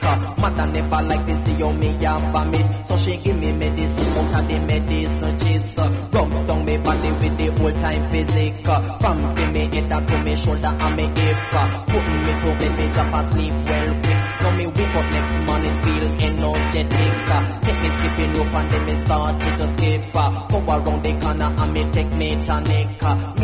uh, 0.04 0.36
Mother 0.40 0.68
never 0.68 1.02
like 1.08 1.26
to 1.26 1.38
see 1.38 1.54
you, 1.54 1.72
me 1.74 1.88
have 2.04 2.36
a 2.36 2.46
mid. 2.46 2.86
So 2.86 2.98
she 2.98 3.18
give 3.18 3.38
me 3.38 3.52
medicine, 3.52 4.18
out 4.18 4.42
of 4.42 4.48
the 4.48 4.60
medicine 4.60 5.40
cheese. 5.40 5.78
uh, 5.78 6.10
Rub 6.14 6.48
down 6.48 6.66
me 6.66 6.78
body 6.78 7.12
with 7.12 7.38
the 7.38 7.64
old 7.64 7.74
time 7.76 8.12
physic. 8.12 8.64
to 9.36 9.52
me 9.52 9.60
head 9.60 10.08
to 10.08 10.24
me 10.24 10.36
shoulder 10.36 10.78
and 10.80 10.96
me 10.96 11.04
hip. 11.04 11.38
Putting 11.88 12.20
me 12.20 12.34
to 12.42 12.56
bed, 12.60 12.78
me 12.78 12.94
drop 12.94 13.14
asleep 13.26 13.54
well. 13.68 14.09
Now 14.42 14.56
me 14.56 14.66
wake 14.68 14.96
up 14.96 15.12
next 15.12 15.38
morning 15.40 15.84
feel 15.84 16.06
energetic. 16.28 17.62
Take 17.64 17.82
me 17.82 17.90
skipping 17.92 18.34
rope 18.34 18.54
and 18.54 18.72
then 18.72 18.86
me 18.86 18.96
start 18.98 19.42
to 19.42 19.68
skip. 19.68 20.14
Go 20.14 20.60
around 20.68 21.04
the 21.04 21.20
corner 21.22 21.56
and 21.58 21.74
me 21.74 21.92
take 21.92 22.12
me 22.14 22.46
tonic. 22.46 22.88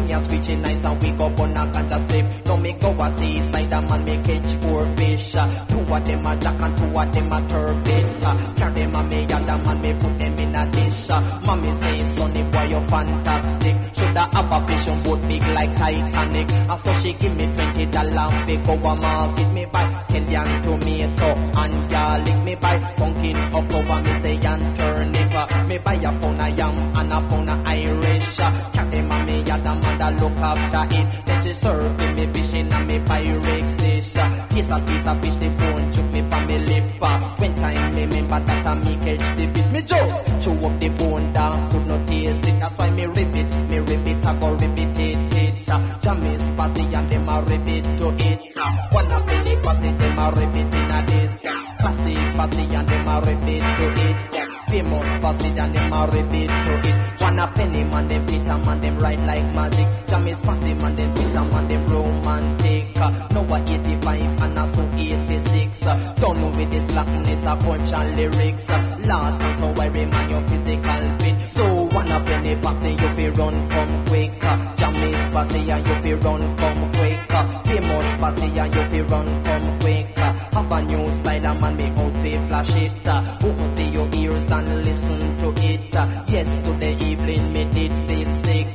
Me 0.05 0.13
a 0.13 0.19
screeching 0.19 0.61
nice 0.61 0.83
and 0.83 1.03
we 1.03 1.11
go 1.11 1.25
on 1.25 1.57
a 1.57 1.65
ganja 1.71 1.99
slip. 2.09 2.45
Now 2.45 2.55
me 2.57 2.71
go 2.73 2.91
a 3.01 3.09
seaside 3.11 3.73
and 3.73 3.89
man 3.89 4.05
me 4.05 4.21
catch 4.23 4.53
four 4.63 4.85
fish. 4.97 5.35
uh, 5.35 5.65
Two 5.67 5.79
of 5.79 6.05
them 6.05 6.25
a 6.25 6.35
jack 6.37 6.61
and 6.61 6.77
two 6.77 6.97
of 6.99 7.13
them 7.13 7.31
a 7.33 7.47
turbot. 7.47 8.25
uh, 8.25 8.53
Carry 8.55 8.73
them 8.73 8.95
and 8.95 9.09
me 9.09 9.17
and 9.21 9.29
the 9.29 9.57
man 9.57 9.81
me 9.81 9.93
put 9.93 10.19
them 10.19 10.33
in 10.39 10.55
a 10.55 10.71
dish. 10.71 11.09
uh, 11.09 11.41
Mommy 11.45 11.73
say 11.73 12.05
sonny 12.05 12.43
boy 12.43 12.63
you 12.63 12.87
fantastic. 12.87 13.75
Shoulda 13.97 14.29
have 14.33 14.51
a 14.51 14.65
vision 14.67 15.03
boat 15.03 15.21
big 15.27 15.47
like 15.47 15.75
Titanic. 15.75 16.51
And 16.51 16.79
so 16.81 16.93
she 16.95 17.13
give 17.13 17.35
me 17.35 17.45
twenty 17.55 17.85
dollar 17.87 18.29
fi 18.45 18.55
go 18.57 18.73
a 18.73 18.95
market 18.95 19.53
me 19.53 19.65
buy 19.65 19.83
scallion 20.07 20.63
tomato 20.85 21.59
and 21.59 21.89
garlic 21.89 22.43
me 22.43 22.55
buy 22.55 22.77
pumpkin 22.97 23.35
okra 23.53 24.01
me 24.01 24.13
say 24.21 24.39
and 24.45 24.75
turnip. 24.77 25.67
Me 25.67 25.77
buy 25.79 25.93
a 25.95 26.11
pound 26.19 26.41
of 26.41 26.57
yam 26.57 26.95
and 26.95 27.13
a 27.13 27.21
pound 27.29 27.49
of 27.49 27.67
Irish. 27.67 28.35
Carry 28.37 29.01
mommy 29.01 29.37
and 29.39 29.63
the 29.65 29.75
mother 29.75 30.11
look 30.19 30.37
after 30.37 30.95
it. 30.95 31.25
Then 31.25 31.43
she 31.43 31.53
serve 31.53 31.99
me 31.99 32.13
me 32.13 32.33
fishing 32.33 32.71
and 32.73 32.87
me 32.87 32.99
Pyrex 32.99 33.77
dish. 33.77 34.11
Taste 34.13 34.71
a 34.71 34.79
piece 34.79 35.07
of 35.07 35.21
fish 35.21 35.35
the 35.35 35.49
phone 35.57 35.91
chook 35.91 36.05
me 36.05 36.21
pa 36.29 36.45
me 36.45 36.57
lip. 36.59 36.83
uh, 37.01 37.19
When 37.37 37.55
time 37.55 37.95
me 37.95 38.01
remember 38.05 38.39
that 38.45 38.65
I 38.65 38.73
me 38.75 38.95
catch 39.05 39.37
the 39.37 39.47
fish 39.53 39.71
me 39.71 39.81
just 39.81 40.43
chew 40.43 40.51
up 40.51 40.79
the 40.79 40.89
bone 40.89 41.33
down 41.33 41.71
could 41.71 41.87
not 41.87 42.07
taste 42.07 42.45
it. 42.47 42.59
That's 42.59 42.77
why 42.77 42.89
me 42.91 43.05
rip 43.05 43.35
it, 43.35 43.57
me 43.69 43.79
rip 43.79 44.07
it, 44.07 44.25
I 44.25 44.39
go 44.39 44.51
rip 44.53 44.77
it, 44.77 44.99
it, 44.99 45.35
it. 45.35 45.69
uh, 45.69 45.99
Jammy's 46.01 46.49
passy 46.51 46.93
and 46.95 47.09
them 47.09 47.29
a 47.29 47.41
rip 47.41 47.67
it 47.67 47.83
to 47.97 48.09
it. 48.09 48.57
uh, 48.57 48.71
One 48.91 49.11
a 49.11 49.19
penny 49.25 49.44
passy, 49.65 49.91
them 49.97 50.19
a 50.19 50.31
rip 50.31 50.55
it 50.55 50.75
in 50.75 50.91
a 50.91 51.05
this. 51.07 51.45
uh, 51.45 51.51
Classic 51.79 52.17
passy 52.37 52.63
and 52.75 52.87
them 52.87 53.07
a 53.07 53.21
rip 53.21 53.43
it 53.43 53.61
to 53.61 53.85
it. 54.07 54.35
uh, 54.35 54.69
Famous 54.69 55.07
passy 55.21 55.59
and 55.59 55.75
them 55.75 55.93
a 55.93 56.07
rip 56.07 56.33
it 56.33 56.47
to 56.49 56.89
it. 56.89 57.21
One 57.21 57.39
a 57.39 57.47
penny 57.47 57.83
man, 57.83 58.07
them 58.07 58.25
Peter 58.27 58.57
man, 58.57 58.81
them 58.81 58.99
ride 58.99 59.19
like 59.25 59.45
magic. 59.53 59.87
Jammy's 60.07 60.41
passy 60.41 60.73
man, 60.75 60.95
them 60.95 61.13
Peter 61.15 61.43
man, 61.43 61.67
them 61.67 61.87
romantic. 61.87 62.97
uh, 63.01 63.27
No 63.33 63.41
a 63.53 63.59
85 63.61 64.41
and 64.41 64.59
a 64.59 64.67
so 64.67 64.83
86. 64.95 65.85
uh, 65.87 66.13
Don't 66.17 66.39
know 66.39 66.47
with 66.47 66.69
this 66.69 66.87
slackness 66.87 67.43
a 67.45 67.55
punch 67.55 67.91
and 67.93 68.15
lyrics. 68.17 68.69
uh, 68.69 68.97
Lord, 69.05 69.39
don't 69.59 69.77
worry 69.77 70.05
man, 70.05 70.29
your 70.29 70.41
physical 70.47 71.19
fit. 71.19 71.47
So 71.47 71.74
one 72.05 72.21
a 72.21 72.25
penny 72.25 72.55
passy, 72.55 72.91
you 72.91 72.97
fi 72.97 73.29
run 73.29 73.69
come 73.69 74.05
quick. 74.05 74.31
uh, 74.45 74.75
Jammy's 74.75 75.27
passy 75.27 75.71
and 75.71 75.87
you 75.87 75.95
fi 76.01 76.13
run 76.13 76.57
come 76.57 76.91
quick. 76.93 77.33
uh, 77.33 77.63
Famous 77.63 78.05
passy 78.19 78.59
and 78.59 78.75
you 78.75 78.81
fi 78.89 79.01
run 79.01 79.43
come 79.43 79.79
quick. 79.79 80.07
uh, 80.19 80.33
Have 80.53 80.71
a 80.71 80.81
new 80.83 81.07
and 81.07 81.61
man, 81.61 81.75
me 81.77 81.87
out 81.89 82.13
fi 82.23 82.31
flash 82.47 82.75
it. 82.75 83.07
uh, 83.07 83.37
Open 83.43 83.75
to 83.75 83.83
your 83.85 84.09
ears 84.15 84.51
and 84.51 84.83
listen 84.85 85.19
to 85.39 85.53
it. 85.63 85.95
uh, 85.95 86.23
Yesterday 86.27 86.97
evening 87.01 87.53
me 87.53 87.63
did 87.65 88.09
feel 88.09 88.31
sick. 88.33 88.67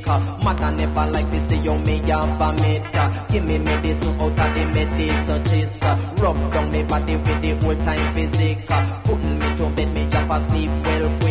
Mother 0.43 0.71
never 0.71 1.11
like 1.11 1.29
to 1.29 1.41
see 1.41 1.57
you 1.57 1.77
me 1.79 1.97
have 1.99 2.41
a 2.41 2.53
mate. 2.61 2.83
Give 3.29 3.43
me 3.45 3.57
medicine 3.59 4.19
out 4.21 4.31
of 4.31 4.55
the 4.55 4.65
medicine 4.65 5.45
chest. 5.45 5.83
uh, 5.83 5.97
Rub 6.17 6.53
down 6.53 6.71
me 6.71 6.83
body 6.83 7.15
with 7.15 7.41
the 7.41 7.67
old 7.67 7.79
time 7.85 8.13
physic. 8.13 8.57
uh, 8.69 9.01
Putting 9.05 9.39
me 9.39 9.55
to 9.57 9.69
bed, 9.69 9.93
me 9.93 10.09
drop 10.09 10.29
asleep 10.41 10.69
well 10.85 11.19
quick. 11.19 11.30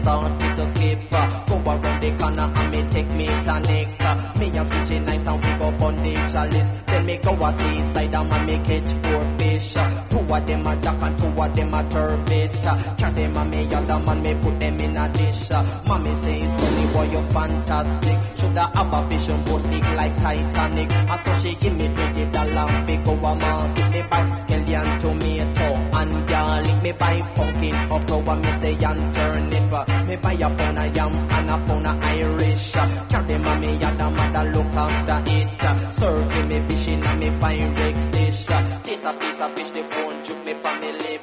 Start 0.00 0.40
to 0.40 0.66
skip. 0.66 0.98
uh, 1.12 1.44
Go 1.48 1.56
around 1.58 2.00
the 2.02 2.10
corner 2.18 2.52
and 2.56 2.70
me 2.72 2.90
take 2.90 3.10
me 3.10 3.26
tonic. 3.26 3.88
uh, 4.00 4.32
Me 4.38 4.46
a 4.58 4.64
screeching 4.64 5.04
nice 5.04 5.26
and 5.26 5.44
we 5.44 5.50
go 5.58 5.86
on 5.86 5.96
the 6.02 6.14
chalice. 6.32 6.72
Then 6.86 7.06
me 7.06 7.16
go 7.18 7.32
a 7.44 7.50
seaside 7.58 8.14
and 8.14 8.46
me 8.46 8.56
catch 8.66 8.90
four 9.04 9.24
fish. 9.38 9.76
uh, 9.76 10.04
Two 10.10 10.18
of 10.34 10.46
them 10.46 10.66
a 10.66 10.76
jack 10.76 11.02
and 11.02 11.18
two 11.18 11.26
of 11.42 11.54
them 11.56 11.74
a 11.74 11.82
turbot. 11.90 12.52
Carry 12.98 13.12
them 13.14 13.36
and 13.36 13.50
me 13.50 13.66
other 13.74 13.98
man 14.04 14.22
me 14.22 14.34
put 14.42 14.58
them 14.58 14.78
in 14.80 14.96
a 14.96 15.08
dish. 15.12 15.50
Mommy 15.86 16.14
say 16.14 16.48
sonny 16.48 16.92
boy 16.92 17.04
you 17.10 17.22
fantastic. 17.30 18.18
Shoulda 18.38 18.70
have 18.74 18.92
a 18.92 19.08
vision 19.08 19.42
boat 19.44 19.62
big 19.64 19.84
like 19.96 20.16
Titanic. 20.16 20.92
And 20.92 21.20
so 21.20 21.34
she 21.42 21.54
give 21.56 21.76
me 21.76 21.88
twenty 21.94 22.24
dollar 22.26 22.68
fi 22.86 22.96
go 23.04 23.12
a 23.12 23.34
market. 23.34 23.90
Me 23.90 24.02
buy 24.02 24.22
scallion 24.40 25.00
tomato 25.00 25.59
and 26.00 26.28
garlic. 26.28 26.82
Me 26.82 26.92
buy 26.92 27.20
pumpkin 27.36 27.74
okra 27.90 28.36
me 28.36 28.52
say 28.60 28.74
and 28.88 29.14
turnip. 29.14 29.72
uh, 29.72 29.84
Me 30.06 30.16
buy 30.16 30.32
a 30.32 30.48
pound 30.56 30.78
of 30.78 30.96
yam 30.96 31.12
and 31.30 31.50
a 31.50 31.56
pound 31.66 31.86
of 31.86 32.04
Irish. 32.04 32.72
Carry 32.72 33.34
and 33.34 33.60
me 33.60 33.84
other 33.84 34.10
mother 34.10 34.44
look 34.52 34.66
after 34.74 35.22
it. 35.32 35.94
Serve 35.94 36.48
me 36.48 36.60
fishing 36.68 37.02
and 37.04 37.20
me 37.20 37.28
Pyrex 37.40 38.12
dish. 38.12 38.46
Taste 38.84 39.04
a 39.04 39.12
piece 39.12 39.40
of 39.40 39.54
fish, 39.54 39.70
the 39.70 39.82
bone 39.82 40.24
juke 40.24 40.44
me 40.44 40.54
from 40.62 40.80
me 40.80 40.92
lip. 40.92 41.22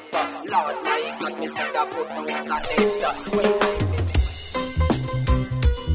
Lord, 0.51 0.75
my 0.85 1.17
God, 1.19 1.39
me 1.39 1.47
that 1.47 1.91
good 1.91 2.09
news 2.17 2.45
not 2.45 2.67
it. 2.71 3.03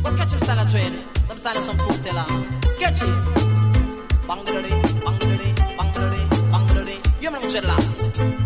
But 0.02 0.16
catch 0.16 0.32
him 0.32 0.58
of 0.58 0.70
trade. 0.70 0.96
Them 1.28 1.38
style 1.38 1.58
of 1.58 1.64
some 1.64 1.78
food 1.78 2.02
teller. 2.04 2.24
Catch 2.80 3.02
it. 3.02 3.08
Bangladori, 4.28 4.74
Bangladori, 5.04 5.50
Bangladori, 5.78 6.22
Bangladori. 6.52 7.22
You 7.22 7.30
know 7.30 7.38
dreadlocks. 7.38 8.41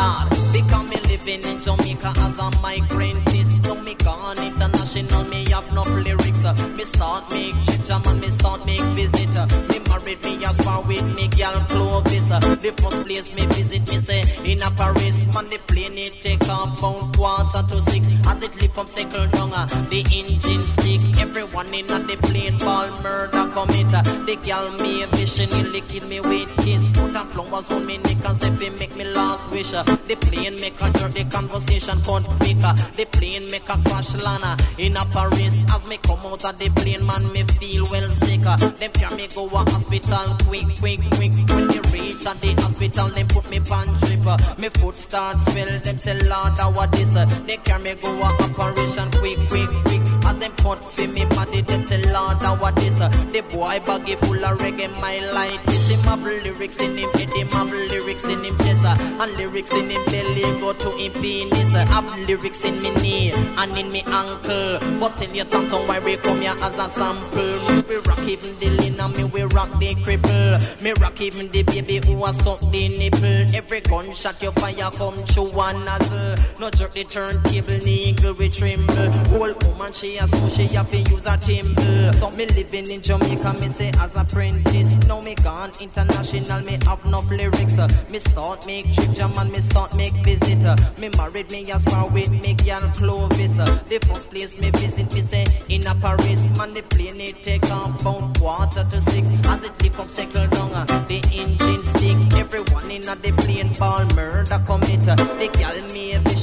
Lord, 0.00 0.30
become 0.50 0.88
me 0.88 0.96
living 1.24 1.46
in 1.50 1.60
Jamaica 1.60 2.12
as 2.16 2.38
a 2.38 2.62
migrant. 2.62 3.24
This 3.26 3.60
Jamaica 3.60 4.34
international, 4.42 5.24
me 5.24 5.44
have 5.50 5.72
no 5.72 5.82
lyrics. 5.82 6.44
Uh, 6.44 6.54
me 6.76 6.84
start 6.84 7.30
make 7.30 7.54
trip 7.64 7.84
jam 7.86 8.02
and 8.06 8.20
me 8.20 8.30
start 8.30 8.66
make 8.66 8.80
visit. 8.80 9.36
Uh, 9.36 9.46
me 9.68 9.78
married 9.88 10.24
me 10.24 10.44
as 10.44 10.56
far 10.58 10.82
with 10.82 11.04
me 11.16 11.28
girl 11.28 11.64
Clovis. 11.68 12.30
Uh, 12.30 12.40
the 12.56 12.72
first 12.80 13.04
place 13.04 13.34
me 13.34 13.46
visit 13.46 13.90
me 13.90 13.98
say 13.98 14.22
in 14.44 14.62
a 14.62 14.70
Paris. 14.70 15.26
Man 15.34 15.50
the 15.50 15.58
plane 15.66 15.98
it 15.98 16.22
take 16.22 16.48
off 16.48 16.78
about 16.78 17.16
quarter 17.16 17.62
to 17.68 17.82
six. 17.82 18.06
As 18.26 18.42
it 18.42 18.54
lift 18.60 18.78
up 18.78 18.88
circle 18.88 19.26
down, 19.28 19.52
uh, 19.52 19.66
the 19.88 20.04
engine 20.12 20.64
stick. 20.64 21.00
Everyone 21.20 21.72
in 21.74 21.86
the 21.86 22.16
plane 22.22 22.58
ball 22.58 22.88
murder 23.02 23.46
commit. 23.52 23.90
The 23.90 24.36
girl 24.44 24.70
me 24.80 25.02
a 25.02 25.06
vision 25.08 25.48
nearly 25.50 25.80
kill 25.82 26.06
me 26.06 26.20
with 26.20 26.48
kiss. 26.58 26.88
Put 26.90 27.16
a 27.16 27.24
flowers 27.26 27.70
on 27.70 27.86
me 27.86 27.98
neck 27.98 28.24
and 28.24 28.40
say 28.40 28.70
make 28.70 28.94
me 28.96 29.04
last 29.04 29.50
wish. 29.50 29.70
The 29.70 30.16
plane 30.20 30.56
make 30.60 30.80
a 30.80 30.90
jerk, 30.92 31.09
the 31.12 31.24
conversation 31.24 32.00
can't 32.02 32.28
make 32.40 32.58
The 32.96 33.06
plane 33.10 33.46
make 33.50 33.68
a 33.68 33.76
crash 33.84 34.14
lana 34.14 34.56
in 34.78 34.96
a 34.96 35.04
Paris. 35.06 35.62
As 35.72 35.86
me 35.86 35.96
come 35.98 36.20
out 36.26 36.44
of 36.44 36.58
the 36.58 36.68
plane, 36.70 37.04
man, 37.04 37.32
me 37.32 37.42
feel 37.44 37.84
well 37.90 38.10
sick. 38.22 38.46
Uh, 38.46 38.56
them 38.56 38.92
carry 38.92 39.16
me 39.16 39.26
go 39.28 39.46
a 39.46 39.58
hospital 39.70 40.36
quick, 40.46 40.66
quick, 40.78 41.00
quick. 41.16 41.32
When 41.50 41.66
me 41.68 41.80
reach 41.92 42.26
at 42.26 42.40
the 42.40 42.54
hospital, 42.54 43.08
them 43.08 43.28
put 43.28 43.50
me 43.50 43.60
pan 43.60 43.88
drip. 44.00 44.26
Uh, 44.26 44.54
me 44.58 44.68
foot 44.68 44.96
start 44.96 45.40
swell, 45.40 45.80
them 45.80 45.98
say 45.98 46.14
Lord, 46.28 46.58
how 46.58 46.72
what 46.72 46.92
this? 46.92 47.14
Uh, 47.14 47.24
they 47.46 47.56
carry 47.58 47.82
me 47.82 47.94
go 47.94 48.10
a 48.10 48.24
operation 48.24 49.10
quick, 49.12 49.38
quick, 49.48 49.70
quick. 49.84 50.09
As 50.24 50.38
them 50.38 50.52
put 50.52 50.78
fi 50.94 51.06
me 51.06 51.24
body, 51.26 51.62
them 51.62 51.82
say 51.82 52.02
Lord, 52.02 52.42
how 52.42 52.56
what 52.56 52.76
this? 52.76 53.00
Uh. 53.00 53.08
The 53.32 53.42
boy 53.42 53.80
baggy 53.86 54.16
full 54.16 54.44
of 54.44 54.58
reggae, 54.58 54.90
my 55.00 55.18
light. 55.32 55.60
This 55.66 55.88
him 55.88 56.00
have 56.00 56.22
lyrics 56.22 56.80
in 56.80 56.96
him 56.96 57.10
head, 57.10 57.30
him 57.30 57.48
have 57.48 57.70
lyrics 57.70 58.24
in 58.24 58.44
him 58.44 58.56
chest, 58.58 58.84
uh. 58.84 58.96
and 59.20 59.32
lyrics 59.36 59.72
in 59.72 59.90
him 59.90 60.04
belly 60.06 60.42
go 60.60 60.72
to 60.72 60.90
him 60.96 61.12
penis. 61.20 61.74
Uh. 61.74 61.86
Have 61.86 62.18
lyrics 62.28 62.64
in 62.64 62.82
me 62.82 62.90
knee 62.96 63.32
and 63.32 63.78
in 63.78 63.90
me 63.90 64.02
ankle. 64.06 64.78
But 64.98 65.20
in 65.22 65.34
your 65.34 65.46
tongue, 65.46 65.68
don't 65.68 65.86
worry, 65.88 66.16
come 66.16 66.40
here 66.40 66.54
as 66.60 66.74
a 66.74 66.90
sample. 66.90 67.82
We 67.88 67.96
rock 67.96 68.20
even 68.20 68.58
the 68.58 68.70
lina, 68.70 69.08
me 69.08 69.24
we 69.24 69.42
rock 69.42 69.70
the 69.78 69.94
cripple. 69.96 70.82
Me 70.82 70.92
rock 71.00 71.20
even 71.20 71.48
the 71.48 71.62
baby 71.62 72.00
who 72.04 72.24
a 72.24 72.32
suck 72.34 72.60
the 72.60 72.88
nipple. 72.88 73.54
Every 73.54 73.80
gunshot 73.80 74.42
you 74.42 74.52
fire 74.52 74.90
come 74.92 75.24
through 75.24 75.50
one 75.50 75.84
nozzle. 75.84 76.36
No 76.60 76.70
jerk 76.70 76.92
the 76.92 77.04
turntable, 77.04 77.78
niggle 77.78 78.36
we 78.36 78.48
tremble. 78.48 79.40
Old 79.40 79.62
woman 79.64 79.92
she 79.92 80.09
a 80.18 80.28
so 80.28 80.48
she 80.48 80.64
have 80.74 80.90
to 80.90 80.98
use 80.98 81.26
a 81.26 81.36
timble. 81.36 82.12
So 82.14 82.30
me 82.30 82.46
living 82.46 82.90
in 82.90 83.02
Jamaica, 83.02 83.54
me 83.60 83.68
say 83.68 83.92
as 83.98 84.14
a 84.14 84.20
apprentice. 84.20 84.96
Now 85.06 85.20
me 85.20 85.34
gone 85.34 85.72
international, 85.80 86.60
me 86.62 86.78
have 86.86 87.04
no 87.04 87.20
lyrics. 87.20 87.76
Me 88.10 88.18
start 88.18 88.66
make 88.66 88.92
trip 88.94 89.12
jam 89.12 89.32
and 89.38 89.52
me 89.52 89.60
start 89.60 89.94
make 89.94 90.14
visit. 90.24 90.62
Me 90.98 91.08
married 91.16 91.50
me 91.50 91.70
as 91.72 91.84
far 91.84 92.08
with 92.08 92.30
me 92.30 92.54
girl 92.54 92.90
Clovis. 92.94 93.52
The 93.52 93.98
first 94.06 94.30
place 94.30 94.58
me 94.58 94.70
visit 94.70 95.12
me 95.12 95.22
say 95.22 95.46
in 95.68 95.86
a 95.86 95.94
Paris. 95.94 96.50
Man 96.56 96.74
the 96.74 96.82
plane 96.82 97.20
it 97.20 97.42
take 97.42 97.70
off 97.70 98.00
about 98.00 98.38
quarter 98.38 98.84
to 98.84 99.02
six. 99.02 99.28
As 99.44 99.64
it 99.64 99.82
lift 99.82 99.98
up 99.98 100.10
circle 100.10 100.46
down, 100.48 100.86
the 101.08 101.20
engine 101.32 101.82
stick. 101.94 102.18
Everyone 102.38 102.90
in 102.90 103.08
a 103.08 103.16
the 103.16 103.32
plane 103.32 103.72
ball 103.78 104.04
murder 104.14 104.62
commit. 104.64 105.00
They 105.38 105.48
call 105.48 105.80
me 105.92 106.12
a 106.12 106.20
me 106.20 106.34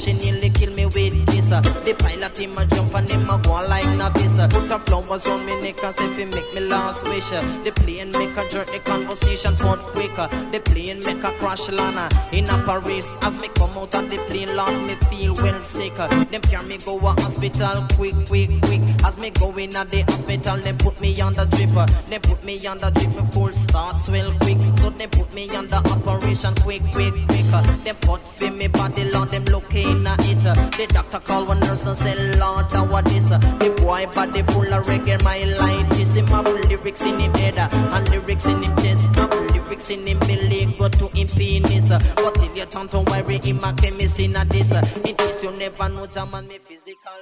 this. 1.48 1.52
Uh, 1.52 1.82
the 1.84 1.94
pilot 1.94 2.38
him 2.38 2.58
a 2.58 2.66
jump 2.66 2.94
and 2.94 3.10
him 3.10 3.30
a 3.30 3.38
go 3.38 3.52
like 3.52 3.88
novice. 3.96 4.38
Uh, 4.38 4.48
put 4.48 4.70
a 4.70 4.78
flowers 4.78 5.26
on 5.26 5.44
me 5.46 5.60
neck 5.60 5.82
and 5.82 5.94
say 5.94 6.08
fi 6.14 6.24
make 6.24 6.54
me 6.54 6.60
last 6.60 7.04
wish. 7.04 7.32
Uh. 7.32 7.42
The 7.64 7.72
plane 7.72 8.10
make 8.12 8.36
a 8.36 8.48
jerk, 8.48 8.72
the 8.72 8.78
conversation 8.80 9.56
put 9.56 9.80
quicker. 9.92 10.28
The 10.52 10.60
plane 10.60 11.00
make 11.04 11.24
a 11.24 11.32
crash 11.38 11.68
lana 11.68 12.08
in 12.32 12.48
a 12.48 12.62
Paris. 12.64 13.06
As 13.22 13.38
me 13.38 13.48
come 13.48 13.76
out 13.78 13.94
of 13.94 14.10
the 14.10 14.18
plane, 14.28 14.54
Lord, 14.56 14.82
me 14.82 14.94
feel 15.10 15.34
well 15.34 15.62
sick. 15.62 15.96
Them 15.96 16.42
carry 16.42 16.66
me 16.66 16.78
go 16.78 16.98
a 16.98 17.20
hospital 17.20 17.86
quick, 17.94 18.14
quick, 18.26 18.50
quick. 18.62 18.82
As 19.04 19.18
me 19.18 19.30
go 19.30 19.50
in 19.56 19.76
at 19.76 19.88
the 19.88 20.02
hospital, 20.02 20.56
them 20.58 20.78
put 20.78 21.00
me 21.00 21.20
on 21.20 21.34
the 21.34 21.44
drip. 21.44 21.70
Them 22.08 22.20
put 22.22 22.44
me 22.44 22.66
on 22.66 22.78
the 22.78 22.90
drip, 22.90 23.32
full 23.32 23.52
start 23.52 23.98
swell 23.98 24.32
quick. 24.40 24.58
So 24.78 24.90
them 24.90 25.10
put 25.10 25.32
me 25.34 25.48
on 25.54 25.68
the 25.68 25.76
operation 25.76 26.54
quick, 26.56 26.82
quick, 26.92 27.14
quick. 27.28 27.48
Them 27.84 27.96
put 28.00 28.20
fi 28.36 28.50
me 28.50 28.68
body, 28.68 29.04
Lord, 29.10 29.30
them 29.30 29.44
looking 29.46 30.06
at 30.06 30.28
it. 30.28 30.42
The 30.76 30.86
doctor 30.88 31.20
call 31.20 31.37
one 31.46 31.60
nurse 31.60 31.84
and 31.84 31.98
say, 31.98 32.36
Lord, 32.36 32.70
that 32.70 32.88
what 32.88 33.04
this? 33.04 33.28
The 33.28 33.74
boy 33.78 34.06
body 34.14 34.42
full 34.42 34.72
of 34.72 34.84
reggae, 34.86 35.22
my 35.22 35.44
light. 35.44 35.90
This 35.90 36.14
him 36.14 36.26
have 36.28 36.46
lyrics 36.46 37.02
in 37.02 37.20
him 37.20 37.34
head 37.34 37.58
and 37.58 38.08
lyrics 38.08 38.46
in 38.46 38.62
him 38.62 38.76
chest. 38.76 39.02
Have 39.16 39.32
lyrics 39.52 39.90
in 39.90 40.06
him 40.06 40.18
belly, 40.20 40.74
go 40.78 40.88
to 40.88 41.08
him 41.08 41.26
penis. 41.28 41.88
But 41.88 42.42
if 42.42 42.56
you 42.56 42.66
turn 42.66 42.88
to 42.88 43.00
worry, 43.00 43.38
him 43.38 43.64
a 43.64 43.72
chemist 43.74 44.18
in 44.18 44.36
a 44.36 44.44
this. 44.44 44.70
In 45.04 45.16
case 45.16 45.42
you 45.42 45.50
never 45.52 45.88
know, 45.88 46.06
German 46.06 46.48
me 46.48 46.58
physical. 46.58 47.12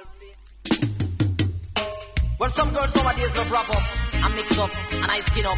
Well, 2.39 2.49
some 2.49 2.71
girls 2.71 2.95
nowadays 2.95 3.35
love 3.35 3.51
wrap 3.51 3.69
up 3.69 3.83
and 4.13 4.35
mix 4.35 4.59
up 4.59 4.69
and 4.93 5.11
I 5.11 5.19
skin 5.21 5.45
up. 5.45 5.57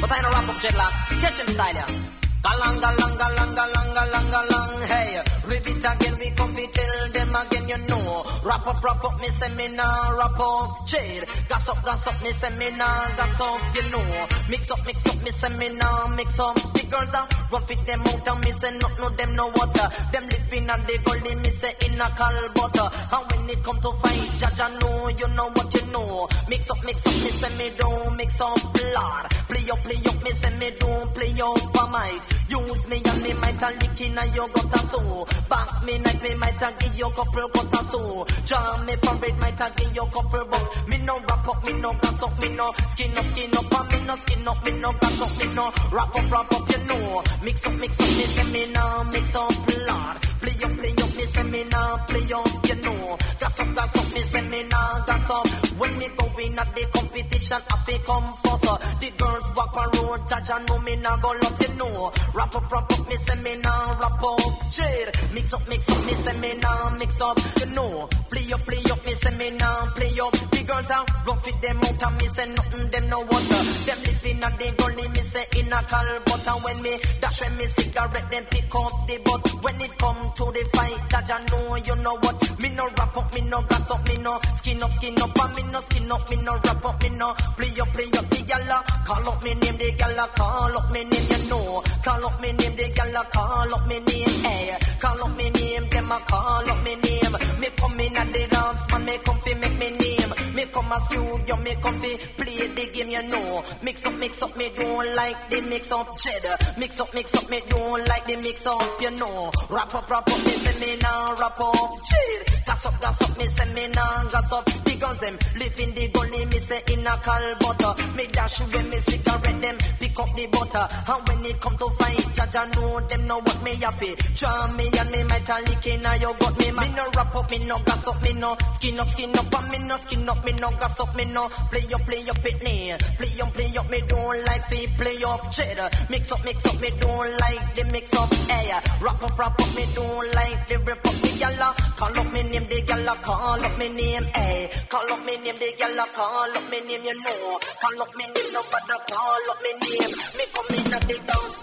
But 0.00 0.12
I 0.12 0.20
no 0.20 0.30
wrap 0.30 0.48
up 0.48 0.56
dreadlocks. 0.56 1.20
Catch 1.20 1.38
them 1.38 1.48
style, 1.48 1.74
yeah. 1.74 2.17
Galang, 2.42 2.78
galang, 2.78 3.14
galang, 3.18 3.52
galang, 3.58 3.90
galang, 3.94 4.28
galang, 4.30 4.72
hey. 4.86 5.22
It 5.68 5.84
again, 5.84 6.18
we 6.18 6.30
come 6.30 6.54
fi 6.54 6.66
tell 6.66 7.08
again, 7.42 7.68
you 7.68 7.78
know. 7.88 8.24
Wrap 8.44 8.66
up, 8.66 8.82
wrap 8.82 9.04
up, 9.04 9.20
me 9.20 9.28
say 9.28 9.54
me 9.54 9.68
nah 9.76 10.10
wrap 10.16 10.38
up. 10.38 10.86
Jade, 10.86 11.24
gas 11.48 11.68
up, 11.68 11.84
gas 11.84 12.06
up, 12.06 12.22
me 12.22 12.30
say 12.32 12.50
me 12.56 12.70
nah 12.76 13.08
gas 13.16 13.40
up, 13.40 13.60
you 13.74 13.82
know. 13.90 14.26
Mix 14.48 14.70
up, 14.70 14.84
mix 14.86 15.06
up, 15.06 15.22
me 15.22 15.30
say 15.30 15.56
me 15.56 15.68
nah 15.76 16.08
mix 16.08 16.40
up. 16.40 16.54
The 16.54 16.86
girls 16.90 17.14
are 17.14 17.28
run 17.52 17.62
fit 17.62 17.86
them 17.86 18.00
out 18.00 18.28
and 18.28 18.44
me 18.44 18.52
say 18.52 18.78
no, 18.78 18.88
no, 18.98 19.08
them 19.10 19.36
no 19.36 19.46
water. 19.48 19.88
Them 20.12 20.24
living 20.28 20.70
and 20.70 20.82
they 20.86 20.98
gully, 20.98 21.34
me 21.34 21.50
say 21.50 21.74
in 21.86 22.00
a 22.00 22.08
cal 22.16 22.48
butter. 22.54 22.88
And 23.12 23.24
when 23.32 23.50
it 23.50 23.62
come 23.64 23.80
to 23.80 23.92
fight, 23.92 24.30
judge, 24.38 24.60
I 24.60 24.78
know, 24.78 25.08
you 25.08 25.28
know 25.34 25.48
what 25.52 25.74
you 25.74 25.84
know. 25.92 26.28
Mix 26.48 26.70
up, 26.70 26.84
mix 26.84 27.06
up, 27.06 27.12
me 27.12 27.30
say 27.30 27.52
me 27.58 27.70
don't 27.76 28.16
mix 28.16 28.40
up 28.40 28.62
blood. 28.72 29.24
Play 29.48 29.70
up, 29.70 29.78
play 29.84 30.00
up, 30.06 30.18
me 30.24 30.30
say 30.30 30.52
me 30.58 30.70
don't 30.78 31.14
play 31.14 31.34
up 31.40 31.76
a 31.76 31.84
might. 31.90 32.24
Use 32.48 32.88
me 32.88 33.00
and 33.04 33.22
me 33.22 33.32
might 33.34 33.62
a 33.62 33.68
lick 33.78 34.00
in 34.00 34.18
a 34.18 34.24
you 34.34 34.48
got 34.54 34.74
a 34.74 34.78
so. 34.78 35.26
Back 35.48 35.84
me 35.84 35.98
night 35.98 36.22
me 36.22 36.34
might 36.36 36.62
a 36.62 36.72
give 36.78 36.94
you 36.98 37.10
couple 37.10 37.48
cut 37.48 37.72
a 37.80 37.84
so. 37.84 38.26
Jam 38.46 38.86
me 38.86 38.94
for 39.02 39.26
it 39.26 39.38
might 39.38 39.60
a 39.60 39.72
give 39.76 39.94
you 39.94 40.06
couple 40.12 40.44
buck. 40.46 40.88
Me 40.88 40.98
no 40.98 41.18
wrap 41.20 41.48
up, 41.48 41.64
me 41.66 41.72
no 41.80 41.92
gas 42.00 42.22
up, 42.22 42.40
me 42.40 42.48
no 42.56 42.72
skin 42.88 43.18
up, 43.18 43.26
skin 43.26 43.56
up, 43.56 43.72
and 43.80 43.92
me 43.92 44.06
no 44.06 44.16
skin 44.16 44.48
up, 44.48 44.64
me 44.64 44.72
no 44.80 44.92
gas 44.92 45.20
up, 45.22 45.38
me 45.38 45.54
no 45.54 45.64
wrap 45.92 46.16
up, 46.16 46.30
wrap 46.30 46.52
up, 46.52 46.70
you 46.70 46.84
know. 46.86 47.22
Mix 47.44 47.66
up, 47.66 47.74
mix 47.74 48.00
up, 48.00 48.06
me 48.06 48.24
say 48.24 48.52
me 48.52 48.72
no 48.72 49.04
mix 49.12 49.34
up 49.36 49.66
blood. 49.66 50.16
Play 50.40 50.64
up, 50.64 50.78
play 50.78 50.92
up, 51.04 51.16
me 51.16 51.24
say 51.24 51.42
me 51.44 51.64
no 51.64 52.00
play 52.08 52.32
up, 52.32 52.68
you 52.68 52.74
know. 52.82 53.16
Gas 53.40 53.60
up, 53.60 53.74
gas 53.74 53.96
up, 53.96 54.14
me 54.14 54.20
say 54.20 54.42
me 54.48 54.62
no 54.64 55.02
gas 55.06 55.30
up. 55.30 55.67
When 55.78 55.98
me 55.98 56.08
go 56.16 56.26
in 56.38 56.58
at 56.58 56.74
the 56.74 56.86
competition, 56.92 57.58
I 57.70 57.76
fi 57.86 57.98
come 58.04 58.34
first. 58.42 58.64
The 59.00 59.10
girls 59.16 59.50
walk 59.56 59.74
a 59.76 59.84
road, 59.96 60.20
judge 60.28 60.50
I 60.50 60.64
know 60.66 60.78
me 60.80 60.96
nah 60.96 61.16
go 61.16 61.28
lost, 61.42 61.62
you 61.62 61.74
know. 61.76 62.12
Wrap 62.34 62.54
up, 62.54 62.70
wrap 62.70 62.92
up, 62.92 63.08
me 63.08 63.16
say 63.16 63.40
me 63.42 63.56
nah 63.56 63.98
wrap 63.98 64.22
up. 64.22 64.40
Jade, 64.70 65.10
mix 65.34 65.52
up, 65.54 65.68
mix 65.68 65.88
up, 65.88 66.04
me 66.04 66.12
say 66.12 66.36
me 66.38 66.54
nah 66.60 66.90
mix 66.98 67.20
up, 67.20 67.38
you 67.60 67.66
know. 67.74 68.08
Play 68.30 68.52
up, 68.52 68.60
play 68.66 68.82
up, 68.90 69.06
me 69.06 69.12
say 69.14 69.34
me 69.38 69.50
nah 69.56 69.86
play 69.94 70.20
up. 70.20 70.32
The 70.50 70.62
girls 70.66 70.90
are 70.90 71.06
run 71.26 71.38
fit 71.40 71.62
them 71.62 71.78
out 71.78 72.02
and 72.02 72.16
me 72.18 72.26
say 72.26 72.48
nothing, 72.54 72.90
them 72.90 73.08
no 73.08 73.18
water. 73.20 73.62
Them 73.86 73.98
living 74.02 74.42
at 74.42 74.58
the 74.58 74.68
gully, 74.76 75.08
me 75.08 75.22
say 75.22 75.46
in 75.58 75.72
a 75.72 75.80
cal 75.86 76.08
butter. 76.26 76.56
When 76.64 76.82
me 76.82 76.98
dash 77.20 77.40
when 77.40 77.56
me 77.56 77.64
cigarette, 77.66 78.30
them 78.30 78.44
pick 78.50 78.74
up 78.74 78.92
the 79.06 79.16
butt. 79.24 79.46
When 79.62 79.80
it 79.80 79.94
come 79.98 80.20
to 80.36 80.44
the 80.52 80.62
fight, 80.74 80.98
judge 81.10 81.30
I 81.30 81.38
know 81.50 81.76
you 81.76 81.96
know 82.02 82.16
what. 82.18 82.36
Me 82.60 82.68
no 82.74 82.84
wrap 82.98 83.16
up, 83.16 83.34
me 83.34 83.40
no 83.42 83.62
gas 83.62 83.90
up, 83.90 84.04
me 84.08 84.16
no 84.18 84.40
skin 84.54 84.82
up, 84.82 84.92
skin 84.92 85.14
up, 85.22 85.38
and 85.38 85.54
me 85.56 85.62
no 85.72 85.80
skin 85.80 86.10
up, 86.10 86.30
me 86.30 86.36
no 86.36 86.52
wrap 86.52 86.84
up, 86.84 87.02
me 87.02 87.08
no 87.10 87.34
play 87.56 87.80
up, 87.80 87.88
play 87.88 88.10
up 88.18 88.30
the 88.30 88.42
gala. 88.46 88.84
Call 89.04 89.28
up 89.28 89.42
me 89.42 89.54
name, 89.54 89.76
the 89.76 89.92
gala, 89.98 90.28
call 90.34 90.76
up 90.76 90.92
me 90.92 91.04
name, 91.04 91.26
you 91.30 91.50
know. 91.50 91.82
Call 92.04 92.26
up 92.26 92.40
me 92.40 92.52
name, 92.52 92.76
the 92.76 92.92
gala, 92.94 93.24
call 93.32 93.74
up 93.74 93.86
me 93.88 93.98
name, 94.00 94.44
hey. 94.44 94.76
Call 95.00 95.22
up 95.22 95.36
me 95.36 95.50
name, 95.50 95.88
them 95.88 96.12
a 96.12 96.18
call 96.20 96.70
up 96.70 96.84
me 96.84 96.94
name. 96.96 97.36
Me 97.60 97.68
come 97.76 98.00
in 98.00 98.16
at 98.16 98.32
the 98.32 98.46
dance, 98.50 98.90
man, 98.90 99.04
me 99.04 99.18
come 99.24 99.38
fi 99.40 99.54
make 99.54 99.78
me 99.78 99.90
name. 99.90 100.54
Me 100.54 100.64
come 100.72 100.92
as 100.92 101.12
you, 101.12 101.40
you 101.46 101.56
me 101.56 101.74
come 101.82 101.98
fi 102.00 102.16
play 102.36 102.66
the 102.66 102.90
game, 102.94 103.10
you 103.10 103.22
know. 103.30 103.64
Mix 103.82 104.06
up, 104.06 104.14
mix 104.18 104.42
up, 104.42 104.56
me 104.56 104.70
don't 104.76 105.14
like 105.16 105.50
the 105.50 105.60
mix 105.62 105.92
up 105.92 106.16
cheddar. 106.18 106.56
Mix 106.78 107.00
up, 107.00 107.14
mix 107.14 107.34
up, 107.34 107.50
me 107.50 107.60
don't 107.68 108.06
like 108.08 108.24
the 108.26 108.36
mix 108.36 108.66
up, 108.66 109.00
you 109.00 109.10
know. 109.12 109.50
Wrap 109.70 109.94
up, 109.94 110.10
wrap 110.10 110.28
up, 110.28 110.38
me 110.38 110.52
say 110.64 110.80
me 110.80 110.96
nah 111.02 111.34
wrap 111.38 111.60
up. 111.60 112.04
Cheer. 112.04 112.42
Gas 112.66 112.86
up, 112.86 113.00
gas 113.00 113.22
up, 113.22 113.38
me 113.38 113.44
say 113.44 113.74
me 113.74 113.88
nah 113.88 114.24
gas 114.24 114.52
up. 114.52 114.87
Girls 114.98 115.20
them 115.20 115.38
live 115.56 115.80
in 115.80 115.94
the 115.94 116.08
gully, 116.08 116.44
me 116.46 116.58
say 116.58 116.82
in 116.92 117.06
a 117.06 117.14
call 117.22 117.54
butter. 117.60 117.92
Me 118.16 118.26
dash 118.26 118.60
when 118.72 118.90
me 118.90 118.96
cigarette 118.98 119.62
them 119.62 119.76
pick 120.00 120.18
up 120.18 120.34
the 120.34 120.46
butter. 120.46 120.86
And 121.06 121.28
when 121.28 121.46
it 121.46 121.60
come 121.60 121.76
to 121.76 121.88
fight, 121.90 122.34
judge 122.34 122.56
I 122.56 122.66
know 122.74 123.00
them 123.00 123.26
know 123.26 123.38
what 123.38 123.62
me 123.62 123.74
happy. 123.76 124.14
Draw 124.34 124.66
me 124.76 124.90
and 124.98 125.10
me 125.10 125.22
metallic 125.24 125.86
in 125.86 126.04
a 126.04 126.16
you 126.16 126.34
got 126.40 126.58
me. 126.58 126.70
Me 126.72 126.86
no 126.96 127.04
wrap 127.14 127.34
up, 127.34 127.50
me 127.50 127.58
no 127.58 127.78
gas 127.86 128.06
up, 128.08 128.22
me 128.22 128.32
no 128.32 128.56
skin 128.72 128.98
up, 128.98 129.08
skin 129.10 129.38
up, 129.38 129.54
and 129.54 129.70
me 129.70 129.78
no 129.86 129.96
skin 129.96 130.28
up, 130.28 130.44
me 130.44 130.52
no 130.52 130.70
gas 130.70 131.00
up, 131.00 131.16
me 131.16 131.24
no 131.26 131.48
play 131.70 131.94
up, 131.94 132.02
play 132.02 132.28
up 132.28 132.44
it 132.44 132.62
me. 132.62 132.94
Play 133.18 133.40
up, 133.40 133.52
play 133.54 133.76
up, 133.78 133.90
me 133.90 134.00
don't 134.08 134.44
like 134.46 134.64
fi 134.66 134.86
play 134.98 135.22
up 135.24 135.50
cheddar. 135.50 135.90
Mix 136.10 136.32
up, 136.32 136.44
mix 136.44 136.66
up, 136.66 136.80
me 136.80 136.90
don't 136.98 137.38
like 137.38 137.74
the 137.74 137.84
mix 137.92 138.12
up. 138.14 138.34
Hey, 138.50 138.72
wrap 139.00 139.22
up, 139.22 139.38
wrap 139.38 139.60
up, 139.60 139.76
me 139.76 139.84
don't 139.94 140.34
like 140.34 140.66
the 140.66 140.78
rip 140.80 141.06
up. 141.06 141.14
Me 141.22 141.30
gyal 141.38 141.74
call 141.96 142.18
up 142.18 142.32
me 142.32 142.42
name, 142.42 142.66
the 142.68 142.82
gyal 142.82 143.22
call 143.22 143.64
up 143.64 143.78
me 143.78 143.88
name. 143.88 144.24
Hey, 144.34 144.70
call 144.88 145.12
up 145.12 145.24
me 145.26 145.36
name, 145.38 145.56
the 145.58 145.68
gyal 145.78 146.00
call 146.14 146.56
up 146.56 146.70
me 146.70 146.80
name. 146.86 147.04
You 147.04 147.14
know, 147.22 147.58
call 147.80 148.02
up 148.02 148.16
me 148.16 148.24
name, 148.24 148.52
nobody 148.52 148.96
call 149.08 149.50
up 149.50 149.58
me 149.62 149.72
name. 149.82 150.12
Me 150.36 150.44
come 150.54 150.74
in 150.76 150.92
at 150.94 151.02
the 151.08 151.16
dance. 151.28 151.56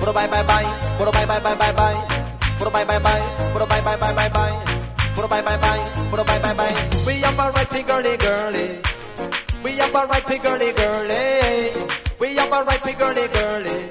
Puro 0.00 0.12
bye 0.12 0.26
bye 0.26 0.42
bye, 0.42 0.64
puro 0.98 1.12
bye 1.12 1.26
bye 1.26 1.38
bye 1.40 1.54
bye 1.54 1.72
bye, 1.72 1.94
puro 2.58 2.70
bye 2.70 2.84
bye 2.84 2.98
bye, 2.98 3.22
puro 3.52 3.66
bye 3.66 3.80
bye 3.80 3.96
bye 3.96 4.12
bye 4.14 4.28
bye, 4.28 4.64
puro 5.14 5.28
bye 5.28 5.42
bye 5.42 5.56
bye, 5.58 5.82
puro 6.10 6.24
bye 6.24 6.38
bye 6.40 6.54
bye. 6.54 6.90
We 7.06 7.14
have 7.22 7.38
a 7.38 7.50
right 7.52 7.68
for 7.68 7.82
girly 7.82 8.16
girly, 8.16 8.80
we 9.62 9.70
have 9.78 9.94
a 9.94 10.06
right 10.06 10.22
for 10.24 10.38
girly 10.38 10.72
girly, 10.72 11.70
we 12.18 12.34
have 12.36 12.52
a 12.52 12.64
right 12.64 12.80
for 12.80 12.92
girly 12.98 13.28
girly. 13.28 13.90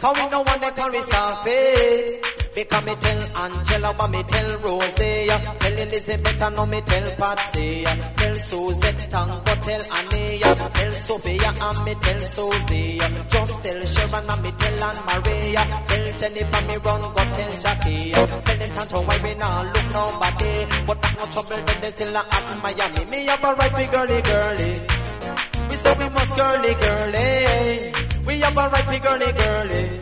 Cause 0.00 0.18
no 0.32 0.42
one 0.42 0.60
that 0.60 0.74
call 0.74 0.90
me 0.90 1.00
Sophie. 1.02 2.41
Because 2.54 2.84
me 2.84 2.94
tell 2.96 3.20
Angela, 3.38 3.94
but 3.96 4.10
me 4.10 4.22
tell 4.24 4.58
Rosie. 4.60 5.26
Tell 5.26 5.72
Elizabeth, 5.72 6.42
and 6.42 6.56
no 6.56 6.66
me 6.66 6.80
tell 6.82 7.10
Patsy. 7.16 7.84
Tell 7.84 8.34
Suzette, 8.34 9.14
and 9.14 9.44
go 9.46 9.54
tell 9.56 9.82
Annie. 9.96 10.38
Tell 10.38 10.90
Sophia, 10.90 11.52
and 11.60 11.84
me 11.84 11.94
tell 11.94 12.20
Susie. 12.20 13.00
Just 13.30 13.62
tell 13.62 13.86
Sharon, 13.86 14.28
and 14.28 14.42
me 14.42 14.50
tell 14.52 14.84
Anne 14.84 15.00
Maria. 15.06 15.64
Tell 15.88 16.04
Jennifer, 16.18 16.62
me 16.68 16.76
run, 16.76 17.00
go 17.00 17.22
tell 17.24 17.60
Jackie. 17.60 18.12
Tell 18.12 18.26
them 18.26 18.70
Tanto, 18.76 19.00
why 19.00 19.18
we 19.24 19.34
not 19.34 19.64
look 19.72 19.88
nobody. 19.96 20.52
But 20.86 21.00
that 21.00 21.14
no 21.18 21.24
trouble, 21.32 21.64
then 21.64 21.80
they 21.80 21.90
still 21.90 22.16
are 22.16 22.26
at 22.30 22.62
Miami. 22.62 23.04
Me 23.10 23.26
have 23.26 23.44
a 23.44 23.54
right 23.54 23.72
for 23.72 23.92
girly, 23.92 24.20
girly. 24.20 24.72
We 25.70 25.76
say 25.76 25.94
we 25.98 26.08
must 26.10 26.36
girly, 26.36 26.74
girly. 26.74 27.92
We 28.26 28.40
have 28.40 28.56
a 28.58 28.68
right 28.68 28.84
for 28.84 28.98
girly, 28.98 29.32
girly. 29.32 30.01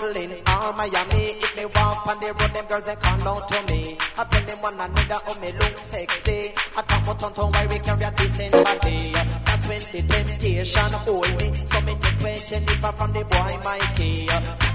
We 0.00 0.06
a. 0.06 0.14
How 0.14 0.32
we 0.34 0.34
want 0.34 0.34
soft. 0.34 0.34
We 0.34 0.34
a 0.34 0.34
Brooklyn, 0.34 0.42
or 0.46 0.72
Miami. 0.72 1.24
If 1.40 1.56
they 1.56 1.66
walk 1.66 2.06
on 2.06 2.20
the 2.20 2.26
road, 2.26 2.54
them 2.54 2.66
girls 2.66 2.84
they 2.84 2.96
call 2.96 3.28
out 3.28 3.48
to 3.48 3.72
me. 3.72 3.98
I 4.16 4.24
tell 4.24 4.44
them 4.44 4.58
one 4.62 4.74
another, 4.74 5.20
oh 5.28 5.40
me 5.40 5.52
look 5.52 5.76
sexy. 5.78 6.52
I 6.76 6.82
talk 6.82 7.02
about 7.02 7.20
tonto 7.20 7.46
why 7.50 7.66
we 7.66 7.78
carry 7.78 8.04
a 8.04 8.10
decent 8.12 8.52
body. 8.52 9.12
That's 9.12 9.68
when 9.68 9.80
the 9.92 10.02
temptation 10.08 10.92
hold 10.92 11.28
me. 11.40 11.54
So 11.54 11.80
me 11.82 11.94
take 12.00 12.18
question 12.20 12.62
if 12.62 12.80
from 12.80 13.12
the 13.12 13.24
boy 13.24 13.58
Mikey. 13.64 14.26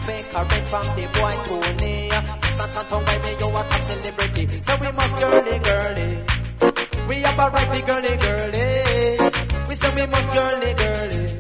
Fake 0.06 0.26
current 0.32 0.68
from 0.68 0.86
the 0.96 1.06
boy 1.14 1.36
Tony. 1.46 2.10
It's 2.10 2.60
a 2.60 2.68
tonto 2.74 2.98
why 3.00 3.18
me 3.24 3.32
you 3.40 3.50
a 3.50 3.62
top 3.64 3.82
celebrity. 3.82 4.48
So 4.64 4.74
we 4.80 4.92
must 4.92 5.20
girly 5.20 5.60
girly. 5.60 6.10
We 7.08 7.16
have 7.24 7.40
a 7.40 7.50
right 7.50 7.70
to 7.74 7.82
girly 7.86 8.18
girly. 8.18 8.78
We 9.68 9.76
say 9.76 9.92
we 9.96 10.06
must 10.08 10.34
girly 10.34 10.74
girly. 10.74 11.40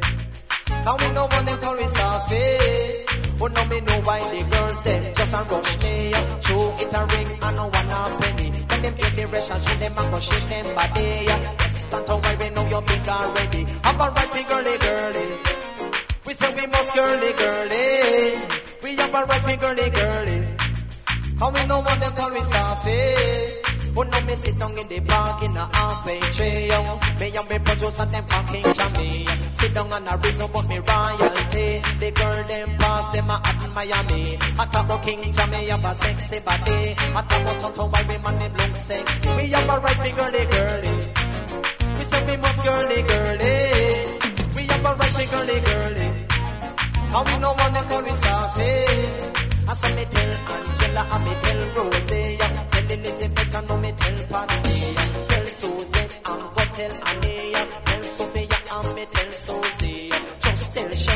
Now 0.86 0.96
we 0.98 1.14
no 1.14 1.26
one 1.28 1.46
them 1.46 1.60
call 1.60 1.76
me 1.76 1.88
Sophie. 1.88 3.09
Oh 3.42 3.48
no, 3.48 3.66
me 3.66 3.80
know 3.82 4.02
why 4.02 4.20
the 4.20 4.44
girls 4.52 4.82
them 4.82 5.14
just 5.16 5.34
a 5.34 5.42
rush 5.52 5.76
me. 5.84 6.12
Show 6.46 6.76
it 6.84 6.94
a 6.94 7.02
ring 7.12 7.40
and 7.42 7.56
no 7.56 7.66
one 7.68 7.92
a 7.98 8.00
penny. 8.20 8.52
When 8.70 8.82
them 8.82 8.96
hear 8.98 9.12
the 9.16 9.26
rush 9.32 9.50
and 9.50 9.64
show 9.64 9.76
them 9.76 9.98
a 9.98 10.04
go 10.12 10.20
shake 10.20 10.46
them 10.52 10.76
body. 10.76 11.10
Yes, 11.30 11.88
Santa, 11.90 12.16
why 12.16 12.36
we 12.40 12.50
know 12.50 12.68
you're 12.70 12.82
big 12.82 13.08
already. 13.08 13.64
Have 13.84 14.02
a 14.02 14.08
right 14.12 14.48
girly 14.50 14.78
girly. 14.78 15.26
We 16.26 16.34
say 16.34 16.54
we 16.56 16.68
must 16.68 16.96
girly 16.96 17.32
girly. 17.42 17.88
We 18.84 18.96
have 18.98 19.16
a 19.16 19.24
right 19.24 19.62
girly 19.62 19.90
girly. 19.90 20.38
How 21.40 21.50
we 21.52 21.66
no 21.68 21.80
one 21.80 22.00
them 22.00 22.12
call 22.12 22.30
me 22.32 22.42
Sophie. 22.42 23.69
Oh 23.96 24.04
no, 24.04 24.22
me 24.22 24.36
sit 24.36 24.58
down 24.60 24.78
in 24.78 24.88
the 24.88 25.00
park 25.02 25.44
in 25.44 25.58
a 25.58 25.70
halfway 25.74 26.20
oh. 26.72 27.00
Me 27.20 27.36
and 27.36 27.50
me 27.50 27.60
produce 27.60 28.00
and 28.00 28.12
them 28.12 28.24
fucking 28.26 28.74
jammy. 28.74 29.26
Sit 29.52 29.74
down 29.74 29.92
on 29.92 30.08
a 30.08 30.18
reason 30.18 30.48
for 30.48 30.64
me 30.64 30.80
royalty. 30.80 31.82
The 32.00 32.12
girl 32.12 32.44
them 32.46 32.70
pass 32.78 33.10
them 33.10 33.30
a 33.30 33.42
at 33.44 33.62
Miami. 33.76 34.38
I 34.60 34.66
talk 34.66 34.86
about 34.86 35.04
King 35.04 35.32
Jammy 35.34 35.68
have 35.68 35.86
a 35.86 35.96
sexy 35.96 36.40
body. 36.46 36.96
I 37.16 37.22
talk 37.28 37.42
about 37.42 37.62
Tonto 37.62 37.86
why 37.88 38.04
man 38.24 38.40
them 38.40 38.54
look 38.54 38.76
sexy. 38.76 39.30
We 39.38 39.48
have 39.52 39.70
a 39.70 39.80
right 39.80 39.98
for 39.98 40.16
girly 40.18 40.46
girly. 40.54 40.94
We 41.98 42.04
say 42.10 42.22
we 42.28 42.38
must 42.38 42.64
girly 42.64 43.02
girly. 43.12 43.56
We 44.56 44.64
have 44.72 44.86
a 44.86 44.92
right 44.96 45.14
for 45.16 45.26
girly 45.34 45.60
girly. 45.70 46.08
How 47.12 47.24
we 47.26 47.38
no 47.40 47.50
want 47.58 47.74
them 47.74 47.86
call 47.90 48.02
me 48.02 48.14
Sophie. 48.24 49.40
I 49.70 49.74
saw 49.74 49.90
me 49.96 50.06
tell 50.14 50.32
Angela 50.56 51.04
and 51.14 51.24
me 51.26 51.34
tell 51.44 51.62
Rosie. 51.84 52.38
Tell 52.72 52.92
Elizabeth 52.92 53.56
and 53.56 53.68
no 53.68 53.78
me 53.78 53.79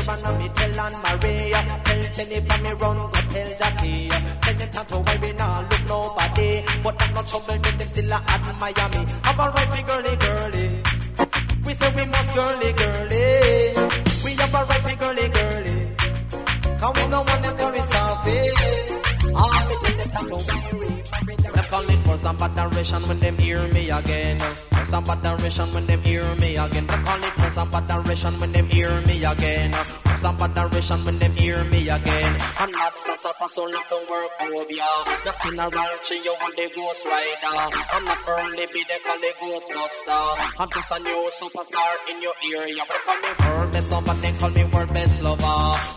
Tell 0.04 0.26
and 0.26 0.38
me 0.38 0.48
tell 0.54 0.80
Anne 0.80 1.00
Maria. 1.02 1.80
Tell 1.84 2.02
Jennifer 2.12 2.62
me 2.62 2.70
run 2.72 2.96
go 2.96 3.20
tell 3.32 3.50
Jackie. 3.58 4.08
Tell 4.08 4.54
them 4.54 4.68
Tanto 4.70 4.98
why 5.00 5.16
we 5.22 5.32
look 5.32 5.84
nobody. 5.88 6.62
But 6.82 7.02
I'm 7.02 7.14
not 7.14 7.26
trouble 7.26 7.54
with 7.54 7.78
them 7.78 7.88
still 7.88 8.12
at 8.12 8.60
Miami. 8.60 9.06
Have 9.24 9.40
a 9.40 9.50
right 9.50 9.68
for 9.72 9.82
girly 9.88 10.16
girly. 10.16 10.66
We 11.64 11.72
say 11.72 11.90
we 11.96 12.04
must 12.10 12.34
girly 12.34 12.72
girly. 12.74 13.24
We 14.24 14.30
have 14.40 14.54
a 14.54 14.64
right 14.68 14.82
for 14.84 14.96
girly 15.00 15.28
girly. 15.28 15.76
Cause 16.78 16.94
we 16.96 17.08
no 17.08 17.22
want 17.22 17.42
them 17.42 17.56
to 17.56 17.72
be 17.72 17.78
Sophie. 17.78 18.50
Ah, 19.34 19.66
me 19.68 19.74
tell 19.82 19.96
them 19.96 20.28
why 20.28 20.68
we 20.72 20.86
They 20.88 21.03
call 21.74 21.90
it 21.90 21.98
for 22.06 22.18
some 22.18 22.36
adoration 22.40 23.02
when 23.08 23.18
them 23.18 23.36
hear 23.38 23.66
me 23.72 23.90
again. 23.90 24.38
For 24.38 24.86
some 24.86 25.04
adoration 25.10 25.68
when 25.72 25.86
them 25.86 26.02
hear 26.02 26.34
me 26.36 26.56
again. 26.56 26.86
They 26.86 27.00
call 27.06 27.24
it 27.28 27.34
for 27.40 27.50
some 27.50 27.74
adoration 27.74 28.38
when 28.38 28.52
them 28.52 28.66
hear 28.68 29.00
me 29.02 29.24
again. 29.24 29.72
For 29.72 30.16
some 30.18 30.40
adoration 30.40 31.04
when 31.04 31.18
them 31.18 31.34
hear 31.34 31.64
me 31.64 31.88
again. 31.88 32.36
I'm 32.58 32.70
not 32.70 32.96
so 32.96 33.16
suffer 33.16 33.48
so 33.48 33.66
to 33.66 33.98
work 34.08 34.30
over 34.40 34.72
ya. 34.72 34.90
Nothing 35.26 35.58
around 35.58 35.98
to 36.08 36.14
you 36.14 36.34
on 36.44 36.52
the 36.56 36.70
ghost 36.76 37.04
rider. 37.06 37.54
I'm 37.94 38.04
not 38.04 38.18
early 38.28 38.66
be 38.72 38.84
they 38.88 39.00
call 39.06 39.24
it 39.30 39.34
Ghostbuster. 39.42 40.54
I'm 40.60 40.70
just 40.70 40.92
a 40.92 40.98
new 41.02 41.30
superstar 41.40 41.94
in 42.10 42.22
your 42.22 42.34
area. 42.54 42.84
They 42.86 43.00
call 43.06 43.18
me 43.18 43.30
world 43.40 43.72
best 43.72 43.90
lover, 43.90 44.14
they 44.22 44.32
call 44.38 44.50
me 44.50 44.64
world 44.64 44.94
best 44.94 45.20
lover. 45.22 45.94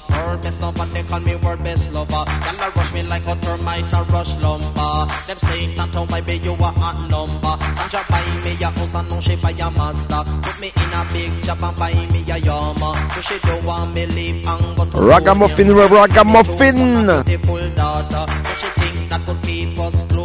Best 0.48 0.62
lover, 0.62 0.86
they 0.94 1.04
call 1.04 1.20
me 1.20 1.36
world 1.36 1.64
best 1.64 1.92
lover. 1.92 2.24
Them 2.26 2.60
a 2.62 2.70
rush 2.76 2.94
me 2.94 3.04
like 3.04 3.28
a 3.28 3.36
termite 3.36 3.94
a 3.94 4.04
rush 4.14 4.34
lumber. 4.38 5.14
Them 5.28 5.38
say 5.38 5.76
that 5.76 5.96
oh 5.96 6.06
baby 6.06 6.40
you 6.44 6.54
a 6.54 6.70
hot 6.80 7.10
number. 7.10 7.56
Sandra 7.76 8.02
buy 8.10 8.26
me 8.44 8.52
a 8.64 8.70
house 8.72 8.96
and 8.96 9.10
no 9.10 9.20
she 9.20 9.36
buy 9.36 9.52
a. 9.52 10.20
Put 10.44 10.62
me 10.62 10.72
in 10.84 10.94
a 10.94 11.08
big 11.12 11.44
job 11.44 11.64
and 11.64 11.78
buy 11.78 11.94
me 11.94 12.32
a 12.32 12.38
Yama. 12.38 13.10
So 13.14 13.22
she 13.22 13.40
don't 13.40 13.66
want 13.66 13.94
me 13.94 14.06
leave 14.06 14.48
and 14.48 14.78
go 14.78 14.86
to 14.86 14.98
Ragamuffin, 14.98 15.74
ragamuffin. 15.74 17.24
beautiful 17.26 17.70
daughter. 17.76 18.26
But 18.28 18.58
she 18.60 18.68
think 18.80 19.10
that 19.10 19.26
could 19.26 19.42
keep 19.44 19.46
us 19.46 19.47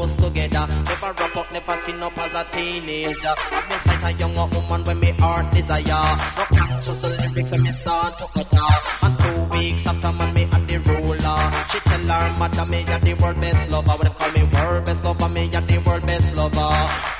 close 0.02 0.16
together. 0.16 0.66
Never 0.68 1.12
wrap 1.18 1.36
up, 1.36 1.52
never 1.52 1.76
skin 1.76 2.02
up 2.02 2.18
as 2.18 2.34
a 2.34 2.44
teenager. 2.52 3.34
I've 3.38 3.68
me 3.68 3.76
sight 3.84 4.02
a 4.02 4.18
younger 4.18 4.46
woman 4.58 4.84
when 4.84 5.00
me 5.00 5.10
heart 5.20 5.52
desire. 5.54 6.16
No 6.36 6.44
conscious 6.58 7.00
the 7.02 7.08
lyrics 7.08 7.52
and 7.52 7.62
me 7.62 7.72
start 7.72 8.18
to 8.18 8.26
cut 8.34 8.52
her. 8.52 9.06
And 9.06 9.18
two 9.22 9.58
weeks 9.58 9.86
after 9.86 10.12
man 10.12 10.34
me 10.34 10.44
at 10.52 10.66
the 10.66 10.78
ruler. 10.78 11.50
She 11.70 11.78
tell 11.80 12.00
her 12.00 12.38
mother 12.38 12.66
me 12.66 12.80
a 12.82 12.98
the 12.98 13.14
world 13.14 13.40
best 13.40 13.70
lover. 13.70 13.92
When 13.92 14.06
they 14.08 14.14
call 14.18 14.32
me 14.32 14.42
world 14.52 14.84
best 14.84 15.04
lover, 15.04 15.28
me 15.28 15.44
a 15.54 15.60
the 15.60 15.78
world 15.78 16.06
best 16.06 16.34
lover. 16.34 16.72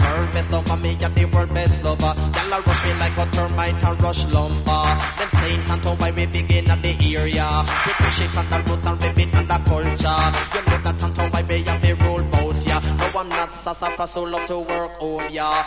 World 0.02 0.32
best 0.32 0.50
lover, 0.50 0.76
me 0.76 0.92
a 0.94 1.09
the 1.09 1.24
world 1.26 1.54
best 1.54 1.84
lover. 1.84 2.14
Y'all 2.16 2.52
a 2.52 2.60
rush 2.66 2.84
me 2.84 2.92
like 2.94 3.18
a 3.18 3.26
termite 3.30 3.82
a 3.82 3.94
rush 4.02 4.24
lumber. 4.26 4.82
Them 5.18 5.30
saying 5.38 5.64
can't 5.66 6.00
why 6.00 6.10
we 6.10 6.26
begin 6.26 6.70
at 6.70 6.82
the 6.82 6.92
area. 7.16 7.64
We 7.86 7.92
push 7.92 8.20
it 8.20 8.36
on 8.36 8.50
the 8.50 8.59
roots 8.70 8.86
and 8.86 9.02
rip 9.02 9.18
it 9.18 9.36
on 9.36 9.46
the 9.46 9.59
culture. 9.70 10.22
You 10.54 10.60
know 10.66 10.82
that 10.82 10.98
can't 10.98 11.32
why 11.32 11.42
we 11.42 11.62
have 11.62 11.80
to 11.82 11.94
roll 12.04 12.22
boat, 12.22 12.51
yeah. 12.72 12.96
No, 12.96 13.20
I'm 13.20 13.28
not 13.28 13.54
sassafras, 13.54 14.10
so 14.10 14.22
love 14.22 14.46
to 14.46 14.58
work 14.58 14.92
on 15.00 15.32
ya. 15.32 15.64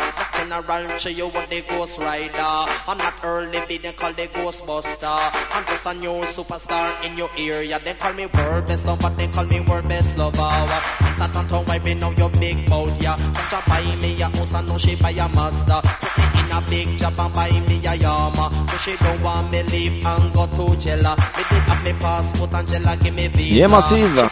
Not 0.47 0.67
general, 0.67 0.97
show 0.97 1.09
you 1.09 1.27
what 1.27 1.49
the 1.49 1.61
ghost 1.61 1.97
rider. 1.97 2.39
I'm 2.87 2.97
not 2.97 3.13
early, 3.23 3.59
they 3.77 3.93
call 3.93 4.13
the 4.13 4.27
ghostbuster. 4.27 5.31
I'm 5.51 5.65
just 5.65 5.85
a 5.85 5.93
new 5.93 6.25
superstar 6.25 7.03
in 7.03 7.17
your 7.17 7.29
area. 7.37 7.79
They 7.79 7.93
call 7.93 8.13
me 8.13 8.25
world 8.27 8.67
best 8.67 8.85
lover, 8.85 9.09
they 9.09 9.27
call 9.27 9.45
me 9.45 9.59
world 9.61 9.87
best 9.87 10.17
lover. 10.17 10.65
This 11.01 11.19
a 11.19 11.27
tanto 11.27 11.63
why 11.63 11.79
me 11.79 11.93
know 11.93 12.11
your 12.11 12.29
big 12.31 12.69
boat, 12.69 12.91
yeah. 13.01 13.17
Don't 13.17 13.51
you 13.51 13.59
buy 13.67 13.95
me 14.01 14.21
a 14.21 14.25
house 14.25 14.53
and 14.53 14.67
no 14.67 14.77
she 14.77 14.95
buy 14.95 15.11
a 15.11 15.27
Mazda. 15.29 15.81
Put 15.81 16.17
me 16.17 16.34
in 16.45 16.51
a 16.51 16.61
big 16.61 16.97
job 16.97 17.19
and 17.19 17.33
buy 17.33 17.49
me 17.51 17.85
a 17.85 17.95
Yama. 17.95 18.65
But 18.67 18.79
she 18.81 18.95
don't 18.97 19.21
want 19.21 19.51
me 19.51 19.63
leave 19.63 20.05
and 20.05 20.33
go 20.33 20.45
to 20.47 20.75
Jella. 20.77 21.15
Me 21.15 21.43
did 21.49 21.63
have 21.67 21.83
me 21.83 21.93
passport 21.93 22.53
and 22.53 22.67
Jella 22.67 22.97
give 22.97 23.13
me 23.13 23.27
visa. 23.27 23.55
Yeah, 23.55 23.67
massive. 23.67 24.29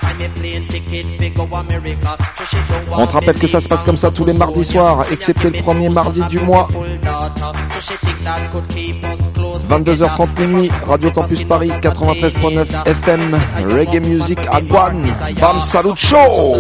On 2.92 3.08
te 3.08 3.14
rappelle 3.14 3.40
que 3.40 3.48
ça 3.48 3.60
se 3.60 3.68
passe 3.68 3.84
comme 3.84 3.98
ça 3.98 4.12
tous 4.12 4.26
les 4.26 4.34
mardis 4.34 4.64
soirs, 4.64 5.06
excepté 5.12 5.50
le 5.50 5.62
premier 5.62 5.90
mardi 5.90 6.22
du 6.30 6.40
mois. 6.40 6.68
22h30 9.70 10.40
minuit, 10.40 10.72
Radio 10.86 11.12
Campus 11.12 11.44
Paris 11.44 11.70
93.9 11.82 12.88
FM, 12.88 13.40
Reggae 13.70 14.06
Music 14.08 14.40
à 14.52 14.62
Guan, 14.62 15.02
Bam 15.40 15.62
Salut 15.62 15.96
Show 15.96 16.60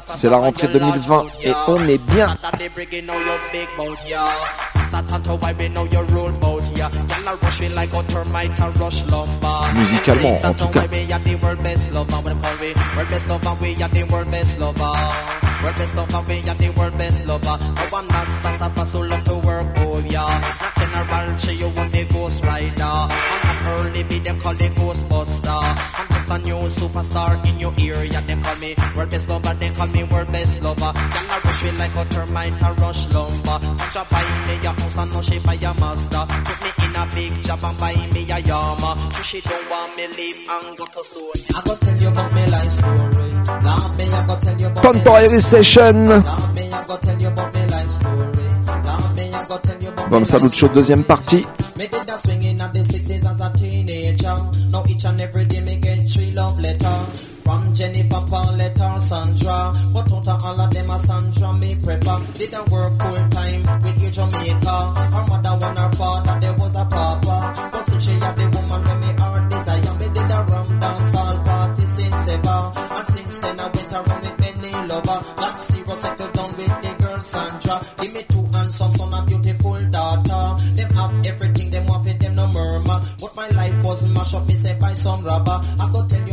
C'est 0.08 0.30
la 0.30 0.38
rentrée 0.38 0.68
2020 0.68 1.26
et 1.44 1.52
on 1.68 1.82
est 1.82 2.12
bien. 2.12 2.38
Uh. 7.28 7.36
Musicalement, 9.76 10.40
en 10.46 10.54
tout 10.54 10.68
cas. 10.68 10.88
World 10.88 11.64
best 11.64 13.28
lover, 13.28 13.58
we 13.60 13.76
are 13.82 13.90
best 14.26 14.60
lover. 14.60 14.84
World 15.62 15.76
best 15.78 15.96
lover, 15.96 16.24
we 16.28 16.40
are 16.50 16.56
the 16.56 16.70
world 16.78 16.98
best 16.98 17.26
lover. 17.26 17.50
Uh. 17.50 17.58
Uh. 17.58 17.74
No 17.76 17.84
one 17.90 18.08
not 18.08 18.28
sassafras 18.42 18.94
who 18.94 19.04
love 19.04 19.24
to 19.26 19.36
work, 19.40 19.68
oh, 19.78 20.00
yeah. 20.10 20.42
Not 20.42 21.10
general, 21.10 21.38
show 21.38 21.52
you 21.52 21.70
want 21.70 21.92
the 21.92 22.06
ghost 22.06 22.46
rider. 22.46 22.78
Not 22.78 23.80
early, 23.80 24.04
be 24.04 24.20
them 24.20 24.40
call 24.40 24.56
the 24.56 24.70
ghostbuster. 24.70 26.17
Just 26.28 26.46
a 26.46 26.50
new 26.50 26.68
superstar 26.68 27.48
in 27.48 27.58
your 27.58 27.74
area. 27.80 28.22
They 28.22 28.36
call 28.36 28.56
me 28.58 28.76
world 28.96 29.10
best 29.10 29.30
lover, 29.30 29.54
they 29.54 29.70
call 29.70 29.88
me 29.88 30.04
world 30.04 30.32
best 30.32 30.62
lover. 30.62 30.92
Y'all 30.94 31.32
a 31.32 31.40
rush 31.40 31.64
me 31.64 31.72
like 31.72 31.96
a 31.96 32.06
termite, 32.06 32.62
a 32.62 32.74
rush 32.74 33.08
lumber. 33.14 33.78
Such 33.78 33.96
a 33.96 34.12
buy 34.12 34.24
me 34.48 34.66
a 34.66 34.82
house 34.82 34.98
and 34.98 35.14
no 35.14 35.22
she 35.22 35.40
buy 35.40 35.54
a 35.54 35.74
Mazda. 35.74 36.28
Put 36.44 36.80
me 36.80 36.86
in 36.86 36.96
a 36.96 37.10
big 37.16 37.44
job 37.44 37.64
and 37.64 37.78
buy 37.78 37.96
me 38.14 38.30
a 38.30 38.40
Yama. 38.40 39.10
So 39.14 39.24
she 39.24 39.42
don't 39.42 39.70
want 39.70 39.96
me 39.96 40.08
leave 40.08 40.50
and 40.50 40.78
go 40.78 40.86
to 40.86 41.04
soon. 41.04 41.32
I 41.56 41.62
go 41.66 41.76
tell 41.76 41.98
you 41.98 42.10
about 42.10 42.34
my 42.34 42.46
life 42.48 42.72
story. 42.72 43.32
Love 43.64 43.98
me, 43.98 44.06
I 44.06 44.28
go 44.28 44.40
tell 44.40 44.60
you 44.60 44.68
about 44.68 44.84
Tonto 44.84 45.12
Iris 45.12 45.48
Session. 45.48 46.06
Love 46.08 46.56
me, 46.56 46.72
I 46.72 46.88
go 46.88 46.98
tell 46.98 47.22
you 47.22 47.28
about 47.30 47.54
my 47.54 47.66
life 47.68 47.90
story. 47.90 48.48
Love 48.84 49.16
me, 49.16 49.32
I 49.32 49.46
go 49.48 49.58
tell 49.60 49.82
you 49.82 49.90
about 49.90 50.74
deuxième 50.74 51.04
partie. 51.06 51.46
Sandra. 59.08 59.72
But 59.94 60.12
out 60.12 60.28
of 60.28 60.44
all 60.44 60.62
of 60.62 60.74
them 60.74 60.90
a 60.90 61.00
Sandra 61.00 61.54
me 61.54 61.76
prefer. 61.76 62.20
Didn't 62.34 62.70
work 62.70 62.94
full 63.00 63.30
time 63.30 63.64
with 63.82 64.04
you 64.04 64.12
Jamaica. 64.12 64.78
Her 65.16 65.26
mother 65.30 65.56
one 65.66 65.78
her 65.78 65.92
father 65.96 66.40
there 66.42 66.54
was 66.56 66.76
a 66.76 66.86
papa. 66.86 67.70
But 67.72 67.84
since 67.84 68.04
she 68.04 68.12
had 68.12 68.36
the 68.36 68.44
woman 68.44 68.84
when 68.84 69.00
me 69.00 69.12
heart 69.20 69.50
desire. 69.50 69.94
Me 70.00 70.08
did 70.14 70.32
a 70.32 70.40
rum 70.52 70.80
dance 70.80 71.16
all 71.16 71.38
party 71.46 71.86
since 71.86 72.28
ever. 72.36 72.60
And 72.76 73.08
since 73.08 73.40
then 73.40 73.60
I 73.60 73.68
went 73.70 73.94
around 73.94 74.22
with 74.24 74.40
many 74.40 74.72
lover. 74.88 75.20
Got 75.38 75.62
serious 75.62 76.02
settled 76.02 76.34
down 76.34 76.58
with 76.58 76.76
the 76.84 77.04
girl 77.04 77.22
Sandra. 77.22 77.82
Give 78.02 78.14
me 78.14 78.24
two 78.28 78.44
handsome 78.52 78.92
son 78.92 79.14
and 79.14 79.28
beautiful 79.28 79.80
daughter. 79.90 80.64
Them 80.76 80.92
have 81.00 81.26
everything 81.26 81.72
them 81.72 81.86
want 81.88 82.08
it 82.08 82.20
them 82.20 82.36
no 82.36 82.48
murmur. 82.48 83.00
But 83.22 83.36
my 83.38 83.48
life 83.56 83.86
was 83.86 84.06
mash 84.14 84.34
up 84.34 84.46
myself 84.48 84.80
by 84.82 84.94
some 84.94 85.24
robber. 85.24 85.62
I 85.80 85.90
go 85.94 86.06
tell 86.08 86.27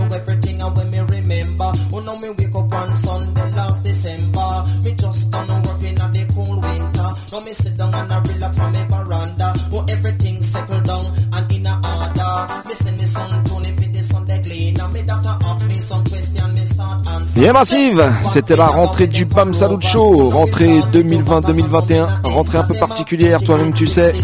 Bien 17.45 17.53
massive, 17.53 18.03
c'était 18.23 18.57
la 18.57 18.65
rentrée 18.65 19.07
du 19.07 19.27
Bam 19.27 19.53
Salut 19.53 19.77
Show, 19.83 20.31
rentrée 20.31 20.81
2020-2021, 20.95 22.07
rentrée 22.25 22.57
un 22.57 22.63
peu 22.63 22.73
particulière, 22.73 23.43
toi-même 23.43 23.75
tu 23.75 23.87
sais. 23.87 24.15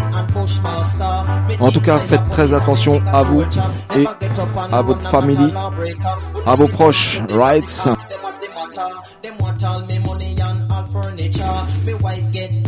En 1.59 1.71
tout 1.71 1.81
cas, 1.81 1.99
faites 1.99 2.27
très 2.31 2.51
attention 2.51 2.99
à 3.13 3.21
vous 3.21 3.43
et 3.95 4.07
à 4.71 4.81
votre 4.81 5.07
famille, 5.07 5.53
à 6.47 6.55
vos 6.55 6.67
proches, 6.67 7.21
rights. 7.29 7.87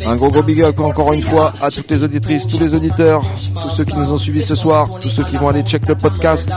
Un 0.06 0.16
gros 0.16 0.30
gros 0.30 0.44
big 0.44 0.62
up 0.62 0.80
encore 0.82 1.14
une 1.14 1.24
fois 1.24 1.52
à 1.64 1.72
toutes 1.72 1.90
les 1.90 2.04
auditrices, 2.04 2.46
tous 2.46 2.60
les 2.60 2.76
auditeurs, 2.76 3.24
tous 3.60 3.70
ceux 3.70 3.86
qui 3.86 3.96
nous 3.96 4.12
ont 4.12 4.18
suivis 4.18 4.44
ce 4.44 4.56
soir, 4.56 4.88
tous 5.02 5.10
ceux 5.10 5.24
qui 5.24 5.36
vont 5.36 5.50
aller 5.50 5.64
check 5.64 5.88
le 5.88 5.96
podcast. 5.96 6.52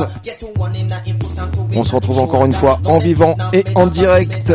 On 1.76 1.84
se 1.84 1.94
retrouve 1.94 2.20
encore 2.20 2.46
une 2.46 2.54
fois 2.54 2.78
en 2.86 2.98
vivant 2.98 3.36
et 3.52 3.62
en 3.74 3.86
direct. 3.86 4.50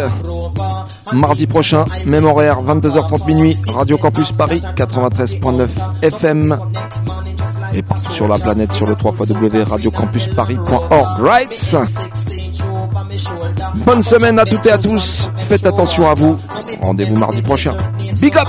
Mardi 1.14 1.45
prochain, 1.45 1.85
même 2.06 2.26
horaire, 2.26 2.64
22h30 2.64 3.27
minuit, 3.27 3.57
Radio 3.68 3.98
Campus 3.98 4.31
Paris, 4.31 4.61
93.9 4.76 5.68
FM. 6.02 6.57
Et 7.76 7.84
partout 7.84 8.11
sur 8.11 8.27
la 8.27 8.39
planète 8.39 8.73
sur 8.73 8.88
le 8.88 8.95
3 8.95 9.14
radiocampusparis.org. 9.69 11.22
Right? 11.22 11.77
Bonne 13.85 14.02
semaine 14.02 14.39
à 14.39 14.45
toutes 14.45 14.65
et 14.65 14.72
à 14.72 14.80
tous. 14.80 15.30
Faites 15.48 15.65
attention 15.68 16.10
à 16.10 16.15
vous. 16.15 16.38
Rendez-vous 16.81 17.15
mardi 17.18 17.43
prochain. 17.43 17.73
Big 18.19 18.35
up 18.35 18.48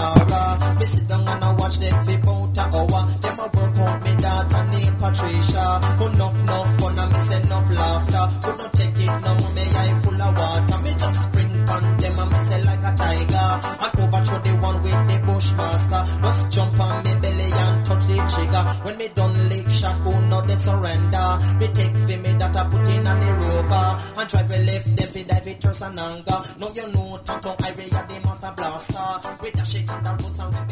who 20.52 20.58
surrender. 20.58 21.38
Me 21.58 21.68
take 21.68 21.92
for 21.92 22.18
me 22.18 22.32
that 22.38 22.56
I 22.56 22.64
put 22.68 22.88
in 22.88 23.06
on 23.06 23.20
the 23.20 23.32
rover. 23.32 24.20
And 24.20 24.28
drive 24.28 24.50
a 24.50 24.58
left, 24.58 24.96
then 24.96 25.06
fi 25.08 25.22
dive 25.22 25.60
thirst 25.60 25.82
and 25.82 25.98
anger. 25.98 26.40
Now 26.58 26.68
you 26.74 26.92
know, 26.92 27.20
Tonto 27.24 27.54
Irie, 27.56 27.90
the 27.90 28.20
master 28.26 28.52
blaster. 28.56 29.38
We 29.42 29.50
dash 29.50 29.74
it 29.74 29.90
on 29.90 30.04
the 30.04 30.10
roads 30.10 30.38
and 30.38 30.70
it 30.70 30.71